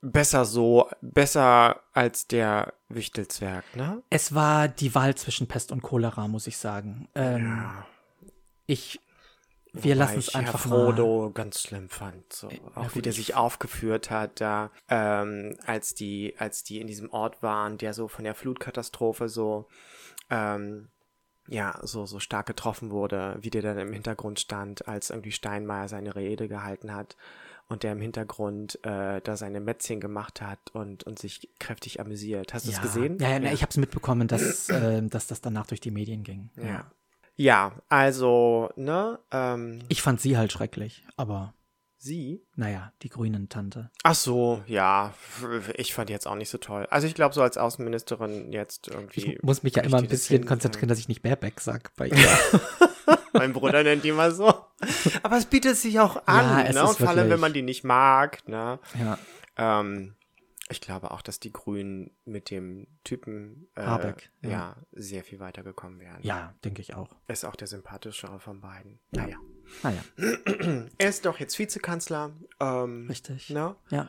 besser 0.00 0.44
so, 0.44 0.88
besser 1.00 1.80
als 1.92 2.26
der 2.26 2.72
Wichtelzwerg, 2.88 3.64
ne? 3.76 4.02
Es 4.10 4.34
war 4.34 4.68
die 4.68 4.94
Wahl 4.94 5.14
zwischen 5.16 5.46
Pest 5.48 5.72
und 5.72 5.82
Cholera, 5.82 6.28
muss 6.28 6.46
ich 6.46 6.56
sagen. 6.58 7.08
Ähm, 7.14 7.46
Ja. 7.46 7.86
Ich, 8.66 9.00
wir 9.72 9.82
Wobei 9.82 9.94
lassen 9.94 10.18
es 10.18 10.34
einfach 10.34 10.64
Herr 10.66 10.70
mal. 10.70 10.84
Frodo 10.94 11.30
ganz 11.32 11.62
schlimm 11.62 11.88
fand. 11.88 12.32
So. 12.32 12.48
Auch 12.74 12.84
gut, 12.84 12.96
wie 12.96 13.02
der 13.02 13.10
ich- 13.10 13.16
sich 13.16 13.34
aufgeführt 13.34 14.10
hat, 14.10 14.40
da, 14.40 14.70
ähm, 14.88 15.56
als 15.66 15.94
die, 15.94 16.34
als 16.38 16.64
die 16.64 16.80
in 16.80 16.86
diesem 16.86 17.10
Ort 17.10 17.42
waren, 17.42 17.78
der 17.78 17.92
so 17.94 18.08
von 18.08 18.24
der 18.24 18.34
Flutkatastrophe 18.34 19.28
so, 19.28 19.68
ähm, 20.30 20.88
ja, 21.48 21.78
so, 21.82 22.04
so 22.04 22.20
stark 22.20 22.46
getroffen 22.46 22.90
wurde, 22.90 23.38
wie 23.40 23.48
der 23.50 23.62
dann 23.62 23.78
im 23.78 23.92
Hintergrund 23.92 24.38
stand, 24.38 24.86
als 24.86 25.08
irgendwie 25.10 25.32
Steinmeier 25.32 25.88
seine 25.88 26.14
Rede 26.14 26.46
gehalten 26.46 26.94
hat 26.94 27.16
und 27.68 27.82
der 27.82 27.92
im 27.92 28.00
Hintergrund 28.00 28.78
äh, 28.84 29.20
da 29.22 29.36
seine 29.36 29.60
Mätzchen 29.60 30.00
gemacht 30.00 30.40
hat 30.40 30.58
und, 30.72 31.04
und 31.04 31.18
sich 31.18 31.48
kräftig 31.58 32.00
amüsiert. 32.00 32.54
Hast 32.54 32.66
du 32.66 32.70
es 32.70 32.76
Ja, 32.76 32.82
gesehen? 32.82 33.18
ja, 33.20 33.28
ja, 33.30 33.38
ja. 33.38 33.52
ich 33.52 33.62
habe 33.62 33.70
es 33.70 33.76
mitbekommen, 33.76 34.26
dass, 34.28 34.68
äh, 34.70 35.02
dass 35.02 35.26
das 35.26 35.40
danach 35.40 35.66
durch 35.66 35.80
die 35.80 35.90
Medien 35.90 36.22
ging. 36.24 36.50
ja. 36.56 36.90
Ja, 37.40 37.70
also, 37.88 38.68
ne, 38.74 39.20
ähm, 39.30 39.78
Ich 39.88 40.02
fand 40.02 40.20
sie 40.20 40.36
halt 40.36 40.50
schrecklich, 40.50 41.04
aber 41.16 41.54
sie 41.96 42.42
naja, 42.56 42.92
die 43.02 43.08
grünen 43.10 43.48
Tante. 43.48 43.92
Ach 44.02 44.16
so, 44.16 44.60
ja. 44.66 45.14
Ich 45.76 45.94
fand 45.94 46.08
die 46.08 46.12
jetzt 46.14 46.26
auch 46.26 46.34
nicht 46.34 46.48
so 46.50 46.58
toll. 46.58 46.88
Also 46.90 47.06
ich 47.06 47.14
glaube, 47.14 47.36
so 47.36 47.42
als 47.42 47.56
Außenministerin 47.56 48.50
jetzt 48.50 48.88
irgendwie. 48.88 49.34
Ich 49.34 49.42
muss 49.44 49.62
mich 49.62 49.76
ja 49.76 49.84
immer 49.84 49.98
ein 49.98 50.08
bisschen 50.08 50.46
konzentrieren, 50.46 50.88
dass 50.88 50.98
ich 50.98 51.06
nicht 51.06 51.22
Baerbeck 51.22 51.60
sag 51.60 51.94
bei 51.94 52.08
ihr. 52.08 52.28
Mein 53.34 53.52
Bruder 53.52 53.84
nennt 53.84 54.02
die 54.02 54.10
mal 54.10 54.32
so. 54.32 54.52
Aber 55.22 55.36
es 55.36 55.46
bietet 55.46 55.76
sich 55.76 55.98
auch 56.00 56.26
an, 56.26 56.44
Ja, 56.44 56.62
es 56.64 56.74
ne? 56.74 56.82
ist 56.82 56.88
Und 56.90 56.98
vor 56.98 57.08
allem, 57.08 57.30
wenn 57.30 57.40
man 57.40 57.52
die 57.52 57.62
nicht 57.62 57.84
mag, 57.84 58.46
ne? 58.48 58.78
ja, 58.98 59.18
Ähm, 59.56 60.14
ich 60.70 60.80
glaube 60.82 61.10
auch, 61.12 61.22
dass 61.22 61.40
die 61.40 61.52
Grünen 61.52 62.10
mit 62.26 62.50
dem 62.50 62.86
Typen 63.02 63.68
äh, 63.74 63.82
Habeck, 63.82 64.30
ja. 64.42 64.50
ja. 64.50 64.76
sehr 64.92 65.24
viel 65.24 65.40
weitergekommen 65.40 65.98
wären. 65.98 66.22
ja, 66.22 66.54
denke 66.64 66.82
ich 66.82 66.94
auch. 66.94 67.16
Ist 67.26 67.44
auch 67.46 67.56
der 67.56 67.66
sympathischere 67.68 68.38
von 68.38 68.60
beiden. 68.60 69.00
Naja. 69.10 69.38
Naja, 69.82 70.02
Er 70.98 71.08
ist 71.08 71.26
doch 71.26 71.38
jetzt 71.38 71.58
Vizekanzler. 71.58 72.32
Ähm, 72.60 73.06
richtig. 73.08 73.50
Ne? 73.50 73.76
Ja, 73.90 74.08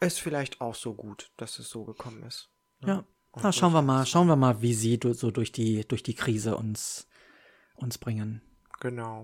Ist 0.00 0.20
vielleicht 0.20 0.60
auch 0.60 0.74
so 0.74 0.94
gut, 0.94 1.30
dass 1.36 1.58
es 1.58 1.68
so 1.70 1.84
gekommen 1.84 2.22
ist. 2.24 2.50
ne? 2.80 2.88
ja. 2.88 3.04
Na, 3.42 3.50
schauen 3.50 3.72
wir 3.72 3.80
mal, 3.80 4.04
schauen 4.04 4.26
wir 4.26 4.36
mal, 4.36 4.60
wie 4.60 4.74
sie 4.74 5.00
so 5.14 5.30
durch 5.30 5.52
die, 5.52 5.86
durch 5.88 6.02
die 6.02 6.14
Krise 6.14 6.54
uns, 6.54 7.08
uns 7.74 7.96
bringen. 7.96 8.42
Genau. 8.80 9.22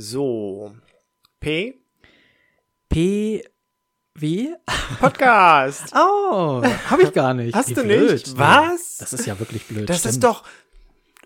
So. 0.00 0.76
P. 1.40 1.74
P. 2.88 3.44
Wie? 4.14 4.54
Podcast. 5.00 5.92
Oh, 5.92 6.62
habe 6.88 7.02
ich 7.02 7.12
gar 7.12 7.34
nicht. 7.34 7.52
Hast 7.52 7.70
Wie 7.70 7.74
du 7.74 7.82
blöd. 7.82 8.12
nicht? 8.12 8.38
Was? 8.38 8.98
Das 8.98 9.12
ist 9.12 9.26
ja 9.26 9.40
wirklich 9.40 9.66
blöd. 9.66 9.90
Das 9.90 9.98
stimmt. 9.98 10.12
ist 10.12 10.22
doch 10.22 10.44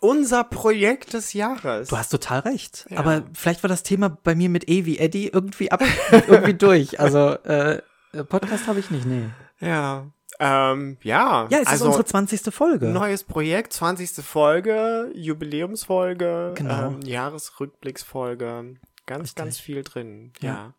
unser 0.00 0.44
Projekt 0.44 1.12
des 1.12 1.34
Jahres. 1.34 1.88
Du 1.90 1.98
hast 1.98 2.08
total 2.08 2.40
recht. 2.40 2.86
Ja. 2.88 3.00
Aber 3.00 3.24
vielleicht 3.34 3.62
war 3.62 3.68
das 3.68 3.82
Thema 3.82 4.08
bei 4.08 4.34
mir 4.34 4.48
mit 4.48 4.70
E 4.70 4.86
wie 4.86 4.96
Eddie 4.96 5.28
irgendwie 5.28 5.70
ab, 5.70 5.82
irgendwie 6.10 6.54
durch. 6.54 6.98
Also 6.98 7.32
äh, 7.44 7.82
Podcast 8.26 8.68
habe 8.68 8.80
ich 8.80 8.90
nicht, 8.90 9.04
nee. 9.04 9.26
ja. 9.60 10.06
Ähm, 10.44 10.96
ja. 11.02 11.46
Ja, 11.50 11.58
es 11.60 11.68
also, 11.68 11.84
ist 11.84 11.88
unsere 11.88 12.04
20. 12.04 12.52
Folge. 12.52 12.86
Neues 12.88 13.22
Projekt, 13.22 13.72
20. 13.74 14.24
Folge, 14.24 15.10
Jubiläumsfolge, 15.14 16.52
Genau. 16.56 16.88
ähm, 16.88 17.00
Jahresrückblicksfolge. 17.02 18.74
Ganz, 19.06 19.20
Richtig. 19.22 19.34
ganz 19.36 19.58
viel 19.58 19.82
drin. 19.84 20.32
Ja. 20.40 20.48
Ja. 20.48 20.74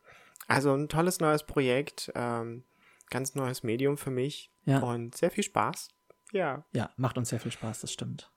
Also 0.48 0.74
ein 0.74 0.90
tolles 0.90 1.20
neues 1.22 1.44
Projekt, 1.44 2.12
ähm, 2.16 2.64
ganz 3.10 3.36
neues 3.36 3.64
Medium 3.64 3.98
für 3.98 4.12
mich 4.12 4.52
Ja. 4.66 4.80
und 4.80 5.16
sehr 5.16 5.32
viel 5.32 5.44
Spaß. 5.44 5.88
Ja. 6.34 6.66
Ja, 6.74 6.90
macht 6.98 7.18
uns 7.18 7.30
sehr 7.30 7.40
viel 7.40 7.52
Spaß, 7.52 7.80
das 7.82 7.94
stimmt. 7.94 8.30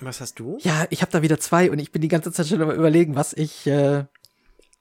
Was 0.00 0.20
hast 0.20 0.38
du? 0.38 0.58
Ja, 0.60 0.86
ich 0.90 1.00
habe 1.00 1.12
da 1.12 1.22
wieder 1.22 1.38
zwei 1.40 1.70
und 1.70 1.78
ich 1.78 1.90
bin 1.92 2.02
die 2.02 2.08
ganze 2.08 2.32
Zeit 2.32 2.48
schon 2.48 2.60
überlegen, 2.60 3.14
was 3.16 3.32
ich. 3.32 3.66
Äh, 3.66 4.04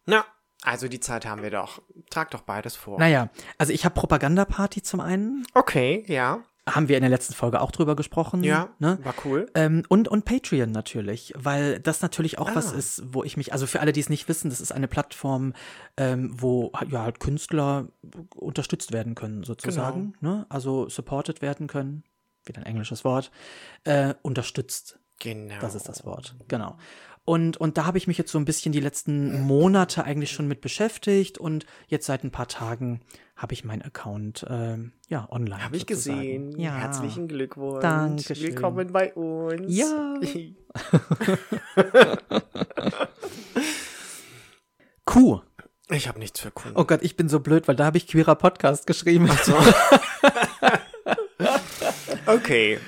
Na, 0.05 0.25
also 0.65 0.87
die 0.87 0.99
Zeit 0.99 1.25
haben 1.25 1.41
wir 1.43 1.51
doch. 1.51 1.81
Trag 2.09 2.31
doch 2.31 2.41
beides 2.41 2.75
vor. 2.75 2.99
naja, 2.99 3.29
also 3.57 3.71
ich 3.71 3.85
habe 3.85 3.95
Propagandaparty 3.95 4.81
zum 4.81 4.99
einen. 4.99 5.45
Okay, 5.53 6.03
ja. 6.07 6.39
Haben 6.67 6.87
wir 6.87 6.97
in 6.97 7.01
der 7.01 7.11
letzten 7.11 7.35
Folge 7.35 7.61
auch 7.61 7.71
drüber 7.71 7.95
gesprochen. 7.95 8.43
Ja, 8.43 8.69
Ne? 8.79 8.97
war 9.03 9.13
cool. 9.23 9.45
Ähm, 9.53 9.83
und, 9.87 10.07
und 10.07 10.25
Patreon 10.25 10.71
natürlich, 10.71 11.31
weil 11.37 11.79
das 11.79 12.01
natürlich 12.01 12.39
auch 12.39 12.55
was 12.55 12.73
Ah. 12.73 12.77
ist, 12.77 13.03
wo 13.13 13.23
ich 13.23 13.37
mich, 13.37 13.53
also 13.53 13.67
für 13.67 13.81
alle, 13.81 13.91
die 13.93 13.99
es 13.99 14.09
nicht 14.09 14.27
wissen, 14.27 14.49
das 14.49 14.59
ist 14.59 14.71
eine 14.71 14.87
Plattform, 14.87 15.53
ähm, 15.95 16.31
wo 16.33 16.71
ja 16.89 17.03
halt 17.03 17.19
Künstler 17.19 17.89
unterstützt 18.35 18.91
werden 18.93 19.13
können, 19.13 19.43
sozusagen. 19.43 20.15
Genau. 20.19 20.37
Ne? 20.37 20.45
Also 20.49 20.89
supported 20.89 21.43
werden 21.43 21.67
können, 21.67 22.03
wieder 22.45 22.61
ein 22.61 22.65
englisches 22.65 23.05
Wort, 23.05 23.29
äh, 23.83 24.15
unterstützt. 24.23 24.97
Genau. 25.19 25.55
Das 25.61 25.75
ist 25.75 25.87
das 25.87 26.03
Wort, 26.03 26.35
genau. 26.47 26.77
Und, 27.25 27.57
und 27.57 27.77
da 27.77 27.85
habe 27.85 27.97
ich 27.97 28.05
mich 28.05 28.19
jetzt 28.19 28.31
so 28.31 28.37
ein 28.37 28.45
bisschen 28.45 28.71
die 28.71 28.79
letzten 28.79 29.41
Monate 29.41 30.03
eigentlich 30.03 30.29
schon 30.31 30.47
mit 30.47 30.61
beschäftigt 30.61 31.39
und 31.39 31.65
jetzt 31.87 32.05
seit 32.05 32.23
ein 32.23 32.29
paar 32.29 32.47
Tagen 32.47 33.01
habe 33.35 33.53
ich 33.53 33.65
meinen 33.65 33.81
Account 33.81 34.45
ähm, 34.47 34.91
ja 35.09 35.27
online. 35.31 35.63
Habe 35.63 35.75
ich 35.75 35.81
sozusagen. 35.81 36.19
gesehen. 36.19 36.59
Ja. 36.59 36.75
Herzlichen 36.75 37.27
Glückwunsch. 37.27 37.81
Dankeschön. 37.81 38.49
Willkommen 38.49 38.93
bei 38.93 39.11
uns. 39.15 39.75
Ja. 39.75 40.19
Q. 45.05 45.41
Ich 45.89 46.07
habe 46.07 46.19
nichts 46.19 46.39
für 46.39 46.51
Kunden. 46.51 46.77
Oh 46.77 46.85
Gott, 46.85 47.01
ich 47.01 47.15
bin 47.15 47.27
so 47.27 47.39
blöd, 47.39 47.67
weil 47.67 47.75
da 47.75 47.85
habe 47.85 47.97
ich 47.97 48.07
queerer 48.07 48.35
Podcast 48.35 48.85
geschrieben. 48.87 49.29
Okay. 52.27 52.79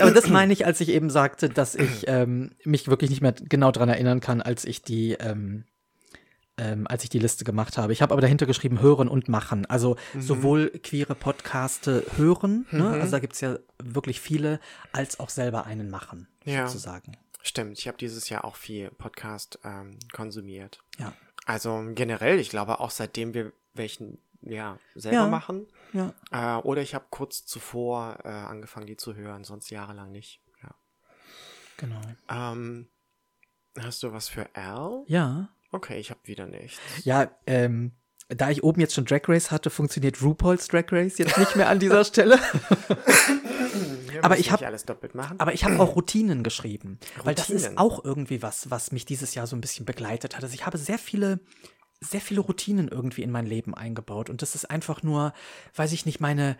Aber 0.00 0.10
das 0.10 0.28
meine 0.28 0.52
ich, 0.52 0.66
als 0.66 0.80
ich 0.80 0.88
eben 0.90 1.10
sagte, 1.10 1.48
dass 1.48 1.74
ich 1.74 2.04
ähm, 2.06 2.52
mich 2.64 2.88
wirklich 2.88 3.10
nicht 3.10 3.20
mehr 3.22 3.32
genau 3.32 3.70
dran 3.72 3.88
erinnern 3.88 4.20
kann, 4.20 4.40
als 4.42 4.64
ich 4.64 4.82
die, 4.82 5.12
ähm, 5.12 5.64
äh, 6.58 6.72
ähm, 6.72 6.86
als 6.86 7.04
ich 7.04 7.10
die 7.10 7.18
Liste 7.18 7.44
gemacht 7.44 7.78
habe. 7.78 7.92
Ich 7.92 8.02
habe 8.02 8.12
aber 8.12 8.20
dahinter 8.20 8.46
geschrieben, 8.46 8.80
hören 8.80 9.08
und 9.08 9.28
machen. 9.28 9.66
Also 9.66 9.96
sowohl 10.18 10.70
queere 10.82 11.14
Podcaste 11.14 12.04
hören, 12.16 12.66
ne? 12.70 12.88
also 12.90 13.10
da 13.10 13.18
gibt's 13.18 13.40
ja 13.40 13.58
wirklich 13.82 14.20
viele, 14.20 14.60
als 14.92 15.18
auch 15.18 15.30
selber 15.30 15.66
einen 15.66 15.90
machen, 15.90 16.28
Ja. 16.44 16.66
sozusagen. 16.66 17.16
Stimmt, 17.42 17.78
ich 17.78 17.88
habe 17.88 17.98
dieses 17.98 18.28
Jahr 18.28 18.44
auch 18.44 18.54
viel 18.56 18.90
Podcast 18.90 19.58
ähm, 19.64 19.98
konsumiert. 20.12 20.78
Ja. 20.98 21.12
Also 21.44 21.82
generell, 21.94 22.38
ich 22.38 22.50
glaube 22.50 22.78
auch 22.78 22.90
seitdem 22.90 23.34
wir 23.34 23.52
welchen 23.74 24.18
ja 24.42 24.78
selber 24.94 25.16
Ja. 25.18 25.26
machen. 25.28 25.66
Ja. 25.92 26.12
Äh, 26.30 26.60
oder 26.62 26.82
ich 26.82 26.94
habe 26.94 27.04
kurz 27.10 27.44
zuvor 27.46 28.18
äh, 28.24 28.28
angefangen, 28.28 28.86
die 28.86 28.96
zu 28.96 29.14
hören, 29.14 29.44
sonst 29.44 29.70
jahrelang 29.70 30.10
nicht. 30.12 30.40
Ja. 30.62 30.74
Genau. 31.76 32.00
Ähm, 32.30 32.88
hast 33.78 34.02
du 34.02 34.12
was 34.12 34.28
für 34.28 34.46
Al? 34.54 35.04
Ja. 35.06 35.48
Okay, 35.70 35.98
ich 35.98 36.10
habe 36.10 36.20
wieder 36.24 36.46
nichts. 36.46 36.78
Ja, 37.04 37.30
ähm, 37.46 37.92
da 38.28 38.50
ich 38.50 38.62
oben 38.62 38.80
jetzt 38.80 38.94
schon 38.94 39.04
Drag 39.04 39.22
Race 39.28 39.50
hatte, 39.50 39.68
funktioniert 39.70 40.22
RuPaul's 40.22 40.68
Drag 40.68 40.84
Race 40.90 41.18
jetzt 41.18 41.36
nicht 41.38 41.56
mehr 41.56 41.68
an 41.68 41.78
dieser 41.78 42.04
Stelle. 42.04 42.38
Aber 44.22 44.38
ich 44.38 44.50
hab- 44.50 44.60
nicht 44.60 44.66
alles 44.66 44.84
doppelt 44.84 45.14
machen. 45.14 45.40
Aber 45.40 45.52
ich 45.52 45.64
habe 45.64 45.78
auch 45.80 45.96
Routinen 45.96 46.42
geschrieben, 46.42 46.98
weil 47.24 47.34
das 47.34 47.50
ist 47.50 47.62
Routinen? 47.64 47.78
auch 47.78 48.04
irgendwie 48.04 48.42
was, 48.42 48.70
was 48.70 48.92
mich 48.92 49.04
dieses 49.04 49.34
Jahr 49.34 49.46
so 49.46 49.56
ein 49.56 49.60
bisschen 49.60 49.84
begleitet 49.84 50.36
hat. 50.36 50.42
Also 50.44 50.54
ich 50.54 50.64
habe 50.66 50.78
sehr 50.78 50.98
viele, 50.98 51.40
sehr 52.02 52.20
viele 52.20 52.40
Routinen 52.40 52.88
irgendwie 52.88 53.22
in 53.22 53.30
mein 53.30 53.46
Leben 53.46 53.74
eingebaut. 53.74 54.28
Und 54.28 54.42
das 54.42 54.54
ist 54.54 54.70
einfach 54.70 55.02
nur, 55.02 55.32
weiß 55.74 55.92
ich 55.92 56.04
nicht, 56.04 56.20
meine 56.20 56.56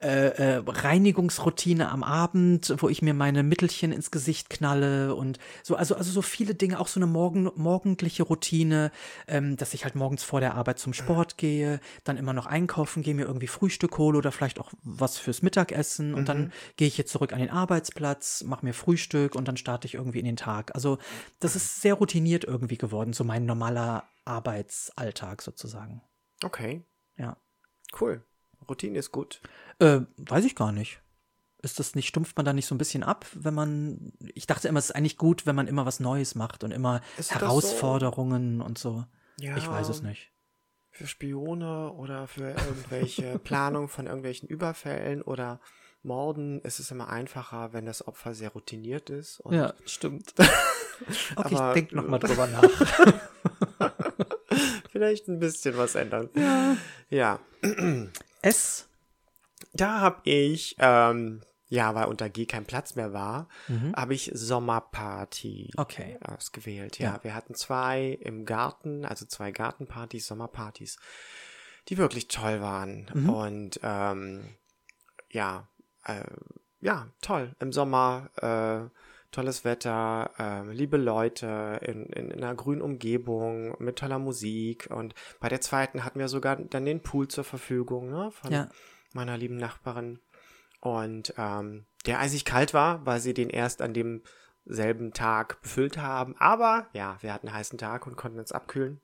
äh, 0.00 0.56
äh, 0.56 0.62
Reinigungsroutine 0.66 1.90
am 1.90 2.02
Abend, 2.02 2.74
wo 2.78 2.88
ich 2.88 3.02
mir 3.02 3.12
meine 3.12 3.42
Mittelchen 3.42 3.92
ins 3.92 4.10
Gesicht 4.10 4.48
knalle 4.48 5.14
und 5.14 5.38
so, 5.62 5.76
also, 5.76 5.94
also 5.94 6.10
so 6.10 6.22
viele 6.22 6.54
Dinge, 6.54 6.80
auch 6.80 6.88
so 6.88 6.98
eine 6.98 7.06
morgen, 7.06 7.50
morgendliche 7.56 8.22
Routine, 8.22 8.92
ähm, 9.26 9.58
dass 9.58 9.74
ich 9.74 9.84
halt 9.84 9.96
morgens 9.96 10.22
vor 10.22 10.40
der 10.40 10.54
Arbeit 10.54 10.78
zum 10.78 10.94
Sport 10.94 11.36
gehe, 11.36 11.80
dann 12.04 12.16
immer 12.16 12.32
noch 12.32 12.46
einkaufen 12.46 13.02
gehe, 13.02 13.14
mir 13.14 13.26
irgendwie 13.26 13.46
Frühstück 13.46 13.98
hole 13.98 14.16
oder 14.16 14.32
vielleicht 14.32 14.58
auch 14.58 14.72
was 14.82 15.18
fürs 15.18 15.42
Mittagessen 15.42 16.14
und 16.14 16.30
dann 16.30 16.52
gehe 16.76 16.88
ich 16.88 16.96
jetzt 16.96 17.12
zurück 17.12 17.34
an 17.34 17.40
den 17.40 17.50
Arbeitsplatz, 17.50 18.42
mache 18.44 18.64
mir 18.64 18.72
Frühstück 18.72 19.34
und 19.34 19.48
dann 19.48 19.58
starte 19.58 19.86
ich 19.86 19.94
irgendwie 19.94 20.20
in 20.20 20.24
den 20.24 20.36
Tag. 20.36 20.74
Also 20.74 20.96
das 21.40 21.56
ist 21.56 21.82
sehr 21.82 21.94
routiniert 21.94 22.44
irgendwie 22.44 22.78
geworden, 22.78 23.12
so 23.12 23.22
mein 23.24 23.44
normaler 23.44 24.04
Arbeitsalltag 24.24 25.42
sozusagen. 25.42 26.00
okay, 26.42 26.82
Ja. 27.18 27.36
cool. 28.00 28.24
Routine 28.68 28.98
ist 28.98 29.12
gut. 29.12 29.40
Äh, 29.78 30.00
weiß 30.18 30.44
ich 30.44 30.54
gar 30.54 30.72
nicht. 30.72 31.00
Ist 31.62 31.78
das 31.78 31.94
nicht, 31.94 32.08
stumpft 32.08 32.36
man 32.36 32.46
da 32.46 32.52
nicht 32.54 32.66
so 32.66 32.74
ein 32.74 32.78
bisschen 32.78 33.02
ab, 33.02 33.26
wenn 33.34 33.52
man. 33.54 34.12
Ich 34.34 34.46
dachte 34.46 34.66
immer, 34.68 34.78
es 34.78 34.86
ist 34.86 34.96
eigentlich 34.96 35.18
gut, 35.18 35.44
wenn 35.46 35.54
man 35.56 35.68
immer 35.68 35.84
was 35.84 36.00
Neues 36.00 36.34
macht 36.34 36.64
und 36.64 36.70
immer 36.70 37.02
Ist 37.18 37.30
das 37.32 37.38
so? 37.40 37.46
Herausforderungen 37.46 38.60
und 38.62 38.78
so. 38.78 39.04
Ja, 39.38 39.56
Ich 39.56 39.68
weiß 39.68 39.88
es 39.90 40.02
nicht. 40.02 40.32
Für 40.90 41.06
Spione 41.06 41.92
oder 41.92 42.26
für 42.26 42.50
irgendwelche 42.50 43.38
Planung 43.44 43.88
von 43.88 44.06
irgendwelchen 44.06 44.48
Überfällen 44.48 45.22
oder 45.22 45.60
Morden 46.02 46.60
ist 46.62 46.80
es 46.80 46.90
immer 46.90 47.10
einfacher, 47.10 47.72
wenn 47.74 47.84
das 47.84 48.06
Opfer 48.08 48.34
sehr 48.34 48.50
routiniert 48.50 49.10
ist. 49.10 49.42
Ja, 49.50 49.74
stimmt. 49.84 50.32
okay, 51.36 51.54
Aber- 51.56 51.68
ich 51.68 51.74
denke 51.74 51.96
nochmal 51.96 52.20
drüber 52.20 52.46
nach. 52.46 52.62
Vielleicht 54.90 55.28
ein 55.28 55.38
bisschen 55.38 55.76
was 55.76 55.94
ändern. 55.94 56.28
Ja. 57.10 57.38
S. 58.42 58.88
Da 59.72 60.00
habe 60.00 60.20
ich, 60.28 60.76
ähm, 60.78 61.42
ja, 61.68 61.94
weil 61.94 62.06
unter 62.06 62.28
G 62.28 62.46
kein 62.46 62.64
Platz 62.64 62.94
mehr 62.96 63.12
war, 63.12 63.48
Mhm. 63.68 63.94
habe 63.94 64.14
ich 64.14 64.30
Sommerparty 64.34 65.70
Okay. 65.76 66.18
ausgewählt. 66.22 66.98
Ja. 66.98 67.14
Ja. 67.14 67.24
wir 67.24 67.34
hatten 67.34 67.54
zwei 67.54 68.18
im 68.22 68.44
Garten, 68.44 69.04
also 69.04 69.26
zwei 69.26 69.52
Gartenpartys, 69.52 70.26
Sommerpartys, 70.26 70.98
die 71.88 71.98
wirklich 71.98 72.28
toll 72.28 72.60
waren. 72.60 73.10
Mhm. 73.14 73.30
Und 73.30 73.80
ähm, 73.82 74.56
ja, 75.30 75.68
äh, 76.04 76.24
ja, 76.80 77.08
toll. 77.20 77.54
Im 77.60 77.72
Sommer 77.72 78.30
äh, 78.36 78.88
tolles 79.30 79.64
Wetter, 79.64 80.30
äh, 80.38 80.72
liebe 80.72 80.96
Leute 80.96 81.78
in, 81.82 82.06
in, 82.06 82.30
in 82.30 82.42
einer 82.44 82.54
grünen 82.54 82.82
Umgebung 82.82 83.74
mit 83.78 83.96
toller 83.96 84.18
Musik. 84.18 84.88
Und 84.90 85.14
bei 85.40 85.48
der 85.48 85.60
zweiten 85.60 86.04
hatten 86.04 86.18
wir 86.18 86.28
sogar 86.28 86.56
dann 86.56 86.84
den 86.84 87.02
Pool 87.02 87.28
zur 87.28 87.44
Verfügung, 87.44 88.10
ne? 88.10 88.30
Von 88.32 88.52
Ja. 88.52 88.68
meiner 89.12 89.36
lieben 89.36 89.56
Nachbarin. 89.56 90.20
Und 90.80 91.34
ähm, 91.36 91.86
der 92.06 92.20
eisig 92.20 92.44
kalt 92.44 92.72
war, 92.74 93.04
weil 93.06 93.20
sie 93.20 93.34
den 93.34 93.50
erst 93.50 93.82
an 93.82 93.92
demselben 93.94 95.12
Tag 95.12 95.60
befüllt 95.62 95.98
haben. 95.98 96.34
Aber 96.38 96.88
ja, 96.92 97.18
wir 97.20 97.32
hatten 97.34 97.48
einen 97.48 97.56
heißen 97.56 97.78
Tag 97.78 98.06
und 98.06 98.16
konnten 98.16 98.38
uns 98.38 98.52
abkühlen. 98.52 99.00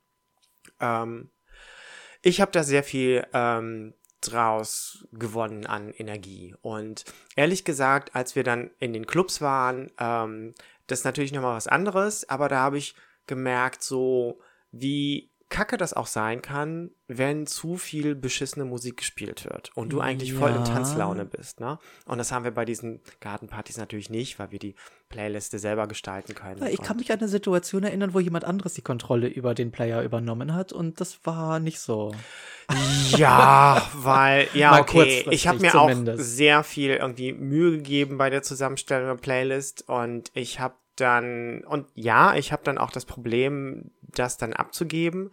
Ähm, 0.81 1.31
ich 2.23 2.41
habe 2.41 2.51
da 2.51 2.63
sehr 2.65 2.83
viel 2.83 3.27
ähm, 3.33 3.95
draus 4.31 5.07
gewonnen 5.13 5.67
an 5.67 5.91
Energie. 5.91 6.55
Und 6.63 7.05
ehrlich 7.35 7.65
gesagt, 7.65 8.15
als 8.15 8.37
wir 8.37 8.45
dann 8.45 8.71
in 8.79 8.93
den 8.93 9.07
Clubs 9.07 9.41
waren, 9.41 9.91
ähm, 9.99 10.55
das 10.87 11.01
ist 11.01 11.05
natürlich 11.05 11.33
nochmal 11.33 11.57
was 11.57 11.67
anderes, 11.67 12.29
aber 12.29 12.49
da 12.49 12.59
habe 12.59 12.79
ich 12.79 12.95
gemerkt, 13.27 13.83
so 13.83 14.41
wie 14.71 15.31
kacke 15.49 15.77
das 15.77 15.93
auch 15.95 16.09
sein 16.09 16.43
kann, 16.43 16.91
wenn 17.07 17.47
zu 17.47 17.77
viel 17.77 18.17
beschissene 18.17 18.65
Musik 18.65 18.97
gespielt 18.97 19.45
wird 19.45 19.71
und 19.77 19.91
du 19.93 20.01
eigentlich 20.01 20.33
voll 20.35 20.51
in 20.51 20.57
Ja. 20.57 20.65
Tanzlaune 20.65 21.25
bist, 21.25 21.61
ne? 21.61 21.79
Und 22.05 22.19
das 22.19 22.33
haben 22.33 22.45
wir 22.45 22.51
bei 22.51 22.65
diesen 22.65 23.01
Gartenpartys 23.21 23.77
natürlich 23.77 24.11
nicht, 24.11 24.41
weil 24.41 24.51
wir 24.51 24.59
die 24.59 24.75
Playliste 25.09 25.61
selber 25.61 25.87
gestalten 25.87 26.35
können. 26.35 26.67
Ich 26.67 26.83
kann 26.83 26.97
mich 26.97 27.13
an 27.13 27.21
eine 27.21 27.29
Situation 27.29 27.85
erinnern, 27.85 28.13
wo 28.13 28.19
jemand 28.19 28.45
anderes 28.45 28.75
die 28.75 28.83
Kontrolle 28.83 29.29
über 29.29 29.55
den 29.55 29.71
Player 29.71 30.03
übernommen 30.03 30.53
hat 30.53 30.73
und 30.73 31.01
das 31.01 31.25
war 31.25 31.61
nicht 31.61 31.79
so. 31.79 32.13
Ja, 33.17 33.89
weil, 33.95 34.49
ja, 34.55 34.81
okay. 34.81 35.25
Ich 35.31 35.47
habe 35.47 35.61
mir 35.61 35.75
auch 35.77 35.89
zumindest. 35.89 36.37
sehr 36.37 36.65
viel 36.65 36.91
irgendwie 36.91 37.33
Mühe 37.33 37.71
gegeben 37.73 38.19
bei 38.19 38.31
der 38.31 38.43
Zusammenstellung 38.43 39.07
der 39.07 39.23
Playlist 39.23 39.89
und 39.89 40.33
ich 40.35 40.59
habe 40.59 40.75
dann, 40.97 41.63
und 41.65 41.87
ja, 41.95 42.35
ich 42.35 42.53
habe 42.53 42.63
dann 42.65 42.79
auch 42.79 42.91
das 42.91 43.05
Problem, 43.05 43.91
das 44.03 44.37
dann 44.37 44.53
abzugeben. 44.53 45.31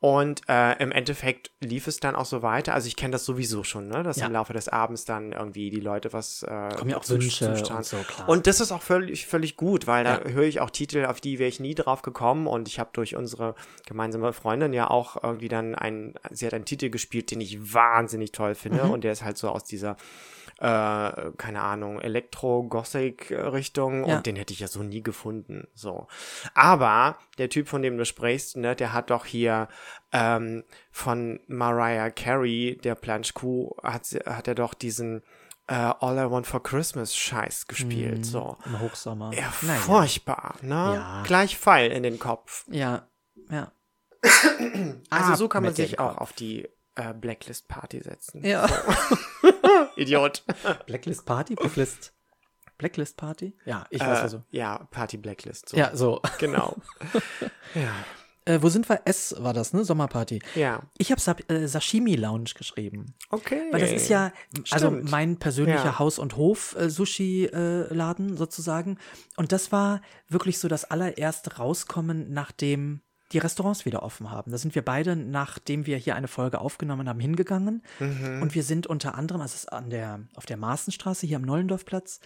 Und 0.00 0.42
äh, 0.48 0.80
im 0.80 0.92
Endeffekt 0.92 1.50
lief 1.58 1.88
es 1.88 1.98
dann 1.98 2.14
auch 2.14 2.24
so 2.24 2.40
weiter. 2.40 2.72
Also 2.72 2.86
ich 2.86 2.94
kenne 2.94 3.10
das 3.10 3.24
sowieso 3.24 3.64
schon, 3.64 3.88
ne? 3.88 4.04
dass 4.04 4.18
Ja. 4.18 4.26
im 4.26 4.32
Laufe 4.32 4.52
des 4.52 4.68
Abends 4.68 5.04
dann 5.04 5.32
irgendwie 5.32 5.70
die 5.70 5.80
Leute 5.80 6.12
was 6.12 6.44
äh, 6.44 6.68
Kommen 6.76 6.90
ja 6.90 6.96
auch 6.98 7.08
Wünsche 7.08 7.48
und 7.74 7.84
so, 7.84 7.96
klar. 8.04 8.28
Und 8.28 8.46
das 8.46 8.60
ist 8.60 8.70
auch 8.70 8.82
völlig, 8.82 9.26
völlig 9.26 9.56
gut, 9.56 9.88
weil 9.88 10.04
da 10.04 10.20
Ja. 10.20 10.28
höre 10.30 10.44
ich 10.44 10.60
auch 10.60 10.70
Titel, 10.70 11.04
auf 11.06 11.20
die 11.20 11.40
wäre 11.40 11.48
ich 11.48 11.58
nie 11.58 11.74
drauf 11.74 12.02
gekommen. 12.02 12.46
Und 12.46 12.68
ich 12.68 12.78
habe 12.78 12.90
durch 12.92 13.16
unsere 13.16 13.56
gemeinsame 13.86 14.32
Freundin 14.32 14.72
ja 14.72 14.88
auch 14.88 15.20
irgendwie 15.20 15.48
dann 15.48 15.74
einen, 15.74 16.14
sie 16.30 16.46
hat 16.46 16.54
einen 16.54 16.64
Titel 16.64 16.90
gespielt, 16.90 17.32
den 17.32 17.40
ich 17.40 17.74
wahnsinnig 17.74 18.30
toll 18.30 18.54
finde. 18.54 18.84
Mhm. 18.84 18.90
Und 18.90 19.02
der 19.02 19.10
ist 19.10 19.24
halt 19.24 19.36
so 19.36 19.48
aus 19.48 19.64
dieser, 19.64 19.96
äh, 20.58 21.30
keine 21.36 21.62
Ahnung, 21.62 22.00
Elektro-Gothic-Richtung. 22.00 24.06
Ja. 24.06 24.16
Und 24.16 24.26
den 24.26 24.36
hätte 24.36 24.52
ich 24.52 24.60
ja 24.60 24.68
so 24.68 24.82
nie 24.82 25.02
gefunden. 25.02 25.68
So. 25.74 26.08
Aber 26.54 27.16
der 27.38 27.48
Typ, 27.48 27.68
von 27.68 27.82
dem 27.82 27.96
du 27.96 28.04
sprichst, 28.04 28.56
ne, 28.56 28.74
der 28.74 28.92
hat 28.92 29.10
doch 29.10 29.24
hier 29.24 29.68
ähm, 30.12 30.64
von 30.90 31.40
Mariah 31.46 32.10
Carey, 32.10 32.78
der 32.82 32.96
Planche 32.96 33.34
Kuh, 33.34 33.76
hat, 33.82 34.06
hat 34.26 34.48
er 34.48 34.56
doch 34.56 34.74
diesen 34.74 35.22
äh, 35.68 35.74
All 35.74 36.18
I 36.18 36.30
Want 36.30 36.46
for 36.46 36.62
Christmas 36.62 37.14
Scheiß 37.14 37.66
gespielt. 37.66 38.26
So. 38.26 38.56
Im 38.64 38.80
Hochsommer. 38.80 39.32
Ja. 39.34 39.52
Naja. 39.62 39.80
furchtbar, 39.80 40.56
ne? 40.62 40.74
Ja. 40.74 41.22
Gleich 41.24 41.56
Pfeil 41.56 41.92
in 41.92 42.02
den 42.02 42.18
Kopf. 42.18 42.64
Ja, 42.68 43.06
ja. 43.50 43.70
Also 45.10 45.32
Ab 45.32 45.38
so 45.38 45.48
kann 45.48 45.62
man 45.62 45.74
sich 45.74 46.00
auch 46.00 46.16
Kopf. 46.16 46.20
auf 46.20 46.32
die 46.32 46.68
äh, 46.96 47.14
Blacklist-Party 47.14 48.02
setzen. 48.02 48.44
Ja. 48.44 48.66
Idiot. 49.98 50.44
Blacklist 50.86 51.26
Party? 51.26 51.54
Blacklist. 51.54 52.12
Blacklist 52.78 53.16
Party? 53.16 53.56
Ja, 53.64 53.86
ich 53.90 54.00
weiß 54.00 54.18
äh, 54.18 54.22
also. 54.22 54.42
Ja, 54.50 54.86
Party 54.90 55.16
Blacklist. 55.16 55.68
So. 55.70 55.76
Ja, 55.76 55.96
so. 55.96 56.20
Genau. 56.38 56.76
ja. 57.74 57.92
Äh, 58.44 58.62
wo 58.62 58.68
sind 58.70 58.88
wir? 58.88 59.02
S 59.04 59.34
war 59.38 59.52
das, 59.52 59.72
ne? 59.74 59.84
Sommerparty. 59.84 60.40
Ja. 60.54 60.80
Ich 60.96 61.10
habe 61.10 61.20
Sa 61.20 61.36
äh, 61.48 61.66
Sashimi 61.66 62.14
Lounge 62.16 62.52
geschrieben. 62.56 63.14
Okay. 63.30 63.64
Weil 63.72 63.80
das 63.80 63.90
ist 63.90 64.08
ja, 64.08 64.32
also 64.70 64.86
Stimmt. 64.88 65.10
mein 65.10 65.38
persönlicher 65.38 65.84
Ja. 65.84 65.98
Haus- 65.98 66.18
und 66.18 66.36
Hof-Sushi-Laden 66.36 68.38
sozusagen. 68.38 68.96
Und 69.36 69.52
das 69.52 69.70
war 69.70 70.00
wirklich 70.28 70.58
so 70.58 70.68
das 70.68 70.86
allererste 70.86 71.56
Rauskommen, 71.56 72.32
nachdem 72.32 73.02
die 73.32 73.38
Restaurants 73.38 73.84
wieder 73.84 74.02
offen 74.02 74.30
haben. 74.30 74.50
Da 74.50 74.58
sind 74.58 74.74
wir 74.74 74.82
beide, 74.84 75.14
nachdem 75.16 75.86
wir 75.86 75.96
hier 75.98 76.14
eine 76.16 76.28
Folge 76.28 76.60
aufgenommen 76.60 77.08
haben, 77.08 77.20
hingegangen. 77.20 77.82
Mhm. 78.00 78.40
Und 78.42 78.54
wir 78.54 78.62
sind 78.62 78.86
unter 78.86 79.14
anderem, 79.14 79.40
also 79.42 79.54
es 79.54 79.64
ist 79.64 79.72
an 79.72 79.90
der, 79.90 80.20
auf 80.34 80.46
der 80.46 80.56
Maaßenstraße 80.56 81.26
hier 81.26 81.36
am 81.36 81.42
Neulendorfplatz. 81.42 82.20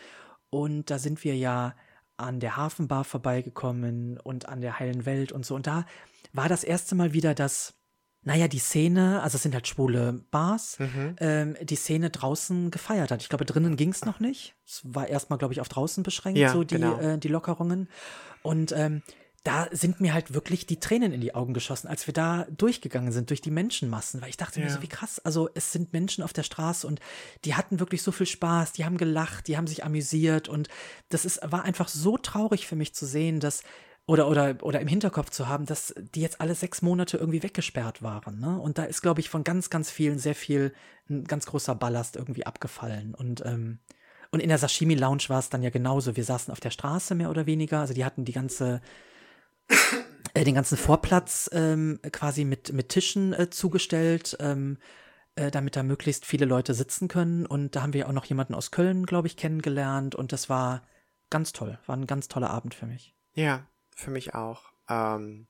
Und 0.50 0.90
da 0.90 0.98
sind 0.98 1.24
wir 1.24 1.36
ja 1.36 1.74
an 2.18 2.38
der 2.38 2.56
Hafenbar 2.56 3.04
vorbeigekommen 3.04 4.18
und 4.20 4.48
an 4.48 4.60
der 4.60 4.78
Heilen 4.78 5.06
Welt 5.06 5.32
und 5.32 5.44
so. 5.44 5.54
Und 5.56 5.66
da 5.66 5.86
war 6.32 6.48
das 6.48 6.62
erste 6.62 6.94
Mal 6.94 7.12
wieder 7.12 7.34
das, 7.34 7.74
naja, 8.22 8.46
die 8.46 8.60
Szene, 8.60 9.22
also 9.22 9.36
es 9.36 9.42
sind 9.42 9.54
halt 9.54 9.66
schwule 9.66 10.22
Bars, 10.30 10.78
Mhm. 10.78 11.16
ähm, 11.18 11.56
die 11.62 11.74
Szene 11.74 12.10
draußen 12.10 12.70
gefeiert 12.70 13.10
hat. 13.10 13.22
Ich 13.22 13.28
glaube, 13.28 13.44
drinnen 13.44 13.74
ging 13.76 13.88
es 13.90 14.04
noch 14.04 14.20
nicht. 14.20 14.54
Es 14.64 14.82
war 14.84 15.08
erstmal, 15.08 15.38
glaube 15.40 15.52
ich, 15.54 15.60
auf 15.60 15.68
draußen 15.68 16.04
beschränkt, 16.04 16.38
Ja, 16.38 16.52
so 16.52 16.62
die, 16.62 16.76
genau. 16.76 16.96
äh, 17.00 17.18
die 17.18 17.28
Lockerungen. 17.28 17.88
Und 18.42 18.70
ähm, 18.72 19.02
da 19.44 19.68
sind 19.72 20.00
mir 20.00 20.14
halt 20.14 20.34
wirklich 20.34 20.66
die 20.66 20.78
Tränen 20.78 21.12
in 21.12 21.20
die 21.20 21.34
Augen 21.34 21.52
geschossen, 21.52 21.88
als 21.88 22.06
wir 22.06 22.14
da 22.14 22.46
durchgegangen 22.56 23.10
sind 23.10 23.30
durch 23.30 23.40
die 23.40 23.50
Menschenmassen, 23.50 24.20
weil 24.20 24.28
ich 24.28 24.36
dachte 24.36 24.60
mir 24.60 24.66
Ja. 24.66 24.72
so, 24.72 24.82
wie 24.82 24.88
krass, 24.88 25.18
also 25.24 25.48
es 25.54 25.72
sind 25.72 25.92
Menschen 25.92 26.22
auf 26.22 26.32
der 26.32 26.44
Straße 26.44 26.86
und 26.86 27.00
die 27.44 27.54
hatten 27.54 27.80
wirklich 27.80 28.02
so 28.02 28.12
viel 28.12 28.26
Spaß, 28.26 28.72
die 28.72 28.84
haben 28.84 28.98
gelacht, 28.98 29.48
die 29.48 29.56
haben 29.56 29.66
sich 29.66 29.84
amüsiert 29.84 30.48
und 30.48 30.68
das 31.08 31.24
ist, 31.24 31.40
war 31.42 31.64
einfach 31.64 31.88
so 31.88 32.18
traurig 32.18 32.66
für 32.68 32.76
mich 32.76 32.94
zu 32.94 33.04
sehen, 33.04 33.40
dass 33.40 33.62
oder, 34.06 34.28
oder, 34.28 34.56
oder 34.62 34.80
im 34.80 34.88
Hinterkopf 34.88 35.30
zu 35.30 35.48
haben, 35.48 35.64
dass 35.64 35.94
die 35.96 36.20
jetzt 36.20 36.40
alle 36.40 36.54
sechs 36.56 36.82
Monate 36.82 37.16
irgendwie 37.18 37.42
weggesperrt 37.42 38.02
waren. 38.02 38.40
Ne? 38.40 38.58
Und 38.58 38.76
da 38.78 38.84
ist, 38.84 39.00
glaube 39.00 39.20
ich, 39.20 39.28
von 39.28 39.44
ganz, 39.44 39.70
ganz 39.70 39.90
vielen 39.90 40.18
sehr 40.18 40.34
viel, 40.34 40.72
ein 41.08 41.24
ganz 41.24 41.46
großer 41.46 41.76
Ballast 41.76 42.16
irgendwie 42.16 42.44
abgefallen. 42.44 43.14
Und, 43.14 43.44
ähm, 43.46 43.78
und 44.32 44.40
in 44.40 44.48
der 44.48 44.58
Sashimi 44.58 44.94
Lounge 44.94 45.24
war 45.28 45.38
es 45.38 45.50
dann 45.50 45.62
ja 45.62 45.70
genauso. 45.70 46.16
Wir 46.16 46.24
saßen 46.24 46.50
auf 46.50 46.58
der 46.58 46.70
Straße 46.70 47.14
mehr 47.14 47.30
oder 47.30 47.46
weniger. 47.46 47.78
Also 47.78 47.94
die 47.94 48.04
hatten 48.04 48.24
die 48.24 48.32
ganze, 48.32 48.80
den 50.34 50.54
ganzen 50.54 50.76
Vorplatz 50.76 51.48
ähm, 51.52 52.00
quasi 52.10 52.44
mit, 52.44 52.72
mit 52.72 52.88
Tischen 52.88 53.32
äh, 53.32 53.50
zugestellt, 53.50 54.36
ähm, 54.40 54.78
äh, 55.34 55.50
damit 55.50 55.76
da 55.76 55.82
möglichst 55.82 56.26
viele 56.26 56.46
Leute 56.46 56.74
sitzen 56.74 57.08
können. 57.08 57.46
Und 57.46 57.76
da 57.76 57.82
haben 57.82 57.92
wir 57.92 58.08
auch 58.08 58.12
noch 58.12 58.24
jemanden 58.24 58.54
aus 58.54 58.70
Köln, 58.70 59.06
glaube 59.06 59.28
ich, 59.28 59.36
kennengelernt. 59.36 60.14
Und 60.14 60.32
das 60.32 60.48
war 60.48 60.82
ganz 61.30 61.52
toll. 61.52 61.78
War 61.86 61.96
ein 61.96 62.06
ganz 62.06 62.28
toller 62.28 62.50
Abend 62.50 62.74
für 62.74 62.86
mich. 62.86 63.14
Ja, 63.34 63.66
für 63.94 64.10
mich 64.10 64.34
auch. 64.34 64.72
Ähm, 64.88 65.46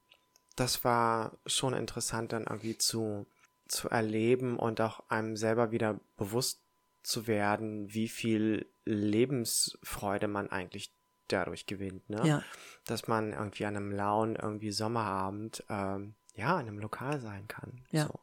das 0.56 0.84
war 0.84 1.38
schon 1.46 1.74
interessant 1.74 2.32
dann 2.32 2.44
irgendwie 2.44 2.78
zu, 2.78 3.26
zu 3.68 3.88
erleben 3.88 4.58
und 4.58 4.80
auch 4.80 5.08
einem 5.08 5.36
selber 5.36 5.70
wieder 5.70 6.00
bewusst 6.16 6.62
zu 7.02 7.26
werden, 7.26 7.92
wie 7.92 8.08
viel 8.08 8.70
Lebensfreude 8.84 10.28
man 10.28 10.50
eigentlich 10.50 10.94
dadurch 11.28 11.66
gewinnt, 11.66 12.08
ne? 12.10 12.20
Ja. 12.26 12.42
Dass 12.86 13.08
man 13.08 13.32
irgendwie 13.32 13.64
an 13.66 13.76
einem 13.76 13.92
lauen, 13.92 14.36
irgendwie 14.36 14.70
Sommerabend, 14.70 15.64
ähm, 15.68 16.14
ja, 16.34 16.58
in 16.60 16.66
einem 16.68 16.78
Lokal 16.78 17.20
sein 17.20 17.46
kann. 17.48 17.82
Ja. 17.90 18.06
So. 18.06 18.20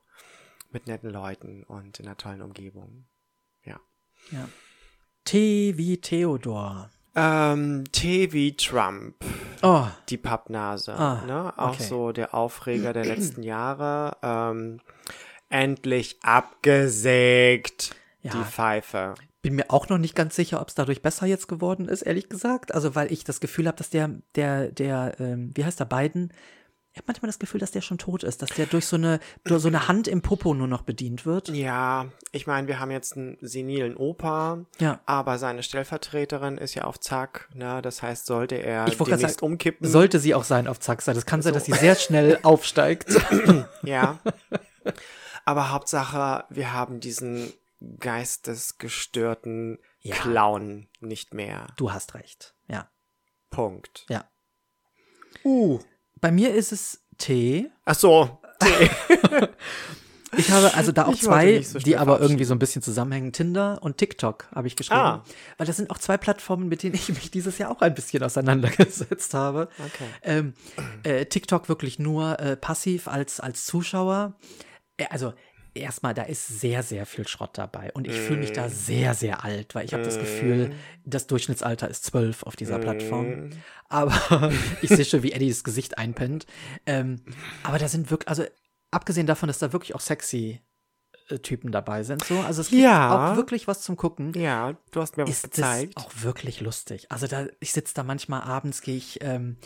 Mit 0.71 0.87
netten 0.87 1.09
Leuten 1.09 1.63
und 1.63 1.99
in 1.99 2.05
einer 2.07 2.17
tollen 2.17 2.41
Umgebung. 2.41 3.05
Ja. 3.63 3.79
Ja. 4.31 4.47
T 5.25 5.77
wie 5.77 5.99
Theodor. 5.99 6.89
Ähm, 7.15 7.85
T 7.91 8.31
wie 8.33 8.55
Trump. 8.55 9.15
Oh, 9.61 9.87
Die 10.09 10.17
Pappnase, 10.17 10.93
Ah, 10.93 11.23
ne? 11.25 11.53
Auch 11.57 11.73
okay. 11.73 11.83
so 11.83 12.11
der 12.11 12.33
Aufreger 12.33 12.93
der 12.93 13.05
letzten 13.05 13.43
Jahre. 13.43 14.15
Ähm, 14.21 14.79
endlich 15.49 16.19
abgesägt. 16.23 17.95
Ja. 18.21 18.31
Die 18.31 18.43
Pfeife. 18.43 19.15
Bin 19.41 19.55
mir 19.55 19.65
auch 19.69 19.87
noch 19.89 19.97
nicht 19.97 20.15
ganz 20.15 20.35
sicher, 20.35 20.61
ob 20.61 20.67
es 20.69 20.75
dadurch 20.75 21.01
besser 21.01 21.25
jetzt 21.25 21.47
geworden 21.47 21.87
ist, 21.87 22.01
ehrlich 22.01 22.29
gesagt. 22.29 22.73
Also, 22.73 22.95
weil 22.95 23.11
ich 23.11 23.23
das 23.23 23.39
Gefühl 23.39 23.67
habe, 23.67 23.77
dass 23.77 23.89
der, 23.89 24.09
der, 24.35 24.71
der, 24.71 25.15
ähm, 25.19 25.51
wie 25.55 25.63
heißt 25.65 25.79
der, 25.79 25.85
Biden, 25.85 26.33
ich 26.91 26.97
habe 26.97 27.05
manchmal 27.07 27.29
das 27.29 27.37
Gefühl, 27.39 27.59
dass 27.61 27.69
der 27.71 27.81
schon 27.81 27.99
tot 27.99 28.23
ist, 28.23 28.41
dass 28.41 28.49
der 28.49 28.65
durch 28.65 28.87
so 28.87 28.95
eine, 28.95 29.19
durch 29.45 29.61
so 29.61 29.67
eine 29.67 29.87
Hand 29.87 30.07
im 30.07 30.21
Popo 30.23 30.53
nur 30.55 30.67
noch 30.67 30.81
bedient 30.81 31.23
wird. 31.25 31.47
Ja, 31.49 32.07
ich 32.31 32.47
meine, 32.47 32.67
wir 32.67 32.79
haben 32.79 32.89
jetzt 32.91 33.15
einen 33.15 33.37
senilen 33.41 33.95
Opa, 33.95 34.65
Ja. 34.79 34.99
aber 35.05 35.37
seine 35.37 35.61
Stellvertreterin 35.63 36.57
ist 36.57 36.73
ja 36.73 36.85
auf 36.85 36.99
Zack, 36.99 37.47
ne? 37.53 37.81
Das 37.83 38.01
heißt, 38.01 38.25
sollte 38.25 38.55
er 38.55 38.87
Ich 38.87 38.97
demnächst 38.97 39.21
sagen, 39.39 39.45
umkippen. 39.45 39.87
sollte 39.87 40.19
sie 40.19 40.33
auch 40.33 40.43
sein 40.43 40.67
auf 40.67 40.79
Zack 40.79 41.03
sein. 41.03 41.13
Das 41.15 41.27
kann 41.27 41.43
sein, 41.43 41.53
dass 41.53 41.65
sie 41.65 41.73
sehr 41.73 41.95
schnell 41.95 42.39
aufsteigt. 42.43 43.15
Ja. 43.83 44.17
Aber 45.45 45.71
Hauptsache, 45.71 46.43
wir 46.49 46.73
haben 46.73 46.99
diesen 46.99 47.53
geistesgestörten 47.99 49.79
Ja. 49.99 50.15
Clown 50.15 50.89
nicht 50.99 51.33
mehr. 51.33 51.67
Du 51.77 51.91
hast 51.91 52.13
recht. 52.13 52.55
Ja. 52.67 52.89
Punkt. 53.49 54.05
Ja. 54.09 54.29
Uh. 55.43 55.79
Bei 56.19 56.31
mir 56.31 56.53
ist 56.53 56.71
es 56.71 57.03
T. 57.17 57.69
Ach 57.85 57.95
so. 57.95 58.41
Ich 60.37 60.51
habe 60.51 60.73
also 60.75 60.91
da 60.91 61.05
auch 61.05 61.13
Ich 61.13 61.21
zwei, 61.21 61.61
so 61.61 61.79
die 61.79 61.97
aber 61.97 62.19
irgendwie 62.19 62.43
so 62.43 62.53
ein 62.53 62.59
bisschen 62.59 62.81
zusammenhängen. 62.81 63.33
Tinder 63.33 63.79
und 63.81 63.97
TikTok 63.97 64.47
habe 64.53 64.67
ich 64.67 64.75
geschrieben. 64.75 64.99
Ah. 64.99 65.23
Weil 65.57 65.67
das 65.67 65.77
sind 65.77 65.89
auch 65.89 65.97
zwei 65.97 66.17
Plattformen, 66.17 66.67
mit 66.67 66.83
denen 66.83 66.95
ich 66.95 67.09
mich 67.09 67.31
dieses 67.31 67.57
Jahr 67.57 67.71
auch 67.71 67.81
ein 67.81 67.95
bisschen 67.95 68.21
auseinandergesetzt 68.23 69.33
habe. 69.33 69.69
Okay. 69.79 70.05
Ähm, 70.23 70.53
äh, 71.03 71.25
TikTok 71.25 71.67
wirklich 71.67 71.99
nur 71.99 72.39
äh, 72.39 72.55
passiv 72.55 73.07
als, 73.07 73.39
als 73.39 73.65
Zuschauer. 73.65 74.35
Äh, 74.97 75.05
also 75.09 75.33
erstmal, 75.79 76.13
da 76.13 76.23
ist 76.23 76.47
sehr, 76.47 76.83
sehr 76.83 77.05
viel 77.05 77.27
Schrott 77.27 77.57
dabei. 77.57 77.91
Und 77.93 78.07
ich 78.07 78.19
fühle 78.19 78.39
mich 78.39 78.51
Mm. 78.51 78.55
da 78.55 78.69
sehr, 78.69 79.13
sehr 79.13 79.43
alt, 79.43 79.75
weil 79.75 79.85
ich 79.85 79.93
habe 79.93 80.03
das 80.03 80.19
Gefühl, 80.19 80.69
das 81.05 81.27
Durchschnittsalter 81.27 81.89
ist 81.89 82.03
zwölf 82.05 82.43
auf 82.43 82.55
dieser 82.55 82.77
Mm. 82.77 82.81
Plattform. 82.81 83.49
Aber 83.87 84.11
ich 84.81 84.89
sehe 84.89 85.05
schon, 85.05 85.23
wie 85.23 85.31
Eddie 85.31 85.49
das 85.49 85.63
Gesicht 85.63 85.97
einpennt. 85.97 86.45
Ähm, 86.85 87.21
aber 87.63 87.77
da 87.79 87.87
sind 87.87 88.11
wirklich, 88.11 88.27
also 88.29 88.43
abgesehen 88.91 89.27
davon, 89.27 89.47
dass 89.47 89.59
da 89.59 89.73
wirklich 89.73 89.95
auch 89.95 89.99
sexy 90.01 90.61
Typen 91.37 91.71
dabei 91.71 92.03
sind, 92.03 92.23
so, 92.23 92.39
also 92.39 92.61
es 92.61 92.69
gibt 92.69 92.81
Ja. 92.81 93.31
auch 93.33 93.35
wirklich 93.35 93.67
was 93.67 93.81
zum 93.81 93.95
Gucken 93.97 94.33
Ja, 94.33 94.75
du 94.91 95.01
hast 95.01 95.15
mir 95.17 95.23
was 95.23 95.29
ist 95.29 95.43
gezeigt. 95.43 95.93
das 95.95 96.05
auch 96.05 96.11
wirklich 96.23 96.59
lustig. 96.61 97.11
Also 97.11 97.27
da, 97.27 97.45
ich 97.59 97.71
sitze 97.71 97.93
da 97.93 98.03
manchmal 98.03 98.41
abends, 98.41 98.81
gehe 98.81 98.97
ich 98.97 99.19
ähm, 99.21 99.57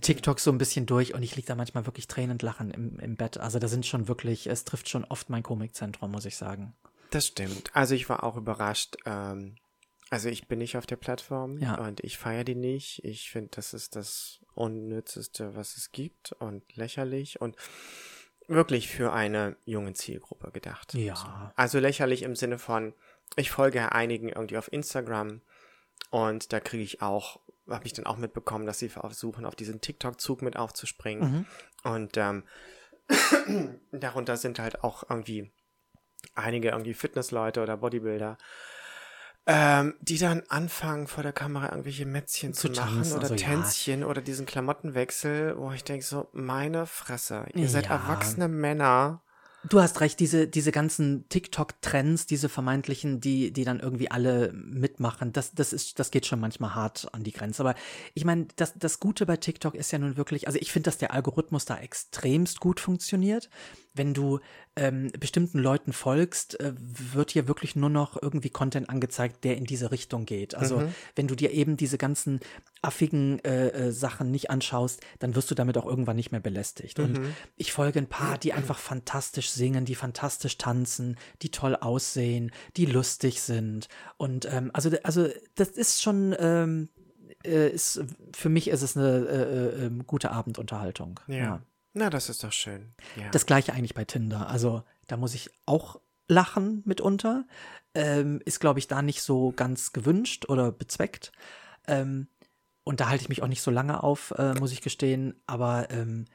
TikTok 0.00 0.40
so 0.40 0.50
ein 0.50 0.58
bisschen 0.58 0.86
durch 0.86 1.14
und 1.14 1.22
ich 1.22 1.36
liege 1.36 1.46
da 1.46 1.54
manchmal 1.54 1.86
wirklich 1.86 2.08
tränend 2.08 2.42
lachen 2.42 2.70
im, 2.70 2.98
im 2.98 3.16
Bett. 3.16 3.38
Also 3.38 3.58
da 3.58 3.68
sind 3.68 3.86
schon 3.86 4.08
wirklich, 4.08 4.46
es 4.48 4.64
trifft 4.64 4.88
schon 4.88 5.04
oft 5.04 5.30
mein 5.30 5.42
Komikzentrum, 5.42 6.10
muss 6.10 6.24
ich 6.24 6.36
sagen. 6.36 6.74
Das 7.10 7.26
stimmt. 7.26 7.70
Also 7.74 7.94
ich 7.94 8.08
war 8.08 8.24
auch 8.24 8.36
überrascht. 8.36 8.96
Ähm, 9.06 9.56
also 10.10 10.28
ich 10.28 10.48
bin 10.48 10.58
nicht 10.58 10.76
auf 10.76 10.86
der 10.86 10.96
Plattform 10.96 11.58
Ja. 11.58 11.76
und 11.76 12.00
ich 12.00 12.18
feiere 12.18 12.44
die 12.44 12.54
nicht. 12.56 13.04
Ich 13.04 13.30
finde, 13.30 13.50
das 13.52 13.74
ist 13.74 13.94
das 13.96 14.40
Unnützeste, 14.54 15.54
was 15.54 15.76
es 15.76 15.92
gibt 15.92 16.32
und 16.32 16.62
lächerlich 16.76 17.40
und 17.40 17.54
wirklich 18.50 18.88
für 18.88 19.12
eine 19.12 19.56
junge 19.64 19.94
Zielgruppe 19.94 20.50
gedacht. 20.50 20.94
Ja. 20.94 21.16
So. 21.16 21.26
Also 21.56 21.78
lächerlich 21.78 22.22
im 22.22 22.36
Sinne 22.36 22.58
von, 22.58 22.92
ich 23.36 23.50
folge 23.50 23.92
einigen 23.92 24.28
irgendwie 24.28 24.58
auf 24.58 24.72
Instagram 24.72 25.40
und 26.10 26.52
da 26.52 26.60
kriege 26.60 26.82
ich 26.82 27.00
auch, 27.00 27.40
habe 27.68 27.86
ich 27.86 27.92
dann 27.92 28.06
auch 28.06 28.16
mitbekommen, 28.16 28.66
dass 28.66 28.80
sie 28.80 28.88
versuchen, 28.88 29.46
auf 29.46 29.54
diesen 29.54 29.80
TikTok-Zug 29.80 30.42
mit 30.42 30.56
aufzuspringen. 30.56 31.46
Und 31.84 32.16
ähm, 32.16 32.44
darunter 33.92 34.36
sind 34.36 34.58
halt 34.58 34.82
auch 34.82 35.08
irgendwie 35.08 35.52
einige 36.34 36.70
irgendwie 36.70 36.94
Fitnessleute 36.94 37.62
oder 37.62 37.76
Bodybuilder, 37.76 38.36
ähm, 39.52 39.94
die 40.00 40.16
dann 40.18 40.44
anfangen 40.48 41.08
vor 41.08 41.24
der 41.24 41.32
Kamera 41.32 41.70
irgendwelche 41.70 42.06
Mätzchen 42.06 42.54
zu, 42.54 42.68
Zu 42.68 42.80
machen 42.80 42.94
tanzen, 42.96 43.12
oder 43.14 43.22
also 43.22 43.34
ja. 43.34 43.48
Tänzchen 43.48 44.04
oder 44.04 44.22
diesen 44.22 44.46
Klamottenwechsel, 44.46 45.56
wo 45.58 45.72
ich 45.72 45.82
denke 45.82 46.04
so, 46.04 46.28
meine 46.32 46.86
Fresse, 46.86 47.46
ihr 47.54 47.68
seid 47.68 47.86
Ja. 47.86 47.96
erwachsene 47.96 48.46
Männer. 48.46 49.22
Du 49.68 49.78
hast 49.78 50.00
recht, 50.00 50.20
diese, 50.20 50.46
diese 50.48 50.72
ganzen 50.72 51.28
TikTok-Trends, 51.28 52.24
diese 52.26 52.48
vermeintlichen, 52.48 53.20
die, 53.20 53.52
die 53.52 53.64
dann 53.64 53.80
irgendwie 53.80 54.10
alle 54.10 54.52
mitmachen, 54.54 55.32
das, 55.34 55.52
das 55.52 55.74
ist, 55.74 55.98
das 55.98 56.10
geht 56.10 56.24
schon 56.24 56.40
manchmal 56.40 56.74
hart 56.74 57.08
an 57.12 57.24
die 57.24 57.32
Grenze. 57.32 57.62
Aber 57.62 57.74
ich 58.14 58.24
meine, 58.24 58.46
das, 58.56 58.72
das 58.78 59.00
Gute 59.00 59.26
bei 59.26 59.36
TikTok 59.36 59.74
ist 59.74 59.90
ja 59.90 59.98
nun 59.98 60.16
wirklich, 60.16 60.46
also 60.46 60.58
ich 60.58 60.72
finde, 60.72 60.84
dass 60.84 60.96
der 60.96 61.12
Algorithmus 61.12 61.66
da 61.66 61.76
extremst 61.76 62.60
gut 62.60 62.80
funktioniert. 62.80 63.50
Wenn 63.92 64.14
du 64.14 64.40
ähm, 64.76 65.10
bestimmten 65.18 65.58
Leuten 65.58 65.92
folgst, 65.92 66.58
äh, 66.60 66.72
wird 66.76 67.32
hier 67.32 67.48
wirklich 67.48 67.76
nur 67.76 67.90
noch 67.90 68.20
irgendwie 68.20 68.50
Content 68.50 68.88
angezeigt, 68.88 69.44
der 69.44 69.56
in 69.56 69.64
diese 69.64 69.90
Richtung 69.90 70.26
geht. 70.26 70.54
Also 70.54 70.82
wenn 71.16 71.26
du 71.26 71.34
dir 71.34 71.50
eben 71.50 71.76
diese 71.76 71.98
ganzen 71.98 72.40
affigen 72.82 73.38
äh, 73.44 73.68
äh, 73.68 73.92
Sachen 73.92 74.30
nicht 74.30 74.50
anschaust, 74.50 75.00
dann 75.18 75.34
wirst 75.34 75.50
du 75.50 75.54
damit 75.54 75.76
auch 75.76 75.86
irgendwann 75.86 76.16
nicht 76.16 76.32
mehr 76.32 76.40
belästigt. 76.40 76.98
Und 76.98 77.20
ich 77.56 77.72
folge 77.72 77.98
ein 77.98 78.08
paar, 78.08 78.38
die 78.38 78.52
einfach 78.52 78.78
fantastisch 78.78 79.50
singen, 79.50 79.84
die 79.84 79.94
fantastisch 79.94 80.56
tanzen, 80.56 81.16
die 81.42 81.50
toll 81.50 81.76
aussehen, 81.76 82.52
die 82.76 82.86
lustig 82.86 83.42
sind. 83.42 83.88
Und 84.16 84.46
ähm, 84.50 84.70
also, 84.72 84.90
also 85.02 85.28
das 85.56 85.70
ist 85.70 86.02
schon, 86.02 86.34
ähm, 86.38 86.88
äh, 87.44 87.70
ist, 87.70 88.02
für 88.34 88.48
mich 88.48 88.68
ist 88.68 88.82
es 88.82 88.96
eine 88.96 89.26
äh, 89.26 89.82
äh, 89.82 89.86
ähm, 89.86 90.06
gute 90.06 90.30
Abendunterhaltung. 90.30 91.20
Ja. 91.26 91.62
Na, 91.92 92.10
das 92.10 92.28
ist 92.28 92.44
doch 92.44 92.52
schön. 92.52 92.94
Ja. 93.16 93.30
Das 93.30 93.46
gleiche 93.46 93.72
eigentlich 93.72 93.94
bei 93.94 94.04
Tinder. 94.04 94.48
Also 94.48 94.84
da 95.06 95.16
muss 95.16 95.34
ich 95.34 95.50
auch 95.66 96.00
lachen 96.28 96.82
mitunter. 96.84 97.46
Ähm, 97.94 98.40
ist, 98.44 98.60
glaube 98.60 98.78
ich, 98.78 98.86
da 98.86 99.02
nicht 99.02 99.22
so 99.22 99.52
ganz 99.52 99.92
gewünscht 99.92 100.48
oder 100.48 100.70
bezweckt. 100.70 101.32
Ähm, 101.88 102.28
und 102.84 103.00
da 103.00 103.08
halte 103.08 103.22
ich 103.22 103.28
mich 103.28 103.42
auch 103.42 103.48
nicht 103.48 103.62
so 103.62 103.70
lange 103.70 104.02
auf, 104.02 104.32
äh, 104.38 104.54
muss 104.54 104.72
ich 104.72 104.80
gestehen. 104.80 105.42
Aber 105.46 105.90
ähm, 105.90 106.26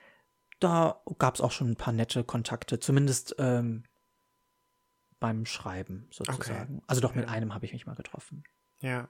da 0.59 1.01
gab 1.17 1.35
es 1.35 1.41
auch 1.41 1.51
schon 1.51 1.71
ein 1.71 1.75
paar 1.77 1.93
nette 1.93 2.23
Kontakte, 2.23 2.79
zumindest 2.79 3.35
ähm, 3.39 3.83
beim 5.19 5.45
Schreiben 5.45 6.07
sozusagen. 6.11 6.81
Also 6.87 7.01
doch 7.01 7.15
mit 7.15 7.27
einem 7.29 7.53
habe 7.53 7.65
ich 7.65 7.73
mich 7.73 7.85
mal 7.85 7.95
getroffen. 7.95 8.43
Ja. 8.79 9.09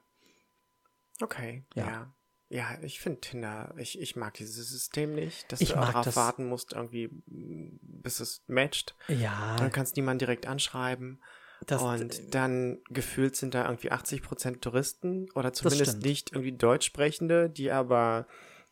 Okay, 1.21 1.65
Ja. 1.73 1.85
ja. 1.87 2.15
Ja, 2.55 2.77
ich 2.81 2.99
finde 3.01 3.19
Tinder, 3.19 3.73
ich, 3.77 3.99
ich 3.99 4.15
mag 4.15 4.33
dieses 4.35 4.69
System 4.69 5.13
nicht, 5.13 5.51
dass 5.51 5.59
Ich 5.59 5.69
du 5.69 5.75
darauf 5.75 6.05
das- 6.05 6.15
warten 6.15 6.45
musst, 6.47 6.71
irgendwie, 6.73 7.07
mm, 7.27 7.79
bis 7.81 8.19
es 8.21 8.43
matcht. 8.47 8.95
Ja, 9.09 9.57
Dann 9.57 9.71
kannst 9.71 9.97
niemand 9.97 10.21
direkt 10.21 10.47
anschreiben. 10.47 11.19
das, 11.67 11.81
und 11.81 12.33
dann 12.33 12.79
gefühlt 12.89 13.35
sind 13.35 13.55
da 13.55 13.65
irgendwie 13.65 13.91
80% 13.91 14.61
Touristen 14.61 15.29
oder 15.35 15.51
zumindest 15.51 16.01
nicht 16.03 16.31
irgendwie 16.31 16.53
Deutschsprechende, 16.53 17.49
die 17.49 17.71
aber 17.71 18.25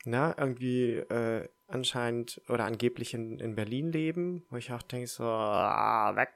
na, 0.06 0.34
irgendwie 0.38 0.92
äh, 0.98 1.50
anscheinend 1.68 2.42
oder 2.50 2.66
angeblich 2.66 3.14
in, 3.14 3.40
in 3.40 3.56
Berlin 3.56 3.92
leben, 3.92 4.46
wo 4.50 4.58
ich 4.58 4.72
auch 4.72 4.82
denke, 4.84 5.08
so, 5.08 5.24
ah, 5.26 6.16
weg. 6.16 6.30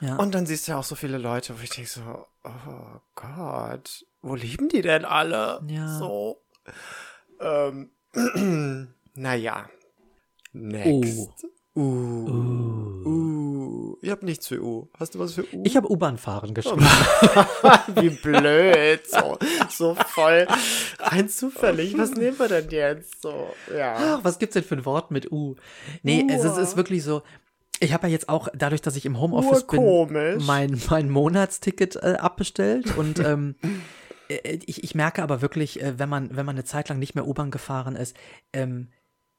Ja. 0.00 0.16
Und 0.16 0.34
dann 0.34 0.46
siehst 0.46 0.66
du 0.66 0.72
ja 0.72 0.78
auch 0.78 0.84
so 0.84 0.94
viele 0.94 1.18
Leute, 1.18 1.58
wo 1.58 1.62
ich 1.62 1.70
denke 1.70 1.90
so, 1.90 2.26
oh 2.44 3.00
Gott, 3.14 4.06
wo 4.22 4.34
leben 4.34 4.68
die 4.68 4.82
denn 4.82 5.04
alle? 5.04 5.62
Ja. 5.68 5.98
So. 5.98 6.42
Ähm, 7.40 7.90
naja. 9.14 9.68
Next. 10.52 11.44
Uh. 11.74 11.80
Uh. 11.80 13.06
Uh. 13.06 13.30
Ich 14.02 14.10
hab 14.10 14.22
nichts 14.22 14.48
für 14.48 14.62
U. 14.62 14.88
Hast 14.98 15.14
du 15.14 15.18
was 15.18 15.34
für 15.34 15.42
U? 15.42 15.62
Ich 15.64 15.76
habe 15.76 15.90
U-Bahn-Fahren 15.90 16.54
geschrieben. 16.54 16.80
Wie 17.94 18.10
blöd. 18.10 19.06
So, 19.06 19.38
so 19.68 19.94
voll 19.94 20.46
rein 20.98 21.28
zufällig. 21.28 21.96
Was 21.98 22.14
nehmen 22.14 22.38
wir 22.38 22.48
denn 22.48 22.70
jetzt? 22.70 23.20
So, 23.20 23.48
ja. 23.76 23.96
Ach, 23.98 24.24
was 24.24 24.38
gibt's 24.38 24.54
denn 24.54 24.64
für 24.64 24.76
ein 24.76 24.84
Wort 24.86 25.10
mit 25.10 25.30
U? 25.30 25.56
Nee, 26.02 26.26
es 26.30 26.44
ist, 26.44 26.56
ist 26.56 26.76
wirklich 26.76 27.04
so. 27.04 27.22
Ich 27.78 27.92
habe 27.92 28.06
ja 28.06 28.12
jetzt 28.12 28.28
auch, 28.28 28.48
dadurch, 28.54 28.82
dass 28.82 28.96
ich 28.96 29.06
im 29.06 29.20
Homeoffice 29.20 29.66
bin, 29.66 30.44
mein, 30.44 30.80
mein 30.90 31.08
Monatsticket 31.08 31.96
äh, 31.96 32.16
abbestellt 32.18 32.96
und 32.96 33.18
ähm, 33.20 33.54
äh, 33.62 33.68
ich, 34.34 34.84
ich 34.84 34.94
merke 34.94 35.22
aber 35.22 35.42
wirklich, 35.42 35.80
äh, 35.82 35.98
wenn 35.98 36.08
man, 36.08 36.36
wenn 36.36 36.46
man 36.46 36.56
eine 36.56 36.64
Zeit 36.64 36.88
lang 36.88 36.98
nicht 36.98 37.14
mehr 37.14 37.26
U-Bahn 37.26 37.50
gefahren 37.50 37.96
ist, 37.96 38.16
ähm, 38.52 38.88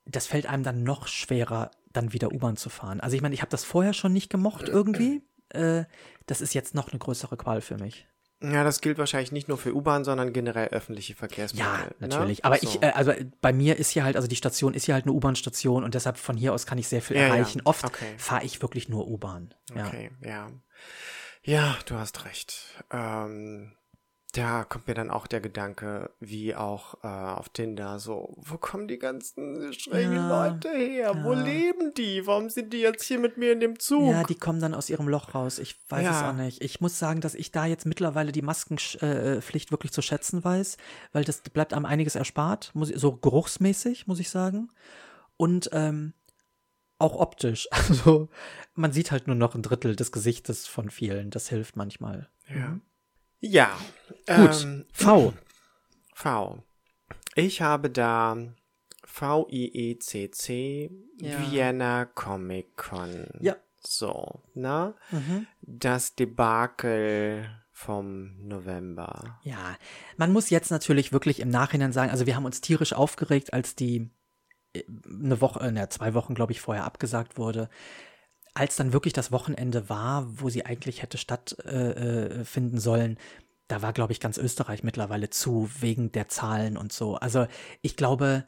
das 0.05 0.27
fällt 0.27 0.45
einem 0.47 0.63
dann 0.63 0.83
noch 0.83 1.07
schwerer, 1.07 1.71
dann 1.93 2.13
wieder 2.13 2.31
U-Bahn 2.31 2.57
zu 2.57 2.69
fahren. 2.69 2.99
Also 2.99 3.15
ich 3.15 3.21
meine, 3.21 3.35
ich 3.35 3.41
habe 3.41 3.51
das 3.51 3.63
vorher 3.63 3.93
schon 3.93 4.13
nicht 4.13 4.29
gemocht 4.29 4.67
irgendwie. 4.67 5.21
Äh, 5.49 5.83
das 6.25 6.41
ist 6.41 6.53
jetzt 6.53 6.75
noch 6.75 6.89
eine 6.91 6.99
größere 6.99 7.37
Qual 7.37 7.61
für 7.61 7.77
mich. 7.77 8.07
Ja, 8.43 8.63
das 8.63 8.81
gilt 8.81 8.97
wahrscheinlich 8.97 9.31
nicht 9.31 9.47
nur 9.47 9.57
für 9.59 9.75
U-Bahn, 9.75 10.03
sondern 10.03 10.33
generell 10.33 10.69
öffentliche 10.69 11.13
Ja, 11.13 11.17
Verkehrsmittel. 11.19 11.95
natürlich. 11.99 12.39
Ne? 12.39 12.45
Aber 12.45 12.57
so. 12.57 12.67
ich, 12.67 12.81
äh, 12.81 12.87
also 12.95 13.13
bei 13.39 13.53
mir 13.53 13.77
ist 13.77 13.91
hier 13.91 14.03
halt, 14.03 14.15
also 14.15 14.27
die 14.27 14.35
Station 14.35 14.73
ist 14.73 14.85
hier 14.85 14.95
halt 14.95 15.05
eine 15.05 15.13
U-Bahn-Station 15.13 15.83
und 15.83 15.93
deshalb 15.93 16.17
von 16.17 16.35
hier 16.37 16.51
aus 16.53 16.65
kann 16.65 16.79
ich 16.79 16.87
sehr 16.87 17.03
viel 17.03 17.17
Ja, 17.17 17.27
ja. 17.27 17.35
erreichen. 17.35 17.61
Oft 17.65 17.85
Okay. 17.85 18.15
fahre 18.17 18.43
ich 18.43 18.61
wirklich 18.63 18.89
nur 18.89 19.07
U-Bahn. 19.07 19.53
Ja. 19.75 19.85
Okay, 19.87 20.09
ja. 20.25 20.49
Ja, 21.43 21.77
du 21.85 21.95
hast 21.95 22.25
recht. 22.25 22.83
Ähm, 22.91 23.73
da 24.33 24.63
kommt 24.63 24.87
mir 24.87 24.93
dann 24.93 25.09
auch 25.11 25.27
der 25.27 25.41
Gedanke, 25.41 26.09
wie 26.21 26.55
auch 26.55 27.03
äh, 27.03 27.07
auf 27.07 27.49
Tinder, 27.49 27.99
so, 27.99 28.33
wo 28.37 28.57
kommen 28.57 28.87
die 28.87 28.97
ganzen 28.97 29.73
schrägen 29.73 30.13
Ja, 30.15 30.47
Leute 30.47 30.69
her? 30.69 31.23
Wo 31.25 31.33
ja. 31.33 31.41
leben 31.43 31.93
die? 31.95 32.25
Warum 32.25 32.49
sind 32.49 32.71
die 32.71 32.79
jetzt 32.79 33.03
hier 33.03 33.19
mit 33.19 33.35
mir 33.37 33.51
in 33.51 33.59
dem 33.59 33.77
Zug? 33.77 34.09
Ja, 34.09 34.23
die 34.23 34.35
kommen 34.35 34.61
dann 34.61 34.73
aus 34.73 34.89
ihrem 34.89 35.09
Loch 35.09 35.35
raus. 35.35 35.59
Ich 35.59 35.75
weiß 35.89 35.99
es 36.05 36.05
Ja. 36.21 36.29
auch 36.31 36.35
nicht. 36.35 36.63
Ich 36.63 36.79
muss 36.79 36.97
sagen, 36.97 37.19
dass 37.19 37.35
ich 37.35 37.51
da 37.51 37.65
jetzt 37.65 37.85
mittlerweile 37.85 38.31
die 38.31 38.41
Maskenpflicht 38.41 39.71
wirklich 39.71 39.91
zu 39.91 40.01
schätzen 40.01 40.43
weiß, 40.43 40.77
weil 41.11 41.25
das 41.25 41.41
bleibt 41.41 41.73
einem 41.73 41.85
einiges 41.85 42.15
erspart, 42.15 42.71
muss, 42.73 42.89
ich- 42.89 42.99
so 42.99 43.11
geruchsmäßig, 43.17 44.07
muss 44.07 44.19
ich 44.21 44.29
sagen. 44.29 44.69
Und 45.35 45.69
ähm, 45.73 46.13
auch 46.99 47.15
optisch. 47.19 47.67
Also 47.89 48.29
man 48.75 48.93
sieht 48.93 49.11
halt 49.11 49.27
nur 49.27 49.35
noch 49.35 49.55
ein 49.55 49.61
Drittel 49.63 49.97
des 49.97 50.13
Gesichtes 50.13 50.67
von 50.67 50.89
vielen. 50.89 51.31
Das 51.31 51.49
hilft 51.49 51.75
manchmal. 51.75 52.29
ja. 52.47 52.79
Ja. 53.41 53.77
Gut. 54.27 54.63
Ähm, 54.63 54.85
V. 54.93 55.33
V. 56.13 56.63
Ich 57.35 57.61
habe 57.61 57.89
da 57.89 58.37
VIECC 59.05 60.89
Ja. 61.17 61.51
Vienna 61.51 62.05
Comic 62.05 62.77
Con. 62.77 63.27
Ja. 63.39 63.55
So, 63.83 64.43
ne? 64.53 64.93
Mhm. 65.09 65.47
Das 65.61 66.15
Debakel 66.15 67.49
vom 67.71 68.37
November. 68.47 69.39
Ja, 69.43 69.75
man 70.17 70.31
muss 70.31 70.51
jetzt 70.51 70.69
natürlich 70.69 71.11
wirklich 71.11 71.39
im 71.39 71.49
Nachhinein 71.49 71.91
sagen, 71.91 72.11
also 72.11 72.27
wir 72.27 72.35
haben 72.35 72.45
uns 72.45 72.61
tierisch 72.61 72.93
aufgeregt, 72.93 73.53
als 73.53 73.75
die 73.75 74.11
äh, 74.73 74.83
eine 75.07 75.41
Woche, 75.41 75.61
äh, 75.61 75.71
ne, 75.71 75.89
zwei 75.89 76.13
Wochen, 76.13 76.35
glaube 76.35 76.51
ich, 76.51 76.61
vorher 76.61 76.85
abgesagt 76.85 77.37
wurde. 77.39 77.69
Als 78.53 78.75
dann 78.75 78.91
wirklich 78.93 79.13
das 79.13 79.31
Wochenende 79.31 79.89
war, 79.89 80.27
wo 80.29 80.49
sie 80.49 80.65
eigentlich 80.65 81.01
hätte 81.01 81.17
stattfinden 81.17 82.41
äh, 82.41 82.45
finden 82.45 82.79
sollen, 82.79 83.17
da 83.67 83.81
war, 83.81 83.93
glaube 83.93 84.11
ich, 84.11 84.19
ganz 84.19 84.37
Österreich 84.37 84.83
mittlerweile 84.83 85.29
zu, 85.29 85.69
wegen 85.79 86.11
der 86.11 86.27
Zahlen 86.27 86.75
und 86.75 86.91
so. 86.91 87.15
Also 87.15 87.47
ich 87.81 87.95
glaube, 87.95 88.43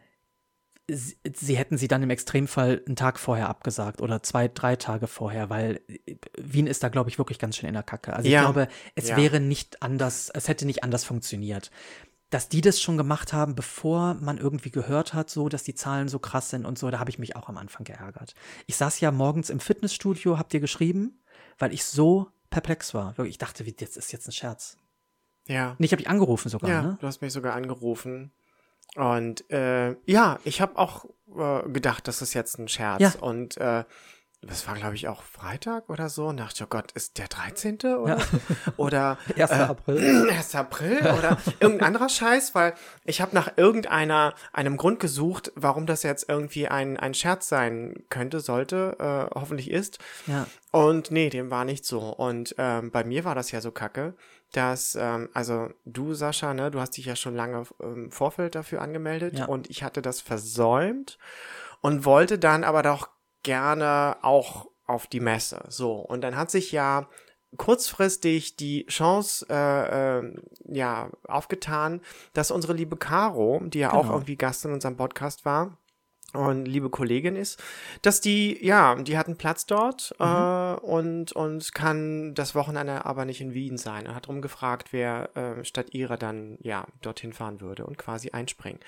sie, 0.90 1.16
sie 1.34 1.58
hätten 1.58 1.78
sie 1.78 1.88
dann 1.88 2.04
im 2.04 2.10
Extremfall 2.10 2.82
einen 2.86 2.98
Tag 2.98 3.18
vorher 3.20 3.48
abgesagt 3.48 4.02
oder 4.02 4.22
zwei, 4.22 4.50
drei 4.50 4.76
Tage 4.76 5.08
vorher, 5.08 5.50
weil 5.50 5.80
äh, 5.88 6.16
Wien 6.38 6.68
ist 6.68 6.84
da, 6.84 6.90
glaube 6.90 7.10
ich, 7.10 7.18
wirklich 7.18 7.40
ganz 7.40 7.56
schön 7.56 7.70
in 7.70 7.74
der 7.74 7.84
Kacke. 7.84 8.14
Also 8.14 8.28
Ja. 8.30 8.40
ich 8.42 8.44
glaube, 8.46 8.68
es 8.96 9.08
Ja. 9.10 9.18
wäre 9.18 9.40
nicht 9.40 9.82
anders, 9.82 10.30
es 10.34 10.50
hätte 10.50 10.66
nicht 10.66 10.84
anders 10.84 11.06
funktioniert. 11.06 11.72
Dass 12.34 12.50
die 12.50 12.62
das 12.62 12.82
schon 12.82 12.98
gemacht 12.98 13.32
haben, 13.32 13.54
bevor 13.54 14.16
man 14.16 14.40
irgendwie 14.40 14.72
gehört 14.72 15.14
hat, 15.14 15.30
so, 15.30 15.50
dass 15.50 15.64
die 15.64 15.76
Zahlen 15.76 16.08
so 16.08 16.18
krass 16.18 16.50
sind 16.50 16.66
und 16.66 16.80
so, 16.80 16.90
da 16.90 16.98
habe 16.98 17.12
ich 17.12 17.20
mich 17.20 17.36
auch 17.36 17.48
am 17.48 17.58
Anfang 17.58 17.84
geärgert. 17.84 18.34
Ich 18.66 18.76
saß 18.76 19.00
ja 19.02 19.12
morgens 19.12 19.52
im 19.52 19.60
Fitnessstudio, 19.60 20.40
habt 20.40 20.52
ihr 20.56 20.60
geschrieben, 20.60 21.22
weil 21.60 21.72
ich 21.72 21.86
so 21.86 22.32
perplex 22.50 22.96
war. 22.96 23.18
Ich 23.20 23.38
dachte, 23.38 23.68
wie, 23.68 23.74
das 23.74 23.98
ist 23.98 24.12
jetzt 24.12 24.28
ein 24.28 24.32
Scherz. 24.32 24.78
Ja. 25.48 25.76
Nee, 25.78 25.86
ich 25.86 25.92
habe 25.92 26.02
dich 26.02 26.10
angerufen 26.10 26.50
sogar, 26.50 26.70
Ja, 26.72 26.82
ne? 26.82 26.98
du 27.00 27.06
hast 27.06 27.22
mich 27.22 27.34
sogar 27.34 27.54
angerufen. 27.54 28.32
Und 28.96 29.50
äh, 29.52 29.96
ja, 30.06 30.40
ich 30.44 30.60
habe 30.60 30.78
auch 30.78 31.06
äh, 31.38 31.70
gedacht, 31.70 32.08
das 32.08 32.24
ist 32.24 32.34
jetzt 32.34 32.58
ein 32.58 32.68
Scherz. 32.68 33.00
Ja. 33.00 33.14
Und 33.22 33.58
äh, 33.58 33.84
das 34.46 34.68
war, 34.68 34.76
glaube 34.76 34.96
ich, 34.96 35.08
auch 35.08 35.24
Freitag 35.24 35.90
oder 35.90 36.10
so. 36.10 36.28
Und 36.28 36.38
dachte, 36.38 36.64
oh 36.66 36.68
Gott, 36.70 36.92
ist 36.94 37.18
der 37.18 37.28
13. 37.28 37.78
oder? 37.98 38.18
Ja. 38.18 38.74
Oder 38.78 39.18
1. 39.38 39.52
äh, 39.52 39.54
April. 39.56 40.30
1. 40.32 40.56
April 40.56 41.00
oder 41.00 41.38
irgendein 41.60 41.88
anderer 41.88 42.10
Scheiß, 42.10 42.54
weil 42.56 42.74
ich 43.06 43.22
habe 43.22 43.34
nach 43.36 43.54
irgendeiner 43.58 44.34
einem 44.52 44.78
Grund 44.78 45.00
gesucht, 45.00 45.52
warum 45.56 45.86
das 45.86 46.04
jetzt 46.04 46.28
irgendwie 46.30 46.68
ein, 46.68 46.98
ein 46.98 47.14
Scherz 47.14 47.48
sein 47.50 48.04
könnte, 48.10 48.40
sollte, 48.40 48.98
äh, 49.00 49.36
hoffentlich 49.40 49.72
ist. 49.72 50.00
Ja. 50.28 50.46
Und 50.72 51.12
nee, 51.12 51.30
dem 51.30 51.52
war 51.52 51.66
nicht 51.66 51.86
so. 51.86 52.00
Und 52.00 52.56
ähm, 52.58 52.92
bei 52.92 53.04
mir 53.04 53.26
war 53.26 53.36
das 53.36 53.52
ja 53.52 53.62
so 53.62 53.72
kacke, 53.72 54.16
dass, 54.52 54.96
ähm, 54.96 55.30
also 55.34 55.70
du, 55.86 56.14
Sascha, 56.14 56.54
ne, 56.54 56.72
du 56.72 56.80
hast 56.80 56.92
dich 56.98 57.06
ja 57.06 57.16
schon 57.16 57.36
lange 57.36 57.64
im 57.80 58.12
Vorfeld 58.12 58.56
dafür 58.56 58.82
angemeldet 58.82 59.38
Ja. 59.40 59.46
und 59.46 59.70
ich 59.70 59.84
hatte 59.84 60.02
das 60.02 60.22
versäumt 60.22 61.18
und 61.82 62.06
wollte 62.06 62.40
dann 62.40 62.64
aber 62.64 62.82
doch 62.82 63.10
gerne 63.44 64.18
auch 64.22 64.68
auf 64.86 65.08
die 65.08 65.20
Messe. 65.20 65.64
So, 65.70 65.94
und 65.94 66.22
dann 66.22 66.36
hat 66.36 66.52
sich 66.52 66.72
ja 66.72 67.08
kurzfristig 67.58 68.56
die 68.56 68.86
Chance 68.88 69.46
äh, 69.50 70.20
äh, 70.20 70.34
ja 70.66 71.10
aufgetan, 71.28 72.02
dass 72.34 72.52
unsere 72.52 72.74
liebe 72.74 72.98
Caro, 72.98 73.62
die 73.64 73.80
ja 73.80 73.94
auch 73.94 74.02
Genau. 74.04 74.14
irgendwie 74.14 74.36
Gast 74.38 74.66
in 74.66 74.72
unserem 74.74 74.98
Podcast 74.98 75.46
war, 75.46 75.78
und 76.34 76.66
liebe 76.66 76.90
Kollegin 76.90 77.36
ist, 77.36 77.62
dass 78.02 78.20
die, 78.20 78.58
ja, 78.66 78.96
die 78.96 79.20
hat 79.20 79.28
einen 79.28 79.38
Platz 79.38 79.68
dort 79.68 80.16
Mhm. 80.20 80.26
äh, 80.26 80.74
und, 80.82 81.32
und 81.34 81.76
kann 81.76 82.34
das 82.34 82.56
Wochenende 82.56 83.06
aber 83.06 83.26
nicht 83.26 83.40
in 83.40 83.54
Wien 83.54 83.78
sein. 83.78 84.08
Er 84.08 84.16
hat 84.16 84.26
darum 84.26 84.42
gefragt, 84.42 84.88
wer 84.92 85.30
äh, 85.38 85.64
statt 85.64 85.94
ihrer 85.94 86.18
dann, 86.18 86.58
ja, 86.62 86.88
dorthin 87.04 87.34
fahren 87.34 87.62
würde 87.62 87.86
und 87.86 88.00
quasi 88.00 88.32
einspringen. 88.32 88.80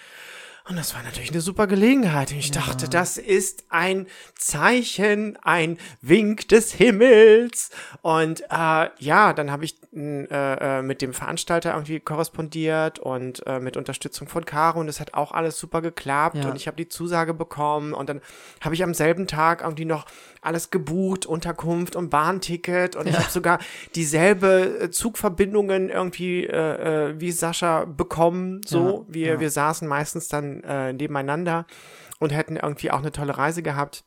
Und 0.68 0.78
das 0.78 0.96
war 0.96 1.04
natürlich 1.04 1.30
eine 1.30 1.42
super 1.42 1.68
Gelegenheit. 1.68 2.32
Und 2.32 2.40
ich 2.40 2.50
dachte, 2.50 2.90
das 2.90 3.18
ist 3.20 3.66
ein 3.70 4.08
Zeichen, 4.34 5.38
ein 5.44 5.78
Wink 6.02 6.48
des 6.48 6.74
Himmels. 6.74 7.70
Und 8.02 8.42
äh, 8.50 8.90
ja, 8.98 9.34
dann 9.34 9.52
habe 9.52 9.64
ich 9.64 9.76
äh, 9.94 10.24
äh, 10.34 10.82
mit 10.82 11.04
dem 11.04 11.14
Veranstalter 11.14 11.74
irgendwie 11.74 12.00
korrespondiert 12.00 12.98
und 12.98 13.46
äh, 13.46 13.60
mit 13.60 13.78
Unterstützung 13.78 14.28
von 14.28 14.44
Caro. 14.44 14.80
Und 14.80 14.88
es 14.88 15.00
hat 15.00 15.14
auch 15.14 15.34
alles 15.34 15.60
super 15.60 15.84
geklappt. 15.84 16.38
Ja. 16.38 16.50
Und 16.50 16.56
ich 16.56 16.66
habe 16.66 16.78
die 16.78 16.90
Zusage 16.90 17.36
bekommen. 17.36 17.94
Und 17.94 18.10
dann 18.10 18.22
habe 18.62 18.74
ich 18.74 18.84
am 18.84 18.96
selben 18.96 19.28
Tag 19.28 19.62
irgendwie 19.62 19.86
noch 19.86 20.06
alles 20.42 20.72
gebucht, 20.72 21.28
Unterkunft 21.28 21.96
und 21.96 22.10
Bahnticket. 22.10 22.96
Und 22.96 23.08
ich 23.08 23.16
habe 23.16 23.30
sogar 23.30 23.60
dieselbe 23.94 24.80
äh, 24.82 24.90
Zugverbindungen 24.90 25.90
irgendwie 25.90 26.46
äh, 26.46 27.10
äh, 27.12 27.20
wie 27.20 27.32
Sascha 27.32 27.86
bekommen. 27.86 28.62
So, 28.66 29.06
Ja, 29.10 29.14
wir, 29.14 29.28
ja. 29.28 29.40
wir 29.40 29.52
saßen 29.52 29.88
meistens 29.88 30.28
dann 30.28 30.55
äh, 30.64 30.94
nebeneinander 30.94 31.66
und 32.20 32.32
hätten 32.32 32.58
irgendwie 32.58 32.92
auch 32.92 33.00
eine 33.00 33.12
tolle 33.12 33.38
Reise 33.38 33.64
gehabt. 33.64 34.04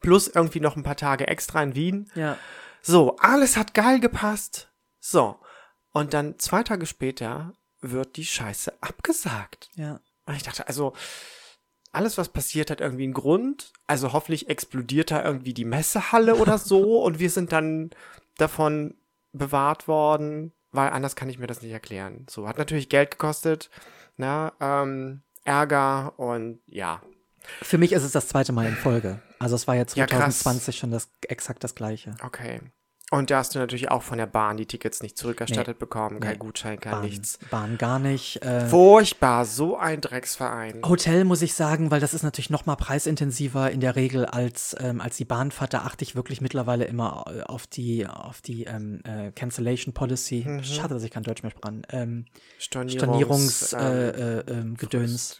Plus 0.00 0.28
irgendwie 0.28 0.60
noch 0.60 0.76
ein 0.76 0.82
paar 0.82 0.96
Tage 0.96 1.26
extra 1.26 1.62
in 1.62 1.74
Wien. 1.74 2.10
Ja. 2.14 2.36
So, 2.82 3.16
alles 3.16 3.56
hat 3.56 3.74
geil 3.74 4.00
gepasst. 4.00 4.70
So. 5.00 5.38
Und 5.92 6.14
dann 6.14 6.38
zwei 6.38 6.62
Tage 6.62 6.86
später 6.86 7.52
wird 7.80 8.16
die 8.16 8.24
Scheiße 8.24 8.72
abgesagt. 8.80 9.70
Ja. 9.74 10.00
Und 10.26 10.36
ich 10.36 10.42
dachte, 10.42 10.68
also, 10.68 10.92
alles, 11.92 12.18
was 12.18 12.28
passiert, 12.28 12.70
hat 12.70 12.80
irgendwie 12.80 13.04
einen 13.04 13.14
Grund. 13.14 13.72
Also 13.86 14.12
hoffentlich 14.12 14.48
explodiert 14.48 15.10
da 15.10 15.24
irgendwie 15.24 15.54
die 15.54 15.64
Messehalle 15.64 16.36
oder 16.36 16.58
so 16.58 17.02
und 17.02 17.18
wir 17.18 17.30
sind 17.30 17.52
dann 17.52 17.90
davon 18.36 18.94
bewahrt 19.32 19.88
worden, 19.88 20.52
weil 20.70 20.90
anders 20.90 21.16
kann 21.16 21.28
ich 21.28 21.38
mir 21.38 21.46
das 21.46 21.62
nicht 21.62 21.72
erklären. 21.72 22.26
So, 22.28 22.46
hat 22.48 22.58
natürlich 22.58 22.88
Geld 22.88 23.12
gekostet, 23.12 23.70
na, 24.16 24.52
ähm, 24.60 25.22
Ärger 25.48 26.18
und 26.18 26.60
ja. 26.66 27.00
Für 27.62 27.78
mich 27.78 27.92
ist 27.92 28.02
es 28.02 28.12
das 28.12 28.28
zweite 28.28 28.52
Mal 28.52 28.66
in 28.66 28.76
Folge. 28.76 29.20
Also 29.38 29.54
es 29.56 29.66
war 29.66 29.74
ja 29.74 29.84
Ja, 29.94 30.04
krass. 30.06 30.40
2020 30.40 30.76
schon 30.76 30.90
das 30.90 31.08
exakt 31.26 31.64
das 31.64 31.74
gleiche. 31.74 32.14
Okay. 32.22 32.60
Und 33.10 33.30
da 33.30 33.38
hast 33.38 33.54
du 33.54 33.58
natürlich 33.58 33.90
auch 33.90 34.02
von 34.02 34.18
der 34.18 34.26
Bahn 34.26 34.58
die 34.58 34.66
Tickets 34.66 35.02
nicht 35.02 35.16
zurückerstattet 35.16 35.76
Nee. 35.76 35.80
bekommen, 35.80 36.20
kein 36.20 36.32
Nee. 36.32 36.38
Gutschein, 36.38 36.78
kein 36.78 36.92
Bahn, 36.92 37.02
nichts. 37.04 37.38
Bahn 37.50 37.78
gar 37.78 37.98
nicht. 37.98 38.42
Äh, 38.42 38.66
Furchtbar, 38.68 39.46
so 39.46 39.78
ein 39.78 40.02
Drecksverein. 40.02 40.82
Hotel 40.86 41.24
muss 41.24 41.40
ich 41.40 41.54
sagen, 41.54 41.90
weil 41.90 42.00
das 42.00 42.12
ist 42.12 42.22
natürlich 42.22 42.50
noch 42.50 42.66
mal 42.66 42.76
preisintensiver 42.76 43.70
in 43.70 43.80
der 43.80 43.96
Regel 43.96 44.26
als, 44.26 44.76
ähm, 44.78 45.00
als 45.00 45.16
die 45.16 45.24
Bahnfahrt. 45.24 45.72
Da 45.72 45.78
achte 45.84 46.04
ich 46.04 46.16
wirklich 46.16 46.42
mittlerweile 46.42 46.84
immer 46.84 47.24
äh, 47.34 47.42
auf 47.44 47.66
die, 47.66 48.06
auf 48.06 48.42
die 48.42 48.64
ähm, 48.64 49.00
äh, 49.04 49.32
Cancellation 49.32 49.94
Policy. 49.94 50.44
Mhm. 50.46 50.62
Schade, 50.64 50.92
dass 50.92 51.02
ich 51.02 51.10
kein 51.10 51.22
Deutsch 51.22 51.42
mehr 51.42 51.50
spreche. 51.50 51.80
Ähm, 51.90 52.26
Stornierungs, 52.58 53.68
Stornierungs 53.68 53.72
äh, 53.72 54.40
äh, 54.40 54.44
ähm, 54.48 54.76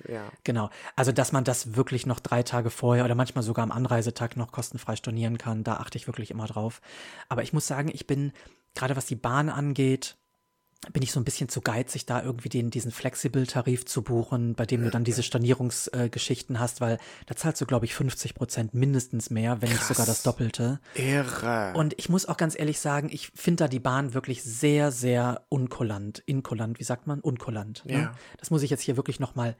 ja. 0.08 0.22
Genau. 0.44 0.70
Also, 0.96 1.12
dass 1.12 1.32
man 1.32 1.44
das 1.44 1.76
wirklich 1.76 2.06
noch 2.06 2.20
drei 2.20 2.42
Tage 2.42 2.70
vorher 2.70 3.04
oder 3.04 3.14
manchmal 3.14 3.44
sogar 3.44 3.62
am 3.62 3.72
Anreisetag 3.72 4.38
noch 4.38 4.52
kostenfrei 4.52 4.96
stornieren 4.96 5.36
kann, 5.36 5.64
da 5.64 5.74
achte 5.74 5.98
ich 5.98 6.06
wirklich 6.06 6.30
immer 6.30 6.46
drauf. 6.46 6.80
Aber 7.28 7.42
ich 7.42 7.52
muss 7.52 7.57
sagen, 7.66 7.90
ich 7.92 8.06
bin, 8.06 8.32
gerade 8.74 8.96
was 8.96 9.06
die 9.06 9.16
Bahn 9.16 9.48
angeht, 9.48 10.16
bin 10.92 11.02
ich 11.02 11.10
so 11.10 11.18
ein 11.18 11.24
bisschen 11.24 11.48
zu 11.48 11.60
geizig, 11.60 12.06
da 12.06 12.22
irgendwie 12.22 12.48
den, 12.48 12.70
diesen 12.70 12.92
Flexible-Tarif 12.92 13.84
zu 13.84 14.02
buchen, 14.02 14.54
bei 14.54 14.64
dem 14.64 14.84
du 14.84 14.90
dann 14.90 15.02
diese 15.02 15.24
Stornierungsgeschichten 15.24 16.54
äh, 16.54 16.58
hast, 16.58 16.80
weil 16.80 16.98
da 17.26 17.34
zahlst 17.34 17.60
du, 17.60 17.66
glaube 17.66 17.84
ich, 17.84 17.94
50 17.94 18.34
Prozent 18.34 18.74
mindestens 18.74 19.28
mehr, 19.28 19.60
wenn 19.60 19.70
nicht 19.70 19.82
sogar 19.82 20.06
das 20.06 20.18
Krass. 20.18 20.22
Doppelte. 20.22 20.80
Irre. 20.94 21.72
Und 21.74 21.94
ich 21.98 22.08
muss 22.08 22.26
auch 22.26 22.36
ganz 22.36 22.56
ehrlich 22.56 22.78
sagen, 22.78 23.08
ich 23.10 23.32
finde 23.34 23.64
da 23.64 23.68
die 23.68 23.80
Bahn 23.80 24.14
wirklich 24.14 24.44
sehr, 24.44 24.92
sehr 24.92 25.44
unkulant. 25.48 26.22
Inkulant, 26.26 26.78
wie 26.78 26.84
sagt 26.84 27.08
man? 27.08 27.20
Unkulant. 27.20 27.84
Ne? 27.84 27.92
Ja. 27.94 28.14
Das 28.38 28.50
muss 28.50 28.62
ich 28.62 28.70
jetzt 28.70 28.82
hier 28.82 28.96
wirklich 28.96 29.18
nochmal 29.18 29.56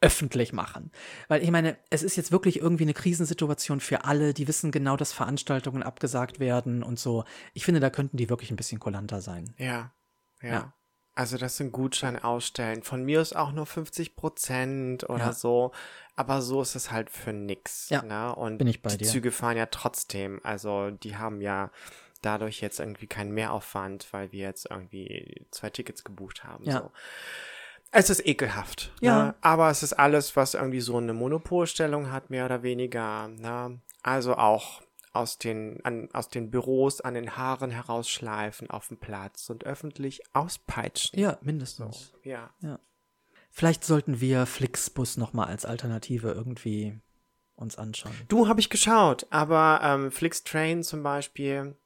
öffentlich 0.00 0.52
machen. 0.52 0.90
Weil 1.28 1.42
ich 1.42 1.50
meine, 1.50 1.76
es 1.90 2.02
ist 2.02 2.16
jetzt 2.16 2.32
wirklich 2.32 2.60
irgendwie 2.60 2.84
eine 2.84 2.94
Krisensituation 2.94 3.80
für 3.80 4.04
alle, 4.04 4.32
die 4.34 4.48
wissen 4.48 4.70
genau, 4.70 4.96
dass 4.96 5.12
Veranstaltungen 5.12 5.82
abgesagt 5.82 6.40
werden 6.40 6.82
und 6.82 6.98
so. 6.98 7.24
Ich 7.52 7.64
finde, 7.64 7.80
da 7.80 7.90
könnten 7.90 8.16
die 8.16 8.30
wirklich 8.30 8.50
ein 8.50 8.56
bisschen 8.56 8.80
kulanter 8.80 9.20
sein. 9.20 9.52
Ja, 9.58 9.92
ja. 10.42 10.48
Ja. 10.50 10.74
Also 11.14 11.36
das 11.36 11.56
sind 11.56 11.72
Gutschein 11.72 12.18
ausstellen. 12.22 12.82
Von 12.82 13.04
mir 13.04 13.20
ist 13.20 13.36
auch 13.36 13.52
nur 13.52 13.66
50 13.66 14.16
Prozent 14.16 15.10
oder 15.10 15.18
Ja. 15.26 15.32
so. 15.32 15.72
Aber 16.16 16.40
so 16.40 16.62
ist 16.62 16.76
es 16.76 16.90
halt 16.90 17.10
für 17.10 17.32
nix. 17.32 17.90
Ja, 17.90 18.02
ne? 18.02 18.34
Und 18.34 18.58
bin 18.58 18.68
ich 18.68 18.80
bei 18.80 18.90
die 18.90 18.98
dir. 18.98 19.06
Züge 19.08 19.32
fahren 19.32 19.56
ja 19.56 19.66
trotzdem. 19.66 20.40
Also 20.44 20.90
die 20.90 21.16
haben 21.16 21.40
ja 21.42 21.70
dadurch 22.22 22.60
jetzt 22.60 22.78
irgendwie 22.80 23.06
keinen 23.06 23.32
Mehraufwand, 23.32 24.10
weil 24.12 24.32
wir 24.32 24.40
jetzt 24.40 24.70
irgendwie 24.70 25.46
zwei 25.50 25.68
Tickets 25.70 26.04
gebucht 26.04 26.44
haben. 26.44 26.64
Ja. 26.64 26.78
So. 26.78 26.90
Es 27.92 28.10
ist 28.10 28.26
ekelhaft. 28.26 28.92
Ja. 29.00 29.24
Ne? 29.24 29.34
Aber 29.40 29.70
es 29.70 29.82
ist 29.82 29.94
alles, 29.94 30.36
was 30.36 30.54
irgendwie 30.54 30.80
so 30.80 30.96
eine 30.96 31.12
Monopolstellung 31.12 32.10
hat, 32.12 32.30
mehr 32.30 32.44
oder 32.44 32.62
weniger. 32.62 33.28
Ne? 33.28 33.80
Also 34.02 34.36
auch 34.36 34.82
aus 35.12 35.38
den, 35.38 35.84
an, 35.84 36.08
aus 36.12 36.28
den 36.28 36.50
Büros 36.50 37.00
an 37.00 37.14
den 37.14 37.36
Haaren 37.36 37.70
herausschleifen 37.70 38.70
auf 38.70 38.88
dem 38.88 38.98
Platz 38.98 39.50
und 39.50 39.64
öffentlich 39.64 40.22
auspeitschen. 40.34 41.18
Ja, 41.18 41.38
mindestens. 41.42 42.12
Ja. 42.22 42.50
Vielleicht 43.50 43.84
sollten 43.84 44.20
wir 44.20 44.46
Flixbus 44.46 45.16
nochmal 45.16 45.48
als 45.48 45.64
Alternative 45.64 46.30
irgendwie 46.30 47.00
uns 47.56 47.76
anschauen. 47.76 48.14
Du 48.28 48.48
habe 48.48 48.60
ich 48.60 48.70
geschaut, 48.70 49.26
aber 49.30 49.80
ähm, 49.82 50.12
Flixtrain 50.12 50.82
zum 50.84 51.02
Beispiel, 51.02 51.76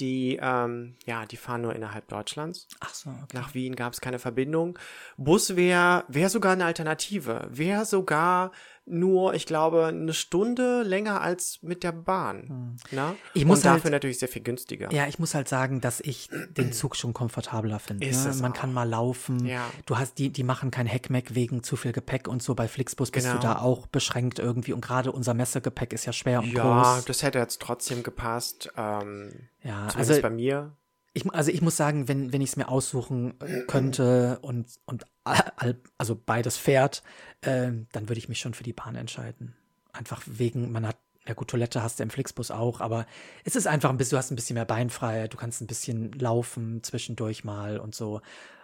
die, 0.00 0.38
ähm, 0.40 0.96
ja, 1.06 1.26
die 1.26 1.36
fahren 1.36 1.62
nur 1.62 1.74
innerhalb 1.74 2.08
Deutschlands. 2.08 2.66
Ach 2.80 2.94
so, 2.94 3.10
okay. 3.10 3.36
Nach 3.36 3.54
Wien 3.54 3.76
gab 3.76 3.92
es 3.92 4.00
keine 4.00 4.18
Verbindung. 4.18 4.78
Bus 5.16 5.56
wäre 5.56 6.04
wär 6.08 6.30
sogar 6.30 6.52
eine 6.52 6.64
Alternative. 6.64 7.46
Wäre 7.50 7.84
sogar 7.84 8.52
nur, 8.86 9.34
ich 9.34 9.46
glaube, 9.46 9.86
eine 9.86 10.12
Stunde 10.12 10.82
länger 10.82 11.20
als 11.20 11.58
mit 11.62 11.82
der 11.84 11.92
Bahn. 11.92 12.76
Na? 12.90 13.10
Hm. 13.10 13.16
Ich 13.34 13.44
muss 13.44 13.58
Und 13.58 13.66
dafür 13.66 13.84
halt- 13.84 13.92
natürlich 13.92 14.18
sehr 14.18 14.28
viel 14.28 14.42
günstiger. 14.42 14.92
Ja, 14.92 15.06
ich 15.06 15.18
muss 15.18 15.34
halt 15.34 15.48
sagen, 15.48 15.80
dass 15.80 16.00
ich 16.00 16.28
den 16.56 16.72
Zug 16.72 16.96
schon 16.96 17.12
komfortabler 17.12 17.78
finde. 17.78 18.06
Ist 18.06 18.24
Ne? 18.24 18.30
es 18.30 18.40
Man 18.40 18.52
auch. 18.52 18.56
kann 18.56 18.72
mal 18.72 18.88
laufen. 18.88 19.46
Ja. 19.46 19.64
Du 19.86 19.98
hast 19.98 20.18
die, 20.18 20.30
die 20.30 20.42
machen 20.42 20.70
kein 20.70 20.86
Heckmeck 20.86 21.34
wegen 21.34 21.62
zu 21.62 21.76
viel 21.76 21.92
Gepäck 21.92 22.26
und 22.26 22.42
so. 22.42 22.54
Bei 22.54 22.66
Flixbus 22.68 23.10
bist 23.10 23.26
Genau. 23.26 23.38
du 23.40 23.46
da 23.46 23.58
auch 23.60 23.86
beschränkt 23.86 24.38
irgendwie. 24.38 24.72
Und 24.72 24.80
gerade 24.80 25.12
unser 25.12 25.34
Messegepäck 25.34 25.92
ist 25.92 26.06
ja 26.06 26.12
schwer 26.12 26.40
und 26.40 26.52
Ja, 26.52 26.94
groß. 26.94 27.04
das 27.04 27.22
hätte 27.22 27.38
jetzt 27.38 27.60
trotzdem 27.60 28.02
gepasst. 28.02 28.70
Ähm, 28.76 29.48
Ja, 29.62 29.88
also 29.94 30.20
bei 30.20 30.30
mir. 30.30 30.72
Ich, 31.12 31.28
also 31.32 31.50
ich 31.50 31.62
muss 31.62 31.76
sagen, 31.76 32.08
wenn, 32.08 32.32
wenn 32.32 32.40
ich 32.40 32.50
es 32.50 32.56
mir 32.56 32.68
aussuchen 32.68 33.34
äh, 33.40 33.62
könnte 33.66 34.38
und, 34.42 34.68
und 34.84 35.04
also 35.24 36.14
beides 36.14 36.56
fährt, 36.56 37.02
ähm, 37.42 37.86
dann 37.92 38.08
würde 38.08 38.18
ich 38.18 38.28
mich 38.28 38.38
schon 38.38 38.54
für 38.54 38.62
die 38.62 38.72
Bahn 38.72 38.94
entscheiden. 38.94 39.56
Einfach 39.92 40.22
wegen, 40.26 40.70
man 40.70 40.86
hat, 40.86 40.96
ja 41.26 41.34
gut, 41.34 41.48
Toilette 41.48 41.82
hast 41.82 41.98
du 41.98 42.04
im 42.04 42.10
Flixbus 42.10 42.50
auch, 42.50 42.80
aber 42.80 43.06
es 43.44 43.56
ist 43.56 43.66
einfach 43.66 43.90
ein 43.90 43.96
bisschen, 43.96 44.16
du 44.16 44.18
hast 44.18 44.30
ein 44.30 44.36
bisschen 44.36 44.54
mehr 44.54 44.64
Beinfreiheit, 44.64 45.32
du 45.32 45.36
kannst 45.36 45.60
ein 45.60 45.66
bisschen 45.66 46.12
laufen 46.12 46.82
zwischendurch 46.82 47.44
mal 47.44 47.78
und 47.78 47.94
so. 47.94 48.20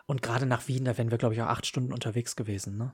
Und 0.06 0.22
gerade 0.22 0.46
nach 0.46 0.68
Wien, 0.68 0.84
da 0.84 0.96
wären 0.96 1.10
wir, 1.10 1.18
glaube 1.18 1.34
ich, 1.34 1.42
auch 1.42 1.48
acht 1.48 1.66
Stunden 1.66 1.92
unterwegs 1.92 2.36
gewesen, 2.36 2.78
ne? 2.78 2.92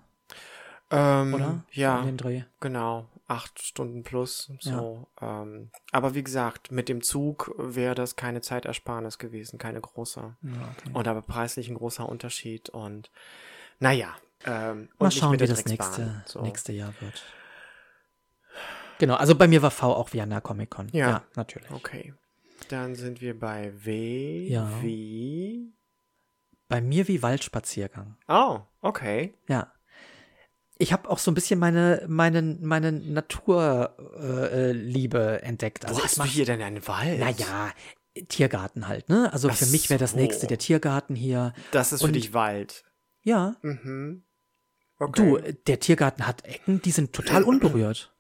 Ähm, 0.92 1.34
Oder? 1.34 1.64
Ja, 1.72 2.02
den 2.02 2.16
Dreh. 2.18 2.42
genau. 2.60 3.08
Acht 3.26 3.62
Stunden 3.62 4.02
plus. 4.02 4.52
So. 4.60 5.08
Ähm, 5.20 5.70
aber 5.90 6.14
wie 6.14 6.22
gesagt, 6.22 6.70
mit 6.70 6.88
dem 6.90 7.00
Zug 7.02 7.54
wäre 7.56 7.94
das 7.94 8.14
keine 8.16 8.42
Zeitersparnis 8.42 9.18
gewesen, 9.18 9.58
keine 9.58 9.80
große. 9.80 10.20
Ja, 10.42 10.50
okay. 10.52 10.90
Und 10.92 11.08
aber 11.08 11.22
preislich 11.22 11.68
ein 11.70 11.76
großer 11.76 12.06
Unterschied. 12.06 12.68
Und 12.68 13.10
naja. 13.80 14.14
Ähm, 14.44 14.88
und 14.92 15.00
Mal 15.00 15.06
nicht 15.06 15.18
schauen, 15.18 15.32
wie 15.32 15.36
der 15.38 15.46
das 15.48 15.64
nächste, 15.64 16.22
So. 16.26 16.42
nächste 16.42 16.72
Jahr 16.72 16.92
wird. 17.00 17.24
Genau, 18.98 19.14
also 19.14 19.34
bei 19.34 19.48
mir 19.48 19.62
war 19.62 19.70
V 19.70 19.94
auch 19.94 20.12
Vienna 20.12 20.40
Comic 20.40 20.70
Con. 20.70 20.88
Ja. 20.92 21.24
natürlich. 21.34 21.70
Okay. 21.70 22.14
Dann 22.68 22.94
sind 22.94 23.20
wir 23.20 23.38
bei 23.38 23.72
W 23.84 24.46
Ja. 24.48 24.68
wie. 24.82 25.72
Bei 26.68 26.80
mir 26.80 27.08
wie 27.08 27.22
Waldspaziergang. 27.22 28.16
Oh, 28.28 28.60
okay. 28.80 29.34
Ja. 29.48 29.72
Ich 30.78 30.92
habe 30.92 31.08
auch 31.10 31.18
so 31.18 31.30
ein 31.30 31.34
bisschen 31.34 31.58
meine, 31.60 32.04
meine, 32.08 32.42
meine 32.60 32.92
Naturliebe 32.92 34.50
äh, 34.52 34.72
Liebe 34.72 35.42
entdeckt. 35.42 35.84
Also 35.86 36.00
Wo 36.00 36.04
hast 36.04 36.16
du 36.16 36.22
mach- 36.22 36.26
hier 36.28 36.44
denn 36.46 36.60
einen 36.62 36.86
Wald? 36.88 37.20
Naja, 37.20 37.72
Tiergarten 38.28 38.88
halt, 38.88 39.08
ne? 39.08 39.32
Also 39.32 39.48
Ach 39.48 39.56
für 39.56 39.66
mich 39.66 39.90
wäre 39.90 39.98
das 40.00 40.10
so. 40.12 40.16
nächste 40.16 40.46
der 40.46 40.58
Tiergarten 40.58 41.14
hier. 41.14 41.52
Das 41.70 41.92
ist 41.92 42.00
für 42.00 42.06
Und- 42.08 42.14
dich 42.14 42.32
Wald. 42.34 42.84
Ja. 43.22 43.56
Mhm. 43.62 44.24
Du, 44.98 45.36
Okay. 45.36 45.56
der 45.66 45.80
Tiergarten 45.80 46.26
hat 46.26 46.44
Ecken, 46.44 46.80
die 46.82 46.90
sind 46.92 47.12
total 47.12 47.42
unberührt. 47.42 48.14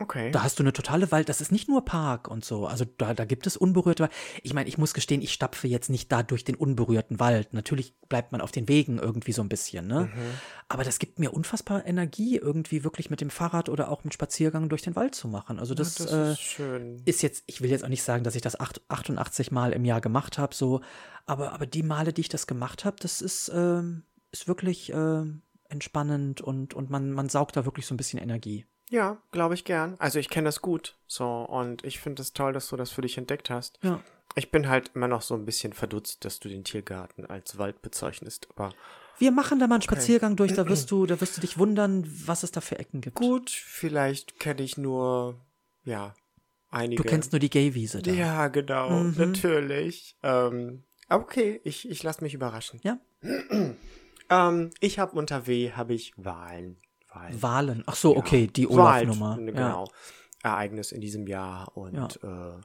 Okay. 0.00 0.30
Da 0.30 0.42
hast 0.42 0.58
du 0.58 0.62
eine 0.62 0.72
totale 0.72 1.10
Wald, 1.12 1.28
das 1.28 1.40
ist 1.40 1.52
nicht 1.52 1.68
nur 1.68 1.84
Park 1.84 2.28
und 2.28 2.44
so. 2.44 2.66
Also 2.66 2.84
da, 2.84 3.14
da 3.14 3.24
gibt 3.24 3.46
es 3.46 3.56
unberührte 3.56 4.04
Wald. 4.04 4.12
Ich 4.42 4.54
meine, 4.54 4.68
ich 4.68 4.78
muss 4.78 4.94
gestehen, 4.94 5.22
ich 5.22 5.32
stapfe 5.32 5.68
jetzt 5.68 5.90
nicht 5.90 6.10
da 6.12 6.22
durch 6.22 6.44
den 6.44 6.54
unberührten 6.54 7.20
Wald. 7.20 7.54
Natürlich 7.54 7.94
bleibt 8.08 8.32
man 8.32 8.40
auf 8.40 8.52
den 8.52 8.68
Wegen 8.68 8.98
irgendwie 8.98 9.32
so 9.32 9.42
ein 9.42 9.48
bisschen, 9.48 9.86
ne? 9.86 10.10
Mhm. 10.14 10.20
Aber 10.68 10.82
das 10.84 10.98
gibt 10.98 11.18
mir 11.18 11.32
unfassbar 11.32 11.86
Energie, 11.86 12.36
irgendwie 12.36 12.82
wirklich 12.84 13.08
mit 13.10 13.20
dem 13.20 13.30
Fahrrad 13.30 13.68
oder 13.68 13.90
auch 13.90 14.02
mit 14.04 14.14
Spaziergang 14.14 14.68
durch 14.68 14.82
den 14.82 14.96
Wald 14.96 15.14
zu 15.14 15.28
machen. 15.28 15.58
Also 15.58 15.74
das, 15.74 15.94
das 15.94 16.12
äh, 16.12 16.32
ist 16.32 16.40
schön. 16.40 17.02
ist 17.04 17.22
jetzt, 17.22 17.44
ich 17.46 17.60
will 17.60 17.70
jetzt 17.70 17.84
auch 17.84 17.88
nicht 17.88 18.02
sagen, 18.02 18.24
dass 18.24 18.34
ich 18.34 18.42
das 18.42 18.58
acht- 18.58 18.80
88 18.88 19.50
Mal 19.52 19.72
im 19.72 19.84
Jahr 19.84 20.00
gemacht 20.00 20.38
habe, 20.38 20.54
so, 20.54 20.80
aber, 21.24 21.52
aber 21.52 21.66
die 21.66 21.82
Male, 21.82 22.12
die 22.12 22.22
ich 22.22 22.28
das 22.28 22.46
gemacht 22.46 22.84
habe, 22.84 22.96
das 23.00 23.20
ist, 23.22 23.50
ähm, 23.54 24.02
ist 24.32 24.48
wirklich 24.48 24.92
ähm, 24.92 25.42
entspannend 25.68 26.40
und, 26.40 26.74
und 26.74 26.90
man, 26.90 27.12
man 27.12 27.28
saugt 27.28 27.56
da 27.56 27.64
wirklich 27.64 27.86
so 27.86 27.94
ein 27.94 27.96
bisschen 27.96 28.18
Energie. 28.20 28.66
Ja, 28.90 29.20
glaube 29.32 29.54
ich 29.54 29.64
gern. 29.64 29.96
Also 29.98 30.18
ich 30.18 30.28
kenne 30.28 30.46
das 30.46 30.62
gut. 30.62 30.96
So, 31.06 31.26
und 31.42 31.84
ich 31.84 31.98
finde 32.00 32.22
es 32.22 32.32
toll, 32.32 32.52
dass 32.52 32.68
du 32.68 32.76
das 32.76 32.90
für 32.90 33.02
dich 33.02 33.18
entdeckt 33.18 33.50
hast. 33.50 33.78
Ja. 33.82 34.00
Ich 34.34 34.50
bin 34.50 34.68
halt 34.68 34.90
immer 34.94 35.08
noch 35.08 35.22
so 35.22 35.34
ein 35.34 35.44
bisschen 35.44 35.72
verdutzt, 35.72 36.24
dass 36.24 36.38
du 36.40 36.48
den 36.48 36.62
Tiergarten 36.64 37.26
als 37.26 37.58
Wald 37.58 37.82
bezeichnest. 37.82 38.48
Aber 38.50 38.72
Wir 39.18 39.30
machen 39.32 39.58
da 39.58 39.66
mal 39.66 39.76
einen 39.76 39.82
Spaziergang 39.82 40.36
durch, 40.36 40.52
da 40.54 40.68
wirst 40.68 40.90
du, 40.90 41.06
da 41.06 41.20
wirst 41.20 41.36
du 41.36 41.40
dich 41.40 41.58
wundern, 41.58 42.04
was 42.26 42.42
es 42.42 42.52
da 42.52 42.60
für 42.60 42.78
Ecken 42.78 43.00
gibt. 43.00 43.16
gut, 43.16 43.50
vielleicht 43.50 44.38
kenne 44.38 44.62
ich 44.62 44.76
nur, 44.76 45.40
ja, 45.84 46.14
einige. 46.70 47.02
Du 47.02 47.08
kennst 47.08 47.32
nur 47.32 47.40
die 47.40 47.50
Gay-Wiese 47.50 48.02
da. 48.02 48.10
Ja, 48.10 48.48
genau, 48.48 48.90
Mhm. 48.90 49.14
natürlich. 49.16 50.16
Ähm, 50.22 50.84
okay, 51.08 51.60
ich, 51.64 51.88
ich 51.88 52.02
lasse 52.02 52.22
mich 52.22 52.34
überraschen. 52.34 52.80
Ja? 52.84 52.98
Ähm, 54.28 54.70
ich 54.80 54.98
habe 54.98 55.16
unter 55.16 55.46
W 55.46 55.70
habe 55.72 55.94
ich 55.94 56.12
Wahlen. 56.16 56.78
Wahlen. 57.16 57.42
Wahlen. 57.42 57.84
Ach 57.86 57.96
so, 57.96 58.16
okay, 58.16 58.46
die 58.46 58.66
halt, 58.66 58.74
Olaf-Nummer. 59.08 59.36
ne, 59.36 59.52
Ja. 59.52 59.56
Genau. 59.56 59.90
Ereignis 60.42 60.92
in 60.92 61.00
diesem 61.00 61.26
Jahr 61.26 61.76
und 61.76 62.22
äh, 62.22 62.60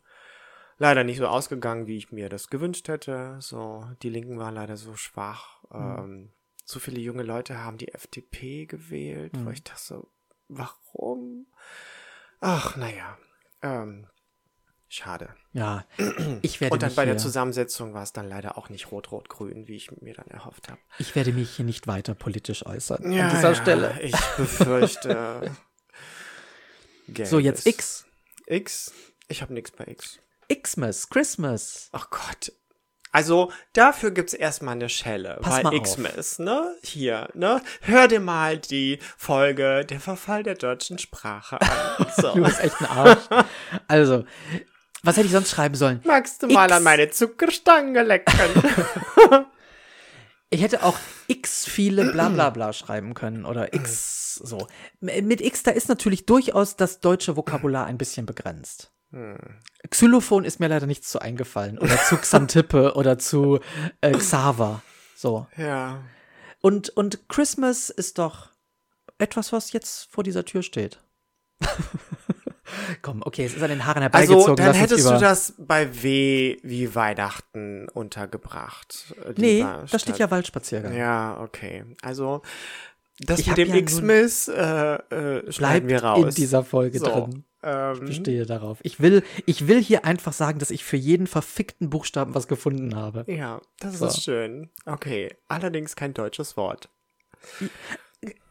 leider 0.78 1.04
nicht 1.04 1.18
so 1.18 1.28
ausgegangen, 1.28 1.88
wie 1.88 1.98
ich 1.98 2.12
mir 2.12 2.30
das 2.30 2.50
gewünscht 2.50 2.88
hätte. 2.88 3.38
So, 3.40 3.86
die 4.04 4.10
Linken 4.10 4.38
waren 4.38 4.54
leider 4.56 4.78
so 4.78 4.96
schwach. 4.96 5.64
Hm. 5.72 5.98
Ähm, 5.98 6.30
so 6.66 6.80
viele 6.80 7.00
junge 7.00 7.24
Leute 7.24 7.64
haben 7.64 7.78
die 7.78 7.94
FDP 7.94 8.66
gewählt, 8.66 9.36
Hm. 9.36 9.46
wo 9.46 9.50
ich 9.50 9.64
dachte 9.64 9.82
so, 9.82 10.08
warum? 10.48 11.48
Ach, 12.40 12.76
naja. 12.76 13.18
Ähm, 13.64 14.08
schade. 14.92 15.30
Ja, 15.54 15.86
ich 16.42 16.62
werde 16.62 16.74
Und 16.74 16.84
dann 16.84 16.94
bei 16.96 17.06
der 17.06 17.18
Zusammensetzung 17.18 17.94
war 17.94 18.04
es 18.04 18.14
dann 18.14 18.28
leider 18.28 18.58
auch 18.58 18.70
nicht 18.70 18.92
rot-rot-grün, 18.92 19.68
wie 19.68 19.76
ich 19.76 19.92
mir 20.02 20.14
dann 20.14 20.28
erhofft 20.28 20.70
habe. 20.70 20.80
ich 21.00 21.16
werde 21.16 21.34
mich 21.34 21.52
hier 21.52 21.66
nicht 21.66 21.88
weiter 21.88 22.14
politisch 22.14 22.66
äußern 22.66 23.12
Ja, 23.12 23.30
an 23.30 23.36
dieser 23.36 23.50
ja, 23.50 23.56
Stelle. 23.56 24.00
Ich 24.02 24.16
befürchte. 24.38 25.52
So, 27.24 27.40
jetzt. 27.40 27.66
X. 27.68 28.06
X. 28.46 28.94
Ich 29.28 29.42
habe 29.42 29.54
nichts 29.54 29.72
bei 29.72 29.86
X. 29.88 30.20
Xmas, 30.54 31.10
Christmas. 31.10 31.90
Oh 31.94 32.04
Gott. 32.10 32.52
Also, 33.14 33.52
dafür 33.74 34.12
gibt's 34.12 34.34
erstmal 34.34 34.76
eine 34.76 34.88
Schelle 34.88 35.38
Pass 35.42 35.64
bei 35.64 35.70
auf. 35.70 35.84
Xmas, 35.84 36.40
ne? 36.40 36.74
Hier, 36.82 37.28
ne? 37.34 37.62
Hör 37.82 38.08
dir 38.08 38.22
mal 38.22 38.58
die 38.58 39.00
Folge 39.18 39.86
Der 39.86 40.00
Verfall 40.00 40.44
der 40.44 40.56
deutschen 40.56 40.98
Sprache 40.98 41.60
an. 41.62 42.08
So. 42.16 42.34
Du 42.34 42.44
bist 42.44 42.60
echt 42.60 42.80
ein 42.82 42.88
Arsch. 42.88 43.46
Also, 43.88 44.26
was 45.04 45.18
hätte 45.18 45.28
ich 45.28 45.32
sonst 45.32 45.50
schreiben 45.50 45.76
sollen? 45.76 46.02
Magst 46.04 46.44
du 46.44 46.48
mal 46.48 46.66
X. 46.66 46.78
an 46.78 46.84
meine 46.84 47.10
Zuckerstange 47.10 48.04
lecken? 48.04 48.34
Ich 50.54 50.62
hätte 50.62 50.84
auch 50.84 50.98
x 51.28 51.64
viele 51.64 52.12
bla 52.12 52.28
bla 52.28 52.50
bla 52.50 52.74
schreiben 52.74 53.14
können 53.14 53.46
oder 53.46 53.74
x 53.74 54.36
so. 54.36 54.68
Mit 55.00 55.40
x, 55.40 55.64
da 55.64 55.72
ist 55.72 55.88
natürlich 55.88 56.26
durchaus 56.26 56.76
das 56.76 57.00
deutsche 57.00 57.38
Vokabular 57.38 57.86
ein 57.86 57.98
bisschen 57.98 58.26
begrenzt. 58.26 58.92
Xylophon 59.90 60.46
ist 60.46 60.60
mir 60.60 60.68
leider 60.68 60.88
nichts 60.88 61.10
zu 61.10 61.20
eingefallen. 61.20 61.78
Oder 61.80 61.98
zu 62.04 62.18
Xantippe 62.18 62.94
oder 62.96 63.18
zu 63.18 63.60
äh, 64.02 64.12
Xaver. 64.12 64.82
So. 65.16 65.48
ja. 65.58 66.04
Und, 66.62 66.90
und 66.90 67.28
Christmas 67.28 67.90
ist 67.90 68.20
doch 68.20 68.50
etwas, 69.18 69.52
was 69.52 69.72
jetzt 69.74 70.12
vor 70.12 70.24
dieser 70.24 70.46
Tür 70.46 70.64
steht. 70.64 71.00
Komm, 73.02 73.22
okay, 73.26 73.46
es 73.46 73.54
ist 73.56 73.62
an 73.64 73.70
den 73.70 73.86
Haaren 73.86 74.02
herbeigezogen. 74.02 74.50
Also, 74.52 74.56
dann 74.56 74.74
hättest 74.74 75.10
du 75.10 75.18
das 75.20 75.54
bei 75.58 76.04
W 76.04 76.58
wie 76.64 76.96
Weihnachten 76.96 77.88
untergebracht. 77.90 79.14
äh, 79.26 79.34
Nee, 79.38 79.62
da 79.62 80.00
steht 80.00 80.18
ja 80.20 80.30
Waldspaziergang. 80.32 80.96
Ja, 80.96 81.40
okay. 81.42 81.84
Also, 82.02 82.42
das 83.20 83.40
Ich 83.40 83.48
mit 83.48 83.58
dem 83.58 83.70
ja 83.70 83.76
X-Miss 83.76 84.48
äh, 84.48 84.96
äh, 84.96 85.52
schneiden 85.52 85.90
wir 85.90 86.04
raus. 86.04 86.24
in 86.24 86.30
dieser 86.36 86.64
Folge 86.64 87.00
so, 87.00 87.06
drin. 87.06 87.44
Ähm, 87.64 88.08
Ich 88.08 88.16
stehe 88.16 88.46
darauf. 88.48 88.80
Ich 88.82 89.00
will, 89.00 89.22
ich 89.46 89.68
will 89.68 89.82
hier 89.82 90.04
einfach 90.06 90.34
sagen, 90.34 90.58
dass 90.58 90.72
ich 90.72 90.84
für 90.84 90.98
jeden 90.98 91.28
verfickten 91.28 91.90
Buchstaben 91.92 92.34
was 92.34 92.48
gefunden 92.48 92.96
habe. 92.96 93.24
ja, 93.32 93.62
das 93.80 94.00
So. 94.00 94.08
ist 94.08 94.24
schön. 94.24 94.70
Okay, 94.88 95.36
allerdings 95.48 95.96
kein 95.96 96.14
deutsches 96.16 96.58
Wort. 96.58 96.90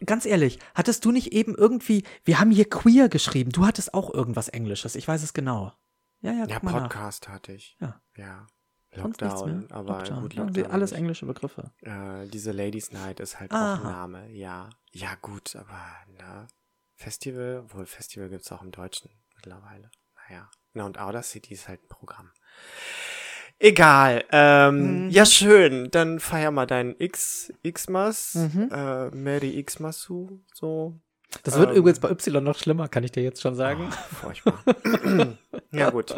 Ganz 0.04 0.26
ehrlich, 0.26 0.58
hattest 0.74 1.04
du 1.04 1.12
nicht 1.12 1.32
eben 1.32 1.54
irgendwie, 1.54 2.04
wir 2.24 2.40
haben 2.40 2.50
hier 2.50 2.68
queer 2.68 3.08
geschrieben, 3.08 3.52
du 3.52 3.66
hattest 3.66 3.94
auch 3.94 4.12
irgendwas 4.12 4.48
Englisches, 4.48 4.96
ich 4.96 5.06
weiß 5.06 5.22
es 5.22 5.32
genau. 5.32 5.72
Ja, 6.20 6.32
ja, 6.32 6.46
Ja, 6.46 6.58
mal 6.62 6.72
nach. 6.72 6.82
Podcast 6.82 7.28
hatte 7.28 7.52
ich. 7.52 7.76
Ja. 7.80 8.00
Ja. 8.16 8.46
Lockdown, 8.92 9.60
mehr. 9.60 9.72
aber 9.72 9.98
Lockdown. 9.98 10.20
gut, 10.22 10.34
Ja, 10.34 10.42
Lockdown. 10.44 10.66
alles 10.66 10.90
nicht. 10.90 10.98
englische 10.98 11.26
Begriffe. 11.26 11.72
Äh, 11.82 12.26
diese 12.28 12.50
Ladies 12.50 12.90
Night 12.90 13.20
ist 13.20 13.38
halt 13.38 13.52
auch 13.52 13.56
Aha. 13.56 13.74
ein 13.76 13.82
Name, 13.84 14.30
ja. 14.32 14.68
Ja, 14.90 15.14
gut, 15.22 15.54
aber, 15.54 15.80
ne, 16.08 16.48
Festival, 16.96 17.64
wohl 17.72 17.86
Festival 17.86 18.28
gibt's 18.28 18.50
auch 18.50 18.62
im 18.62 18.72
Deutschen 18.72 19.10
mittlerweile. 19.36 19.90
Naja. 20.28 20.50
Na, 20.74 20.84
und 20.86 20.98
Outer 20.98 21.22
City 21.22 21.54
ist 21.54 21.68
halt 21.68 21.82
ein 21.84 21.88
Programm. 21.88 22.32
Egal, 23.62 24.24
ähm, 24.32 25.04
Mhm. 25.04 25.10
ja, 25.10 25.26
schön, 25.26 25.90
dann 25.90 26.18
feier 26.18 26.50
mal 26.50 26.64
deinen 26.66 26.94
X, 26.98 27.52
Xmas, 27.62 28.34
Mhm. 28.34 28.70
äh, 28.72 29.10
Mary 29.14 29.62
Xmasu, 29.62 30.40
so. 30.54 30.94
Das 31.44 31.58
wird 31.58 31.70
Ähm. 31.70 31.76
übrigens 31.76 32.00
bei 32.00 32.10
Y 32.10 32.42
noch 32.42 32.58
schlimmer, 32.58 32.88
kann 32.88 33.04
ich 33.04 33.12
dir 33.12 33.22
jetzt 33.22 33.40
schon 33.40 33.54
sagen. 33.54 33.88
Oh, 33.90 34.14
furchtbar. 34.14 34.62
ja, 35.72 35.90
gut. 35.90 36.14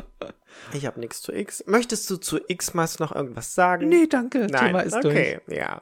Ich 0.73 0.87
habe 0.87 1.01
nichts 1.01 1.21
zu 1.21 1.33
X. 1.33 1.65
Möchtest 1.67 2.09
du 2.11 2.17
zu 2.17 2.41
Xmas 2.41 2.99
noch 2.99 3.15
irgendwas 3.15 3.55
sagen? 3.55 3.89
Nee, 3.89 4.07
danke, 4.07 4.47
Nein, 4.51 4.67
Thema 4.67 4.81
ist 4.81 4.95
okay, 4.95 5.41
ja. 5.49 5.81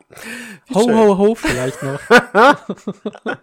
Wie 0.66 0.74
durch. 0.74 0.85
Ho, 0.85 0.89
schön. 0.89 0.97
ho, 0.97 1.18
ho, 1.18 1.35
vielleicht 1.35 1.83
noch. 1.83 2.01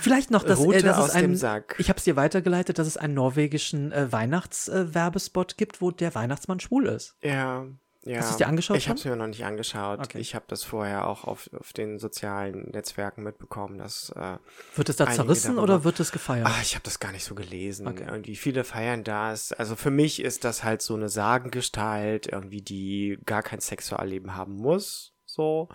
vielleicht 0.00 0.30
noch, 0.30 0.42
dass, 0.42 0.58
Rute 0.58 0.78
äh, 0.78 0.82
dass 0.82 0.98
aus 0.98 1.08
es 1.08 1.14
ein, 1.14 1.22
dem 1.22 1.36
Sack. 1.36 1.76
ich 1.78 1.88
habe 1.88 1.98
es 1.98 2.04
dir 2.04 2.16
weitergeleitet, 2.16 2.78
dass 2.78 2.86
es 2.86 2.96
einen 2.96 3.14
norwegischen 3.14 3.92
äh, 3.92 4.10
Weihnachtswerbespot 4.10 5.56
gibt, 5.56 5.80
wo 5.80 5.90
der 5.90 6.14
Weihnachtsmann 6.14 6.60
schwul 6.60 6.86
ist. 6.86 7.16
Ja, 7.22 7.66
ja. 8.06 8.18
Hast 8.18 8.30
du's 8.30 8.36
dir 8.38 8.46
angeschaut 8.46 8.76
Ich 8.76 8.88
habe 8.88 8.98
es 8.98 9.04
mir 9.04 9.16
noch 9.16 9.26
nicht 9.26 9.44
angeschaut. 9.44 10.00
Okay. 10.00 10.18
Ich 10.18 10.34
habe 10.34 10.44
das 10.48 10.62
vorher 10.64 11.06
auch 11.06 11.24
auf, 11.24 11.50
auf 11.58 11.72
den 11.72 11.98
sozialen 11.98 12.70
Netzwerken 12.70 13.22
mitbekommen, 13.22 13.78
dass 13.78 14.10
äh, 14.10 14.38
Wird 14.74 14.88
es 14.88 14.96
da 14.96 15.10
zerrissen 15.10 15.56
darüber. 15.56 15.62
oder 15.74 15.84
wird 15.84 16.00
es 16.00 16.12
gefeiert? 16.12 16.46
Ah, 16.46 16.58
ich 16.62 16.74
habe 16.74 16.84
das 16.84 17.00
gar 17.00 17.12
nicht 17.12 17.24
so 17.24 17.34
gelesen. 17.34 17.86
Okay. 17.86 18.06
Irgendwie 18.06 18.36
viele 18.36 18.64
feiern 18.64 19.04
das. 19.04 19.52
Also 19.52 19.76
für 19.76 19.90
mich 19.90 20.22
ist 20.22 20.44
das 20.44 20.64
halt 20.64 20.82
so 20.82 20.94
eine 20.94 21.08
Sagengestalt, 21.08 22.28
irgendwie 22.28 22.62
die 22.62 23.18
gar 23.26 23.42
kein 23.42 23.60
Sexualleben 23.60 24.34
haben 24.36 24.54
muss. 24.54 25.12
So. 25.26 25.68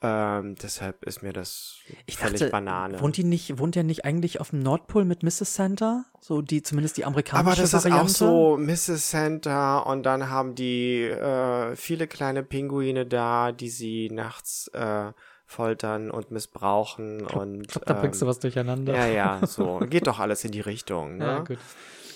Ähm, 0.00 0.54
deshalb 0.54 1.04
ist 1.06 1.22
mir 1.22 1.32
das 1.32 1.78
Ich 2.06 2.18
völlig 2.18 2.38
dachte, 2.38 2.52
Banane. 2.52 3.00
wohnt 3.00 3.16
die 3.16 3.24
nicht, 3.24 3.58
wohnt 3.58 3.74
der 3.74 3.82
nicht 3.82 4.04
eigentlich 4.04 4.40
auf 4.40 4.50
dem 4.50 4.60
Nordpol 4.60 5.04
mit 5.04 5.24
Mrs. 5.24 5.54
Center? 5.54 6.04
So 6.20 6.40
die, 6.40 6.62
zumindest 6.62 6.98
die 6.98 7.04
amerikanische 7.04 7.48
Aber 7.50 7.56
das 7.60 7.74
ist 7.74 7.84
Variante? 7.84 8.04
auch 8.04 8.08
so 8.08 8.56
Mrs. 8.58 9.08
Center 9.08 9.86
und 9.86 10.04
dann 10.04 10.30
haben 10.30 10.54
die 10.54 11.02
äh, 11.02 11.74
viele 11.74 12.06
kleine 12.06 12.44
Pinguine 12.44 13.06
da, 13.06 13.50
die 13.50 13.70
sie 13.70 14.08
nachts 14.12 14.68
äh, 14.68 15.12
foltern 15.46 16.12
und 16.12 16.30
missbrauchen 16.30 17.26
und 17.26 17.62
Ich 17.62 17.68
glaube, 17.68 17.86
da 17.86 17.94
bringst 17.94 18.20
du 18.20 18.26
ähm, 18.26 18.28
was 18.28 18.38
durcheinander. 18.38 18.94
Ja, 18.94 19.06
ja, 19.06 19.40
so. 19.46 19.78
Geht 19.80 20.06
doch 20.06 20.20
alles 20.20 20.44
in 20.44 20.52
die 20.52 20.60
Richtung, 20.60 21.16
ne? 21.16 21.24
Ja, 21.26 21.38
gut. 21.40 21.58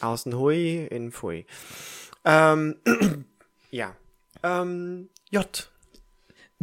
Außen 0.02 0.36
hui, 0.36 0.86
innen 0.86 1.10
pfui. 1.10 1.46
Ähm, 2.24 2.76
ja. 3.70 3.96
Ähm, 4.44 5.08
J. 5.30 5.71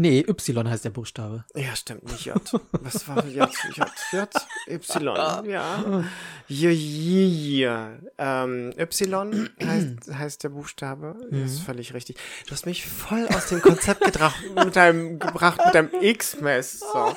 Nee, 0.01 0.23
Y 0.25 0.69
heißt 0.69 0.85
der 0.85 0.91
Buchstabe. 0.91 1.43
Ja, 1.55 1.75
stimmt, 1.75 2.05
nicht 2.09 2.23
J. 2.23 2.41
Was 2.71 3.05
war 3.09 3.25
J? 3.25 3.49
J, 3.75 3.91
J, 4.13 4.29
Y, 4.65 5.45
ja. 5.45 6.03
J, 6.47 6.71
J, 6.71 7.29
J. 7.59 8.13
Ähm, 8.17 8.73
Y 8.77 9.49
heißt, 9.61 10.13
heißt 10.13 10.43
der 10.45 10.49
Buchstabe. 10.49 11.17
Ist 11.31 11.59
völlig 11.59 11.93
richtig. 11.93 12.15
Du 12.47 12.51
hast 12.53 12.65
mich 12.65 12.85
voll 12.85 13.27
aus 13.27 13.49
dem 13.49 13.61
Konzept 13.61 13.99
gebracht 13.99 14.41
mit 14.55 14.73
deinem, 14.77 15.19
gebracht 15.19 15.59
mit 15.65 15.75
deinem 15.75 15.91
X-Mess. 16.01 16.79
So. 16.79 17.13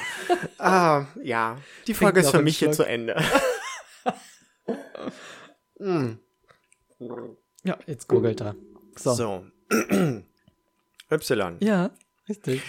Ah, 0.58 1.06
ja. 1.22 1.58
Die 1.86 1.94
Folge 1.94 2.18
ist 2.18 2.30
für 2.30 2.42
mich 2.42 2.58
hier 2.58 2.72
zu 2.72 2.82
Ende. 2.82 3.14
mm. 5.78 6.18
Ja, 7.62 7.78
jetzt 7.86 8.08
googelt 8.08 8.40
er. 8.40 8.56
So. 8.96 9.14
So. 9.14 9.46
Y. 11.10 11.56
Ja, 11.60 11.90
richtig. 12.32 12.62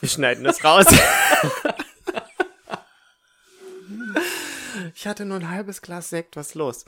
Wir 0.00 0.08
schneiden 0.08 0.44
das 0.44 0.62
raus. 0.64 0.86
ich 4.94 5.06
hatte 5.06 5.24
nur 5.24 5.38
ein 5.38 5.50
halbes 5.50 5.82
Glas 5.82 6.10
Sekt, 6.10 6.36
was 6.36 6.48
ist 6.48 6.54
los? 6.54 6.84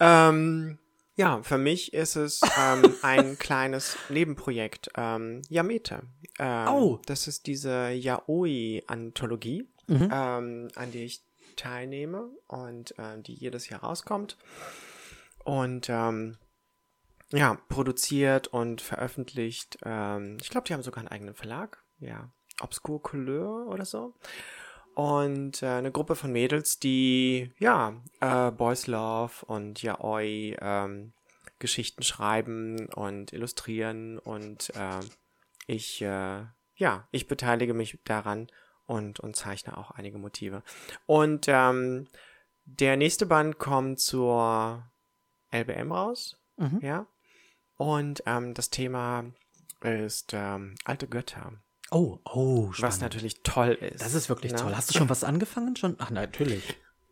Ähm, 0.00 0.78
ja, 1.16 1.42
für 1.42 1.58
mich 1.58 1.92
ist 1.92 2.16
es 2.16 2.40
ähm, 2.58 2.94
ein 3.02 3.38
kleines 3.40 3.96
Nebenprojekt. 4.08 4.90
Ähm, 4.96 5.42
Yamete. 5.48 6.02
Ähm, 6.38 6.68
Oh. 6.68 7.00
Das 7.06 7.28
ist 7.28 7.46
diese 7.46 7.90
Yaoi-Anthologie, 7.90 9.68
ähm, 9.88 10.68
an 10.74 10.90
die 10.92 11.04
ich 11.04 11.22
teilnehme 11.56 12.30
und 12.46 12.94
ähm, 12.98 13.22
die 13.22 13.34
jedes 13.34 13.68
Jahr 13.68 13.80
rauskommt. 13.80 14.38
Und 15.44 15.88
ähm, 15.90 16.38
ja, 17.32 17.58
produziert 17.68 18.48
und 18.48 18.80
veröffentlicht. 18.80 19.78
Ähm, 19.84 20.36
ich 20.40 20.50
glaube, 20.50 20.66
die 20.66 20.74
haben 20.74 20.82
sogar 20.82 21.00
einen 21.00 21.08
eigenen 21.08 21.34
Verlag. 21.34 21.82
Ja, 21.98 22.30
Obscure 22.60 23.00
Couleur 23.00 23.66
oder 23.68 23.84
so. 23.84 24.14
Und 24.94 25.62
äh, 25.62 25.66
eine 25.66 25.90
Gruppe 25.90 26.16
von 26.16 26.32
Mädels, 26.32 26.78
die, 26.78 27.50
ja, 27.58 27.94
äh, 28.20 28.50
Boys 28.50 28.86
Love 28.86 29.46
und 29.46 29.82
Yaoi 29.82 30.56
ähm, 30.60 31.12
Geschichten 31.58 32.02
schreiben 32.02 32.88
und 32.88 33.32
illustrieren. 33.32 34.18
Und 34.18 34.70
äh, 34.76 35.00
ich, 35.66 36.02
äh, 36.02 36.44
ja, 36.76 37.08
ich 37.10 37.26
beteilige 37.26 37.72
mich 37.72 37.98
daran 38.04 38.48
und, 38.86 39.20
und 39.20 39.36
zeichne 39.36 39.78
auch 39.78 39.92
einige 39.92 40.18
Motive. 40.18 40.62
Und 41.06 41.46
ähm, 41.48 42.08
der 42.64 42.96
nächste 42.96 43.26
Band 43.26 43.58
kommt 43.58 44.00
zur 44.00 44.84
LBM 45.50 45.92
raus. 45.92 46.36
Mhm. 46.56 46.80
Ja. 46.82 47.06
Und 47.82 48.22
ähm, 48.26 48.54
das 48.54 48.70
Thema 48.70 49.24
ist 49.80 50.32
ähm, 50.34 50.76
alte 50.84 51.08
Götter, 51.08 51.52
Oh, 51.90 52.18
oh, 52.24 52.68
was 52.68 52.76
spannend. 52.76 53.00
natürlich 53.02 53.42
toll 53.42 53.72
ist. 53.72 54.00
Das 54.02 54.14
ist 54.14 54.28
wirklich 54.28 54.52
ne? 54.52 54.58
toll. 54.58 54.74
Hast 54.76 54.88
du 54.88 54.96
schon 54.96 55.10
was 55.10 55.24
angefangen? 55.24 55.74
Schon? 55.76 55.96
Ach, 55.98 56.10
natürlich. 56.10 56.62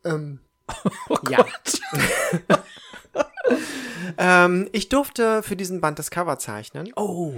Ähm, 0.04 0.38
Oh 1.08 1.18
ja. 1.28 1.44
ähm, 4.18 4.68
ich 4.72 4.88
durfte 4.88 5.42
für 5.42 5.56
diesen 5.56 5.80
Band 5.80 5.98
das 5.98 6.10
Cover 6.10 6.38
zeichnen. 6.38 6.92
Oh, 6.96 7.34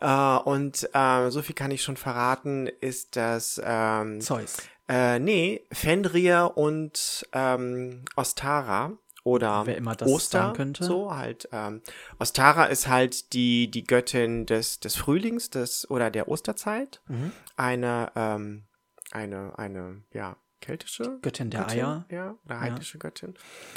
Äh, 0.00 0.36
und 0.38 0.88
äh, 0.92 1.30
so 1.30 1.42
viel 1.42 1.54
kann 1.54 1.70
ich 1.72 1.82
schon 1.82 1.96
verraten, 1.96 2.68
ist 2.80 3.16
das 3.16 3.60
ähm, 3.64 4.20
Zeus. 4.20 4.56
Äh, 4.88 5.18
nee, 5.18 5.62
Fenrir 5.72 6.52
und 6.54 7.26
ähm, 7.32 8.04
Ostara 8.14 8.92
oder 9.26 9.66
Wer 9.66 9.76
immer 9.76 9.96
das 9.96 10.08
Oster, 10.08 10.38
sein 10.44 10.52
könnte. 10.54 10.84
so 10.84 11.14
halt. 11.14 11.48
Ähm, 11.50 11.82
Ostara 12.20 12.66
ist 12.66 12.86
halt 12.86 13.32
die 13.32 13.68
die 13.68 13.82
Göttin 13.82 14.46
des 14.46 14.78
des 14.78 14.94
Frühlings 14.94 15.50
des 15.50 15.90
oder 15.90 16.10
der 16.10 16.28
Osterzeit. 16.28 17.02
Mhm. 17.08 17.32
Eine 17.56 18.12
ähm, 18.14 18.66
eine 19.10 19.58
eine 19.58 20.02
ja 20.12 20.36
keltische 20.60 21.18
Göttin 21.22 21.50
der 21.50 21.60
Göttin, 21.62 21.78
Eier. 21.78 22.04
ja, 22.10 22.34
oder 22.44 22.60
heidnische 22.60 22.98
Göttin. 22.98 23.34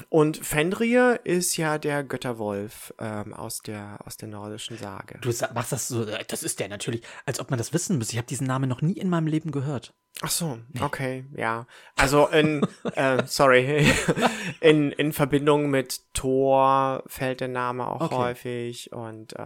Und 0.10 0.38
Fenrir 0.38 1.20
ist 1.24 1.58
ja 1.58 1.78
der 1.78 2.04
Götterwolf 2.04 2.94
ähm, 3.00 3.34
aus 3.34 3.60
der 3.62 4.00
aus 4.06 4.18
der 4.18 4.30
nordischen 4.30 4.78
Sage. 4.78 5.20
Du 5.22 5.30
machst 5.54 5.72
das 5.72 5.88
so, 5.88 6.06
das 6.06 6.44
ist 6.44 6.60
der 6.60 6.70
natürlich, 6.70 7.04
als 7.26 7.40
ob 7.40 7.50
man 7.50 7.58
das 7.60 7.74
wissen 7.74 7.98
müsste. 7.98 8.14
Ich 8.14 8.18
habe 8.18 8.28
diesen 8.28 8.48
Namen 8.48 8.70
noch 8.70 8.82
nie 8.82 8.94
in 8.94 9.10
meinem 9.10 9.28
Leben 9.28 9.52
gehört. 9.52 9.94
Ach 10.22 10.32
so, 10.32 10.58
okay, 10.82 11.24
ja. 11.38 11.66
Also 11.96 12.28
in, 12.28 12.66
äh, 12.96 13.24
sorry, 13.26 13.86
in, 14.60 14.92
in 14.92 15.14
Verbindung 15.14 15.70
mit 15.70 16.02
Thor 16.14 17.04
fällt 17.08 17.40
der 17.42 17.48
Name 17.48 17.88
auch 17.88 18.02
Okay. 18.02 18.16
häufig 18.16 18.92
und 18.92 19.34
äh, 19.34 19.38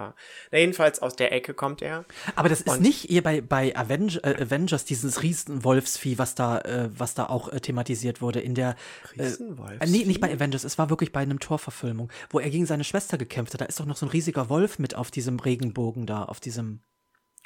na, 0.52 0.58
jedenfalls 0.58 1.00
aus 1.02 1.16
der 1.16 1.32
Ecke 1.34 1.54
kommt 1.54 1.82
er. 1.82 2.06
Aber 2.36 2.50
das 2.50 2.62
ist 2.62 2.70
Und- 2.70 2.82
nicht 2.82 3.10
ihr 3.12 3.22
bei, 3.22 3.42
bei 3.42 3.76
Avenge, 3.76 4.20
äh, 4.24 4.42
Avengers, 4.42 4.86
dieses 4.86 5.22
Riesenwolfsvieh, 5.22 6.18
was 6.18 6.34
da, 6.34 6.60
äh, 6.60 6.90
was 6.98 7.14
da 7.14 7.23
auch 7.30 7.50
äh, 7.50 7.60
thematisiert 7.60 8.22
wurde 8.22 8.40
in 8.40 8.56
der. 8.56 8.76
Äh, 9.18 9.32
nee, 9.88 10.06
nicht 10.06 10.22
bei 10.22 10.34
Avengers, 10.34 10.64
es 10.64 10.78
war 10.78 10.90
wirklich 10.90 11.12
bei 11.12 11.22
einem 11.22 11.40
Torverfilmung, 11.40 12.12
wo 12.30 12.40
er 12.40 12.50
gegen 12.50 12.66
seine 12.66 12.84
Schwester 12.84 13.18
gekämpft 13.18 13.54
hat. 13.54 13.62
Da 13.62 13.66
ist 13.66 13.80
doch 13.80 13.86
noch 13.86 13.98
so 13.98 14.06
ein 14.06 14.10
riesiger 14.10 14.50
Wolf 14.50 14.80
mit 14.80 14.96
auf 14.96 15.12
diesem 15.12 15.40
Regenbogen 15.40 16.06
da, 16.06 16.24
auf 16.24 16.40
diesem. 16.40 16.82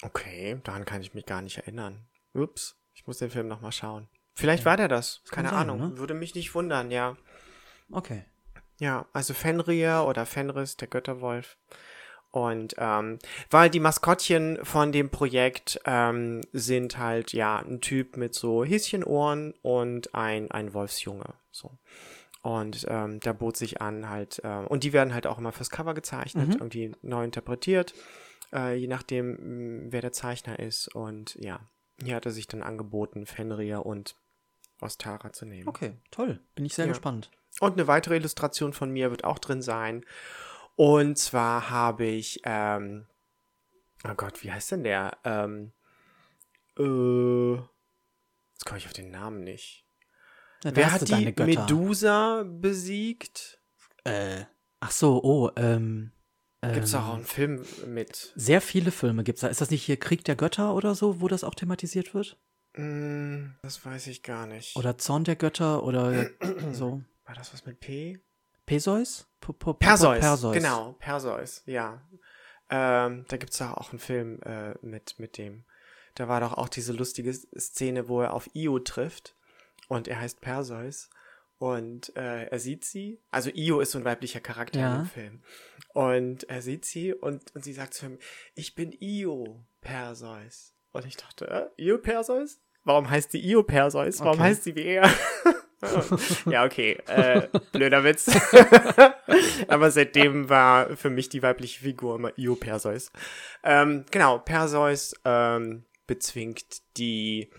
Okay, 0.01 0.59
daran 0.63 0.86
kann 0.86 1.01
ich 1.01 1.13
mich 1.13 1.25
gar 1.25 1.41
nicht 1.41 1.57
erinnern. 1.57 2.05
Ups, 2.34 2.75
ich 2.93 3.07
muss 3.07 3.17
den 3.17 3.32
Film 3.32 3.47
nochmal 3.47 3.71
schauen. 3.71 4.07
Vielleicht 4.34 4.65
war 4.65 4.78
der 4.78 4.88
das, 4.88 5.23
keine 5.32 5.49
sein, 5.49 5.57
Ahnung. 5.57 5.80
ne? 5.80 5.97
Würde 5.97 6.13
mich 6.13 6.36
nicht 6.36 6.53
wundern, 6.53 6.91
ja. 6.91 7.17
Okay. 7.91 8.25
Ja, 8.80 9.07
also 9.11 9.34
Fenrir 9.34 10.05
oder 10.07 10.28
Fenris, 10.28 10.78
der 10.78 10.88
Götterwolf. 10.88 11.57
Und 12.38 12.75
ähm, 12.77 13.17
weil 13.49 13.69
die 13.71 13.79
Maskottchen 13.79 14.59
von 14.63 14.91
dem 14.91 15.09
Projekt 15.09 15.79
ähm, 15.85 16.41
sind 16.53 16.97
halt 16.99 17.33
ja 17.33 17.57
ein 17.57 17.81
Typ 17.81 18.15
mit 18.15 18.35
so 18.35 18.63
Häschenohren 18.63 19.53
und 19.63 20.13
ein, 20.13 20.51
ein 20.51 20.73
Wolfsjunge. 20.75 21.33
So. 21.51 21.71
Und 22.43 22.85
ähm, 22.89 23.19
da 23.21 23.33
bot 23.33 23.57
sich 23.57 23.81
an 23.81 24.07
halt, 24.09 24.39
äh, 24.43 24.47
und 24.67 24.83
die 24.83 24.93
werden 24.93 25.13
halt 25.15 25.25
auch 25.25 25.39
immer 25.39 25.51
fürs 25.51 25.71
Cover 25.71 25.93
gezeichnet, 25.95 26.53
irgendwie 26.53 26.93
neu 27.01 27.23
interpretiert, 27.23 27.93
äh, 28.53 28.75
je 28.75 28.88
nachdem, 28.88 29.31
mh, 29.85 29.91
wer 29.91 30.01
der 30.01 30.11
Zeichner 30.11 30.59
ist. 30.59 30.93
Und 30.93 31.35
ja, 31.35 31.59
hier 32.03 32.15
hat 32.15 32.25
er 32.27 32.31
sich 32.31 32.47
dann 32.47 32.61
angeboten, 32.61 33.25
Fenrir 33.25 33.85
und 33.85 34.15
Ostara 34.79 35.33
zu 35.33 35.45
nehmen. 35.45 35.67
Okay, 35.67 35.93
toll. 36.11 36.39
Bin 36.53 36.65
ich 36.65 36.75
sehr 36.75 36.85
Ja. 36.85 36.91
gespannt. 36.91 37.31
Und 37.59 37.73
eine 37.73 37.88
weitere 37.88 38.15
Illustration 38.17 38.71
von 38.73 38.91
mir 38.91 39.09
wird 39.09 39.23
auch 39.23 39.39
drin 39.39 39.63
sein. 39.63 40.05
Und 40.78 41.17
zwar 41.17 41.71
habe 41.71 42.05
ich, 42.05 42.39
ähm, 42.43 43.07
oh 44.07 44.13
Gott, 44.15 44.43
wie 44.43 44.51
heißt 44.51 44.71
denn 44.71 44.84
der? 44.84 45.17
Ähm, 45.23 45.73
äh, 46.78 47.55
jetzt 47.55 48.65
komme 48.65 48.78
ich 48.78 48.86
auf 48.86 48.93
den 48.93 49.09
Namen 49.09 49.43
nicht. 49.43 49.86
Na, 50.63 50.75
Wer 50.75 50.91
hat 50.91 51.09
die. 51.09 51.34
Medusa 51.36 52.43
besiegt? 52.47 53.59
Äh, 54.03 54.45
ach 54.80 54.91
so, 54.91 55.23
oh, 55.23 55.49
ähm. 55.55 56.11
Gibt's 56.61 56.93
ähm, 56.93 56.99
auch 56.99 57.13
einen 57.15 57.25
Film 57.25 57.65
mit? 57.88 58.34
Sehr 58.36 58.61
viele 58.61 58.91
Filme 58.91 59.23
gibt's 59.23 59.41
da. 59.41 59.47
Ist 59.47 59.61
das 59.61 59.71
nicht 59.71 59.84
hier 59.84 59.97
Krieg 59.97 60.25
der 60.25 60.36
Götter 60.36 60.75
oder 60.75 60.93
so, 60.93 61.21
wo 61.21 61.28
das 61.28 61.43
auch 61.43 61.55
thematisiert 61.55 62.13
wird? 62.13 62.38
Hm, 62.75 63.55
das 63.63 63.84
weiß 63.84 64.05
ich 64.07 64.21
gar 64.21 64.45
nicht. 64.45 64.75
Oder 64.75 64.99
Zorn 64.99 65.23
der 65.23 65.38
Götter 65.38 65.84
oder 65.84 66.30
so. 66.71 67.01
War 67.25 67.34
das 67.34 67.51
was 67.51 67.65
mit 67.65 67.80
P? 67.80 68.19
Perseus? 68.68 69.28
Perseus, 69.80 70.20
Perseus. 70.20 70.53
genau, 70.53 70.95
Perseus, 70.99 71.63
ja. 71.65 72.01
Ähm, 72.70 73.26
da 73.30 73.38
gibt's 73.38 73.57
da 73.57 73.74
auch 73.74 73.89
einen 73.91 73.99
Film 73.99 74.39
äh, 74.43 74.76
mit, 74.82 75.18
mit 75.20 75.38
dem. 75.38 75.63
Da 76.15 76.28
war 76.28 76.41
doch 76.41 76.53
auch 76.53 76.68
diese 76.70 76.91
lustige 76.93 77.34
Szene, 77.34 78.09
wo 78.09 78.22
er 78.22 78.34
auf 78.34 78.49
Io 78.53 78.78
trifft 78.80 79.36
und 79.88 80.07
er 80.07 80.20
heißt 80.20 80.41
Perseus 80.41 81.09
und 81.59 82.13
äh, 82.18 82.45
er 82.47 82.59
sieht 82.59 82.84
sie. 82.84 83.22
Also 83.32 83.49
Io 83.51 83.80
ist 83.80 83.91
so 83.91 83.99
ein 83.99 84.05
weiblicher 84.05 84.41
Charakter 84.41 84.80
Ja. 84.80 84.99
im 84.99 85.05
Film. 85.05 85.41
Und 85.93 86.43
er 86.49 86.61
sieht 86.61 86.84
sie 86.86 87.13
und, 87.13 87.55
und 87.55 87.63
sie 87.63 87.74
sagt 87.74 87.93
zu 87.93 88.05
ihm, 88.07 88.20
ich 88.53 88.76
bin 88.76 88.91
Io 88.99 89.63
Perseus. 89.80 90.74
Und 90.91 91.05
ich 91.05 91.15
dachte, 91.15 91.47
äh, 91.47 91.82
Io 91.82 91.99
Perseus? 91.99 92.59
Warum 92.84 93.09
heißt 93.09 93.32
die 93.34 93.39
Io 93.49 93.63
Perseus? 93.63 94.20
Warum 94.20 94.34
Okay. 94.39 94.49
heißt 94.49 94.63
sie 94.63 94.76
wie 94.76 94.84
er? 94.86 95.09
ja, 96.45 96.65
okay. 96.65 96.97
Äh, 97.07 97.47
blöder 97.71 98.03
Witz. 98.03 98.28
Aber 99.67 99.91
seitdem 99.91 100.49
war 100.49 100.95
für 100.97 101.09
mich 101.09 101.30
die 101.30 101.43
weibliche 101.43 101.82
Figur 101.82 102.15
immer 102.15 102.32
Io 102.38 102.55
Perseus. 102.55 103.11
Ähm, 103.63 104.05
genau, 104.11 104.39
Perseus 104.39 105.13
ähm, 105.25 105.86
bezwingt 106.07 106.82
die 106.97 107.49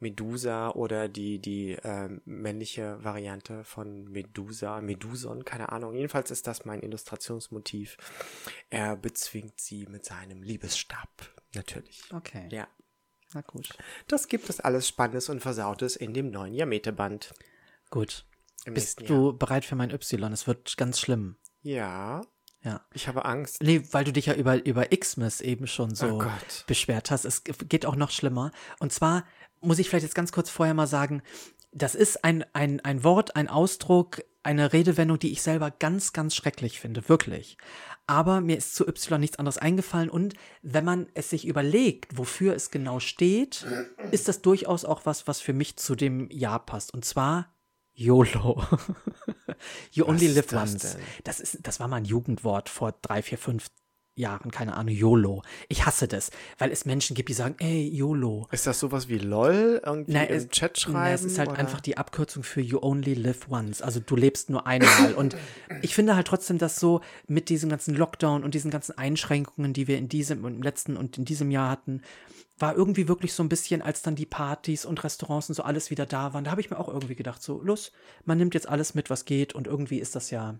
Medusa 0.00 0.70
oder 0.70 1.08
die, 1.08 1.38
die 1.38 1.76
ähm, 1.84 2.22
männliche 2.24 3.02
Variante 3.04 3.64
von 3.64 4.04
Medusa, 4.04 4.80
Meduson, 4.80 5.44
keine 5.44 5.70
Ahnung. 5.70 5.94
Jedenfalls 5.94 6.30
ist 6.30 6.46
das 6.46 6.64
mein 6.64 6.80
Illustrationsmotiv. 6.80 7.98
Er 8.70 8.96
bezwingt 8.96 9.60
sie 9.60 9.86
mit 9.86 10.06
seinem 10.06 10.42
Liebesstab. 10.42 11.08
Natürlich. 11.54 12.02
Okay. 12.12 12.48
Ja. 12.50 12.66
Na 13.34 13.42
gut. 13.42 13.68
Das 14.08 14.26
gibt 14.26 14.48
es 14.48 14.58
alles 14.58 14.88
Spannendes 14.88 15.28
und 15.28 15.40
Versautes 15.40 15.96
in 15.96 16.14
dem 16.14 16.30
neuen 16.30 16.54
Jamete-Band. 16.54 17.32
Gut. 17.90 18.24
Im 18.64 18.74
Bist 18.74 19.00
nächsten 19.00 19.12
Jahr. 19.14 19.30
du 19.32 19.38
bereit 19.38 19.64
für 19.64 19.74
mein 19.76 19.90
Y? 19.90 20.32
Es 20.32 20.46
wird 20.46 20.76
ganz 20.76 21.00
schlimm. 21.00 21.36
Ja, 21.62 22.22
Ja. 22.62 22.84
ich 22.92 23.08
habe 23.08 23.24
Angst. 23.24 23.62
Nee, 23.62 23.82
weil 23.90 24.04
du 24.04 24.12
dich 24.12 24.26
ja 24.26 24.34
über, 24.34 24.64
über 24.66 24.84
Xmas 24.86 25.40
eben 25.40 25.66
schon 25.66 25.94
so 25.94 26.20
Oh 26.20 26.24
beschwert 26.66 27.10
hast. 27.10 27.24
Es 27.24 27.42
geht 27.44 27.86
auch 27.86 27.96
noch 27.96 28.10
schlimmer. 28.10 28.50
Und 28.78 28.92
zwar 28.92 29.24
muss 29.60 29.78
ich 29.78 29.88
vielleicht 29.88 30.04
jetzt 30.04 30.14
ganz 30.14 30.32
kurz 30.32 30.50
vorher 30.50 30.74
mal 30.74 30.86
sagen, 30.86 31.22
das 31.72 31.94
ist 31.94 32.24
ein, 32.24 32.44
ein, 32.52 32.80
ein 32.80 33.04
Wort, 33.04 33.36
ein 33.36 33.48
Ausdruck, 33.48 34.22
eine 34.42 34.72
Redewendung, 34.72 35.18
die 35.18 35.32
ich 35.32 35.42
selber 35.42 35.70
ganz, 35.70 36.12
ganz 36.12 36.34
schrecklich 36.34 36.80
finde, 36.80 37.08
wirklich. 37.08 37.58
Aber 38.06 38.40
mir 38.40 38.56
ist 38.56 38.74
zu 38.74 38.88
Y 38.88 39.20
nichts 39.20 39.38
anderes 39.38 39.58
eingefallen 39.58 40.10
und 40.10 40.34
wenn 40.62 40.84
man 40.84 41.06
es 41.14 41.30
sich 41.30 41.46
überlegt, 41.46 42.18
wofür 42.18 42.54
es 42.56 42.70
genau 42.70 42.98
steht, 42.98 43.66
ist 44.10 44.26
das 44.28 44.42
durchaus 44.42 44.84
auch 44.84 45.06
was, 45.06 45.28
was 45.28 45.40
für 45.40 45.52
mich 45.52 45.76
zu 45.76 45.94
dem 45.94 46.28
Jahr 46.30 46.64
passt. 46.66 46.92
Und 46.92 47.04
zwar 47.04 47.54
YOLO. 47.94 48.62
you 49.92 50.06
only 50.06 50.28
live 50.28 50.46
das 50.46 50.60
once. 50.72 50.92
denn? 50.94 51.02
Das 51.24 51.40
ist, 51.40 51.58
das 51.62 51.80
war 51.80 51.88
mal 51.88 51.96
ein 51.96 52.04
Jugendwort 52.04 52.68
vor 52.68 52.94
drei, 53.02 53.22
vier, 53.22 53.38
fünf 53.38 53.66
Jahren, 54.16 54.50
keine 54.50 54.74
Ahnung, 54.76 54.94
YOLO. 54.94 55.42
Ich 55.68 55.86
hasse 55.86 56.06
das, 56.08 56.30
weil 56.58 56.70
es 56.72 56.84
Menschen 56.84 57.14
gibt, 57.14 57.28
die 57.28 57.32
sagen, 57.32 57.54
ey, 57.58 57.88
YOLO. 57.88 58.48
Ist 58.50 58.66
das 58.66 58.78
sowas 58.78 59.08
wie 59.08 59.18
LOL 59.18 59.80
irgendwie 59.84 60.12
Na, 60.12 60.24
im 60.24 60.36
es, 60.36 60.48
Chat 60.48 60.78
schreiben? 60.78 60.98
na, 60.98 61.10
es 61.10 61.24
ist 61.24 61.38
halt 61.38 61.48
oder? 61.50 61.58
einfach 61.58 61.80
die 61.80 61.96
Abkürzung 61.96 62.42
für 62.42 62.60
You 62.60 62.80
Only 62.82 63.14
Live 63.14 63.48
Once. 63.50 63.80
Also 63.82 64.00
du 64.00 64.16
lebst 64.16 64.50
nur 64.50 64.66
einmal. 64.66 65.14
und 65.14 65.36
ich 65.82 65.94
finde 65.94 66.16
halt 66.16 66.26
trotzdem, 66.26 66.58
dass 66.58 66.78
so 66.78 67.00
mit 67.28 67.48
diesem 67.48 67.70
ganzen 67.70 67.94
Lockdown 67.94 68.44
und 68.44 68.54
diesen 68.54 68.70
ganzen 68.70 68.98
Einschränkungen, 68.98 69.72
die 69.72 69.88
wir 69.88 69.96
in 69.96 70.08
diesem 70.08 70.44
und 70.44 70.54
im 70.56 70.62
letzten 70.62 70.96
und 70.96 71.16
in 71.16 71.24
diesem 71.24 71.50
Jahr 71.50 71.70
hatten, 71.70 72.02
war 72.60 72.76
irgendwie 72.76 73.08
wirklich 73.08 73.32
so 73.32 73.42
ein 73.42 73.48
bisschen, 73.48 73.82
als 73.82 74.02
dann 74.02 74.14
die 74.14 74.26
Partys 74.26 74.84
und 74.84 75.02
Restaurants 75.02 75.48
und 75.48 75.54
so 75.54 75.62
alles 75.62 75.90
wieder 75.90 76.06
da 76.06 76.34
waren, 76.34 76.44
da 76.44 76.50
habe 76.52 76.60
ich 76.60 76.70
mir 76.70 76.78
auch 76.78 76.88
irgendwie 76.88 77.14
gedacht, 77.16 77.42
so, 77.42 77.60
los, 77.62 77.90
man 78.24 78.38
nimmt 78.38 78.54
jetzt 78.54 78.68
alles 78.68 78.94
mit, 78.94 79.10
was 79.10 79.24
geht 79.24 79.54
und 79.54 79.66
irgendwie 79.66 79.98
ist 79.98 80.14
das 80.14 80.30
ja 80.30 80.56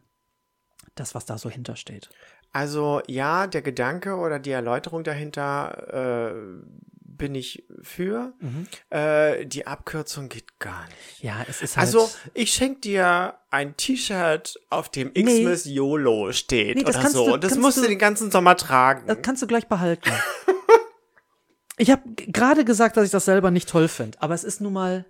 das, 0.95 1.15
was 1.15 1.27
da 1.27 1.37
so 1.39 1.51
hintersteht. 1.51 2.09
Also 2.53 3.01
ja, 3.07 3.47
der 3.47 3.63
Gedanke 3.63 4.17
oder 4.17 4.39
die 4.39 4.51
Erläuterung 4.51 5.05
dahinter 5.05 6.33
äh, 6.33 6.65
bin 7.05 7.35
ich 7.35 7.65
für. 7.83 8.33
Mhm. 8.41 8.67
Äh, 8.89 9.45
die 9.47 9.67
Abkürzung 9.67 10.29
geht 10.31 10.59
gar 10.59 10.87
nicht. 10.87 11.23
Ja, 11.23 11.45
es 11.49 11.61
ist 11.61 11.77
halt. 11.77 11.87
Also, 11.87 12.11
ich 12.33 12.51
schenk 12.53 12.81
dir 12.83 13.35
ein 13.51 13.77
T-Shirt, 13.77 14.59
auf 14.71 14.89
dem 14.89 15.13
Xmas 15.13 15.67
YOLO 15.67 16.33
steht 16.33 16.77
Nee, 16.79 16.83
das 16.83 16.97
oder 16.97 17.11
so. 17.11 17.31
du- 17.33 17.37
das 17.37 17.57
musst 17.59 17.77
du 17.77 17.83
du- 17.83 17.89
den 17.89 17.99
ganzen 17.99 18.31
Sommer 18.31 18.57
tragen. 18.57 19.07
Das 19.07 19.19
kannst 19.21 19.43
du 19.43 19.47
gleich 19.47 19.69
behalten. 19.69 20.11
ich 21.81 21.91
habe 21.91 22.03
gerade 22.15 22.65
gesagt, 22.65 22.97
dass 22.97 23.05
ich 23.07 23.11
das 23.11 23.25
selber 23.25 23.51
nicht 23.51 23.69
toll 23.69 23.89
finde, 23.89 24.21
aber 24.23 24.35
es 24.35 24.45
ist 24.45 24.61
nun 24.61 24.73
mal. 24.73 25.05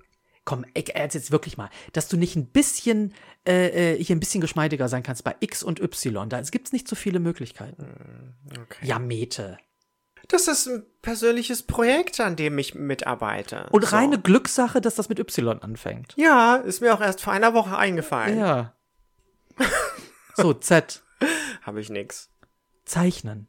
Komm, 0.46 0.64
ich 0.72 0.94
ernst 0.94 1.14
jetzt 1.14 1.30
wirklich 1.30 1.58
mal, 1.58 1.68
dass 1.92 2.08
du 2.08 2.16
nicht 2.16 2.34
ein 2.34 2.46
bisschen 2.46 3.12
äh, 3.46 3.94
äh, 3.94 4.02
hier 4.02 4.16
ein 4.16 4.20
bisschen 4.20 4.40
geschmeidiger 4.40 4.88
sein 4.88 5.02
kannst 5.02 5.22
bei 5.22 5.36
X 5.40 5.62
und 5.62 5.80
Y. 5.80 6.28
Da 6.30 6.40
gibt 6.40 6.66
es 6.68 6.72
nicht 6.72 6.88
so 6.88 6.96
viele 6.96 7.20
Möglichkeiten. 7.20 8.34
Okay. 8.50 8.86
Ja, 8.86 8.98
Mete. 8.98 9.58
Das 10.28 10.48
ist 10.48 10.66
ein 10.66 10.84
persönliches 11.02 11.62
Projekt, 11.64 12.20
an 12.20 12.36
dem 12.36 12.56
ich 12.58 12.74
mitarbeite. 12.74 13.66
Und 13.70 13.84
So. 13.84 13.94
reine 13.96 14.18
Glückssache, 14.18 14.80
dass 14.80 14.94
das 14.94 15.08
mit 15.10 15.18
Y 15.18 15.60
anfängt. 15.62 16.14
Ja, 16.16 16.56
ist 16.56 16.80
mir 16.80 16.94
auch 16.94 17.00
erst 17.02 17.20
vor 17.20 17.32
einer 17.34 17.52
Woche 17.52 17.76
eingefallen. 17.76 18.38
Ja. 18.38 18.74
So, 20.36 20.54
Z. 20.54 21.02
Habe 21.62 21.80
ich 21.80 21.90
nix. 21.90 22.30
Zeichnen. 22.86 23.46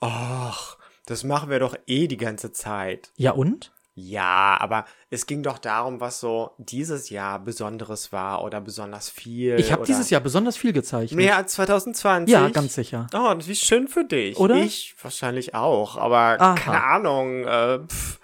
Och, 0.00 0.78
das 1.06 1.24
machen 1.24 1.50
wir 1.50 1.58
doch 1.58 1.76
eh 1.86 2.06
die 2.06 2.16
ganze 2.16 2.52
Zeit. 2.52 3.12
Ja 3.16 3.32
und? 3.32 3.72
Ja, 3.96 4.56
aber 4.58 4.86
es 5.10 5.26
ging 5.26 5.44
doch 5.44 5.58
darum, 5.58 6.00
was 6.00 6.18
so 6.18 6.50
dieses 6.58 7.10
Jahr 7.10 7.38
Besonderes 7.38 8.10
war 8.10 8.42
oder 8.42 8.60
besonders 8.60 9.08
viel. 9.08 9.54
Ich 9.60 9.70
habe 9.70 9.86
dieses 9.86 10.10
Jahr 10.10 10.20
besonders 10.20 10.56
viel 10.56 10.72
gezeichnet. 10.72 11.16
Mehr 11.16 11.36
als 11.36 11.52
2020? 11.52 12.32
Ja, 12.32 12.48
ganz 12.48 12.74
sicher. 12.74 13.06
Oh, 13.14 13.32
wie 13.38 13.54
schön 13.54 13.86
für 13.86 14.04
dich. 14.04 14.36
Oder? 14.36 14.56
Ich 14.56 14.96
wahrscheinlich 15.00 15.54
auch, 15.54 15.96
aber 15.96 16.40
Aha. 16.40 16.54
keine 16.56 16.82
Ahnung. 16.82 17.44
Äh, 17.44 17.86
pff, 17.86 18.18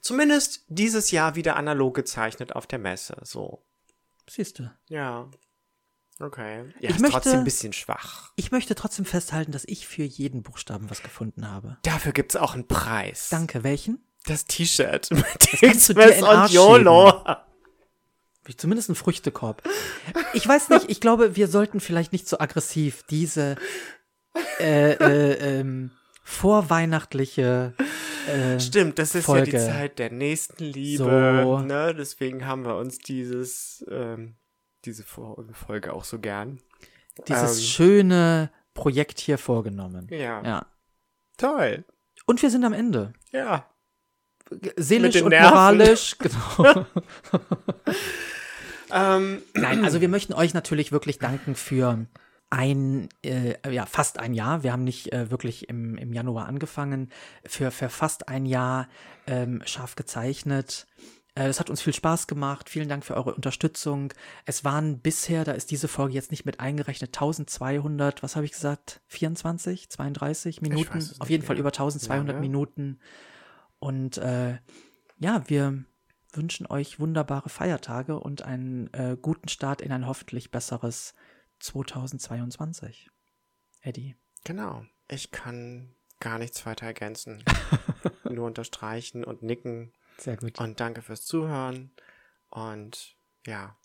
zumindest 0.00 0.64
dieses 0.68 1.10
Jahr 1.10 1.34
wieder 1.34 1.56
analog 1.56 1.94
gezeichnet 1.94 2.54
auf 2.54 2.68
der 2.68 2.78
Messe. 2.78 3.16
So. 3.24 3.64
Siehst 4.30 4.60
du. 4.60 4.70
Ja. 4.88 5.28
Okay. 6.18 6.64
Ja, 6.80 6.88
Ich 6.88 6.96
ist 6.96 7.00
möchte- 7.00 7.12
trotzdem 7.12 7.38
ein 7.40 7.44
bisschen 7.44 7.72
schwach. 7.72 8.32
Ich 8.36 8.50
möchte 8.50 8.74
trotzdem 8.74 9.04
festhalten, 9.04 9.52
dass 9.52 9.64
ich 9.66 9.86
für 9.86 10.02
jeden 10.04 10.42
Buchstaben 10.42 10.88
was 10.90 11.02
gefunden 11.02 11.50
habe. 11.50 11.76
Dafür 11.82 12.12
gibt's 12.12 12.36
auch 12.36 12.54
einen 12.54 12.66
Preis. 12.66 13.28
Danke. 13.30 13.62
Welchen? 13.64 13.98
Das 14.24 14.44
T-Shirt 14.46 15.10
mit 15.12 16.22
und 16.22 16.50
YOLO. 16.50 17.22
Zumindest 18.56 18.88
einen 18.88 18.96
Früchtekorb. 18.96 19.62
Ich 20.32 20.46
weiß 20.46 20.68
nicht, 20.70 20.88
ich 20.88 21.00
glaube, 21.00 21.36
wir 21.36 21.48
sollten 21.48 21.80
vielleicht 21.80 22.12
nicht 22.12 22.28
so 22.28 22.38
aggressiv 22.38 23.02
diese 23.10 23.56
äh, 24.60 24.92
äh, 24.92 25.58
ähm, 25.60 25.90
vorweihnachtliche 26.22 27.74
äh, 28.28 28.58
Stimmt, 28.60 28.98
das 28.98 29.14
ist 29.14 29.26
Folge. 29.26 29.50
ja 29.52 29.58
die 29.58 29.72
Zeit 29.72 29.98
der 29.98 30.10
Nächstenliebe. 30.12 31.04
So. 31.44 31.58
Ne? 31.58 31.94
Deswegen 31.94 32.46
haben 32.46 32.64
wir 32.64 32.76
uns 32.76 32.98
dieses, 32.98 33.84
ähm, 33.90 34.36
diese 34.86 35.04
Folge 35.04 35.92
auch 35.92 36.04
so 36.04 36.18
gern. 36.18 36.60
dieses 37.28 37.58
ähm, 37.58 37.64
schöne 37.64 38.50
Projekt 38.74 39.20
hier 39.20 39.38
vorgenommen. 39.38 40.06
Ja. 40.10 40.42
Ja. 40.42 40.66
Toll. 41.36 41.84
Und 42.26 42.42
wir 42.42 42.50
sind 42.50 42.64
am 42.64 42.72
Ende. 42.72 43.12
Ja. 43.32 43.68
Seelisch 44.76 45.20
und 45.22 45.30
Nerven. 45.30 45.50
moralisch. 45.50 46.16
Genau. 46.56 46.86
Ähm, 48.92 49.42
Nein, 49.54 49.84
also 49.84 50.00
wir 50.00 50.08
möchten 50.08 50.32
euch 50.32 50.54
natürlich 50.54 50.92
wirklich 50.92 51.18
danken 51.18 51.56
für 51.56 52.06
ein, 52.50 53.08
äh, 53.24 53.54
ja, 53.68 53.86
fast 53.86 54.18
ein 54.20 54.32
Jahr. 54.32 54.62
Wir 54.62 54.72
haben 54.72 54.84
nicht 54.84 55.12
äh, 55.12 55.30
wirklich 55.30 55.68
im, 55.68 55.98
im 55.98 56.12
Januar 56.12 56.46
angefangen. 56.46 57.10
Für, 57.44 57.70
für 57.70 57.88
fast 57.88 58.28
ein 58.28 58.46
Jahr 58.46 58.88
ähm, 59.26 59.62
scharf 59.64 59.96
gezeichnet. 59.96 60.86
Äh, 61.36 61.46
Es 61.46 61.60
hat 61.60 61.70
uns 61.70 61.80
viel 61.82 61.94
Spaß 61.94 62.26
gemacht. 62.26 62.68
Vielen 62.68 62.88
Dank 62.88 63.04
für 63.04 63.14
eure 63.16 63.34
Unterstützung. 63.34 64.12
Es 64.44 64.64
waren 64.64 64.98
bisher, 65.00 65.44
da 65.44 65.52
ist 65.52 65.70
diese 65.70 65.86
Folge 65.86 66.14
jetzt 66.14 66.30
nicht 66.32 66.44
mit 66.44 66.58
eingerechnet, 66.58 67.10
1200, 67.16 68.22
was 68.24 68.34
habe 68.34 68.44
ich 68.44 68.52
gesagt? 68.52 69.00
24, 69.06 69.88
32 69.90 70.60
Minuten? 70.62 71.04
Auf 71.20 71.30
jeden 71.30 71.44
Fall 71.44 71.56
mehr. 71.56 71.60
über 71.60 71.68
1200 71.70 72.28
Ja, 72.28 72.32
ne? 72.34 72.40
Minuten. 72.40 72.98
Und 73.78 74.16
äh, 74.18 74.58
ja, 75.18 75.44
wir 75.48 75.84
wünschen 76.32 76.66
euch 76.66 76.98
wunderbare 77.00 77.48
Feiertage 77.48 78.18
und 78.18 78.42
einen 78.42 78.92
äh, 78.92 79.16
guten 79.20 79.48
Start 79.48 79.80
in 79.80 79.92
ein 79.92 80.06
hoffentlich 80.06 80.50
besseres 80.50 81.14
2022. 81.60 83.10
Eddie. 83.82 84.16
genau. 84.44 84.84
Ich 85.08 85.30
kann 85.30 85.94
gar 86.18 86.38
nichts 86.38 86.66
weiter 86.66 86.86
ergänzen. 86.86 87.44
Nur 88.28 88.46
unterstreichen 88.46 89.22
und 89.24 89.42
nicken. 89.42 89.92
Sehr 90.18 90.36
gut. 90.36 90.58
Und 90.60 90.80
danke 90.80 91.02
fürs 91.02 91.24
Zuhören. 91.24 91.90
Und 92.48 93.16
ja, 93.46 93.76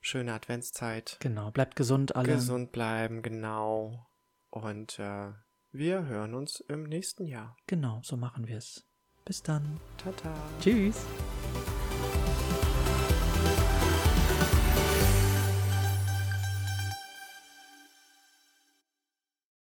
schöne 0.00 0.32
Adventszeit. 0.32 1.16
Genau, 1.20 1.50
bleibt 1.50 1.76
gesund 1.76 2.16
alle. 2.16 2.34
Gesund 2.34 2.72
bleiben, 2.72 3.22
genau. 3.22 4.06
Und 4.50 4.98
äh, 4.98 5.32
wir 5.70 6.04
hören 6.04 6.34
uns 6.34 6.60
im 6.60 6.84
nächsten 6.84 7.26
Jahr. 7.26 7.56
Genau, 7.66 8.00
so 8.02 8.16
machen 8.16 8.46
wir 8.46 8.58
es. 8.58 8.86
Bis 9.24 9.42
dann. 9.42 9.80
Tata. 9.98 10.34
Tschüss. 10.60 11.06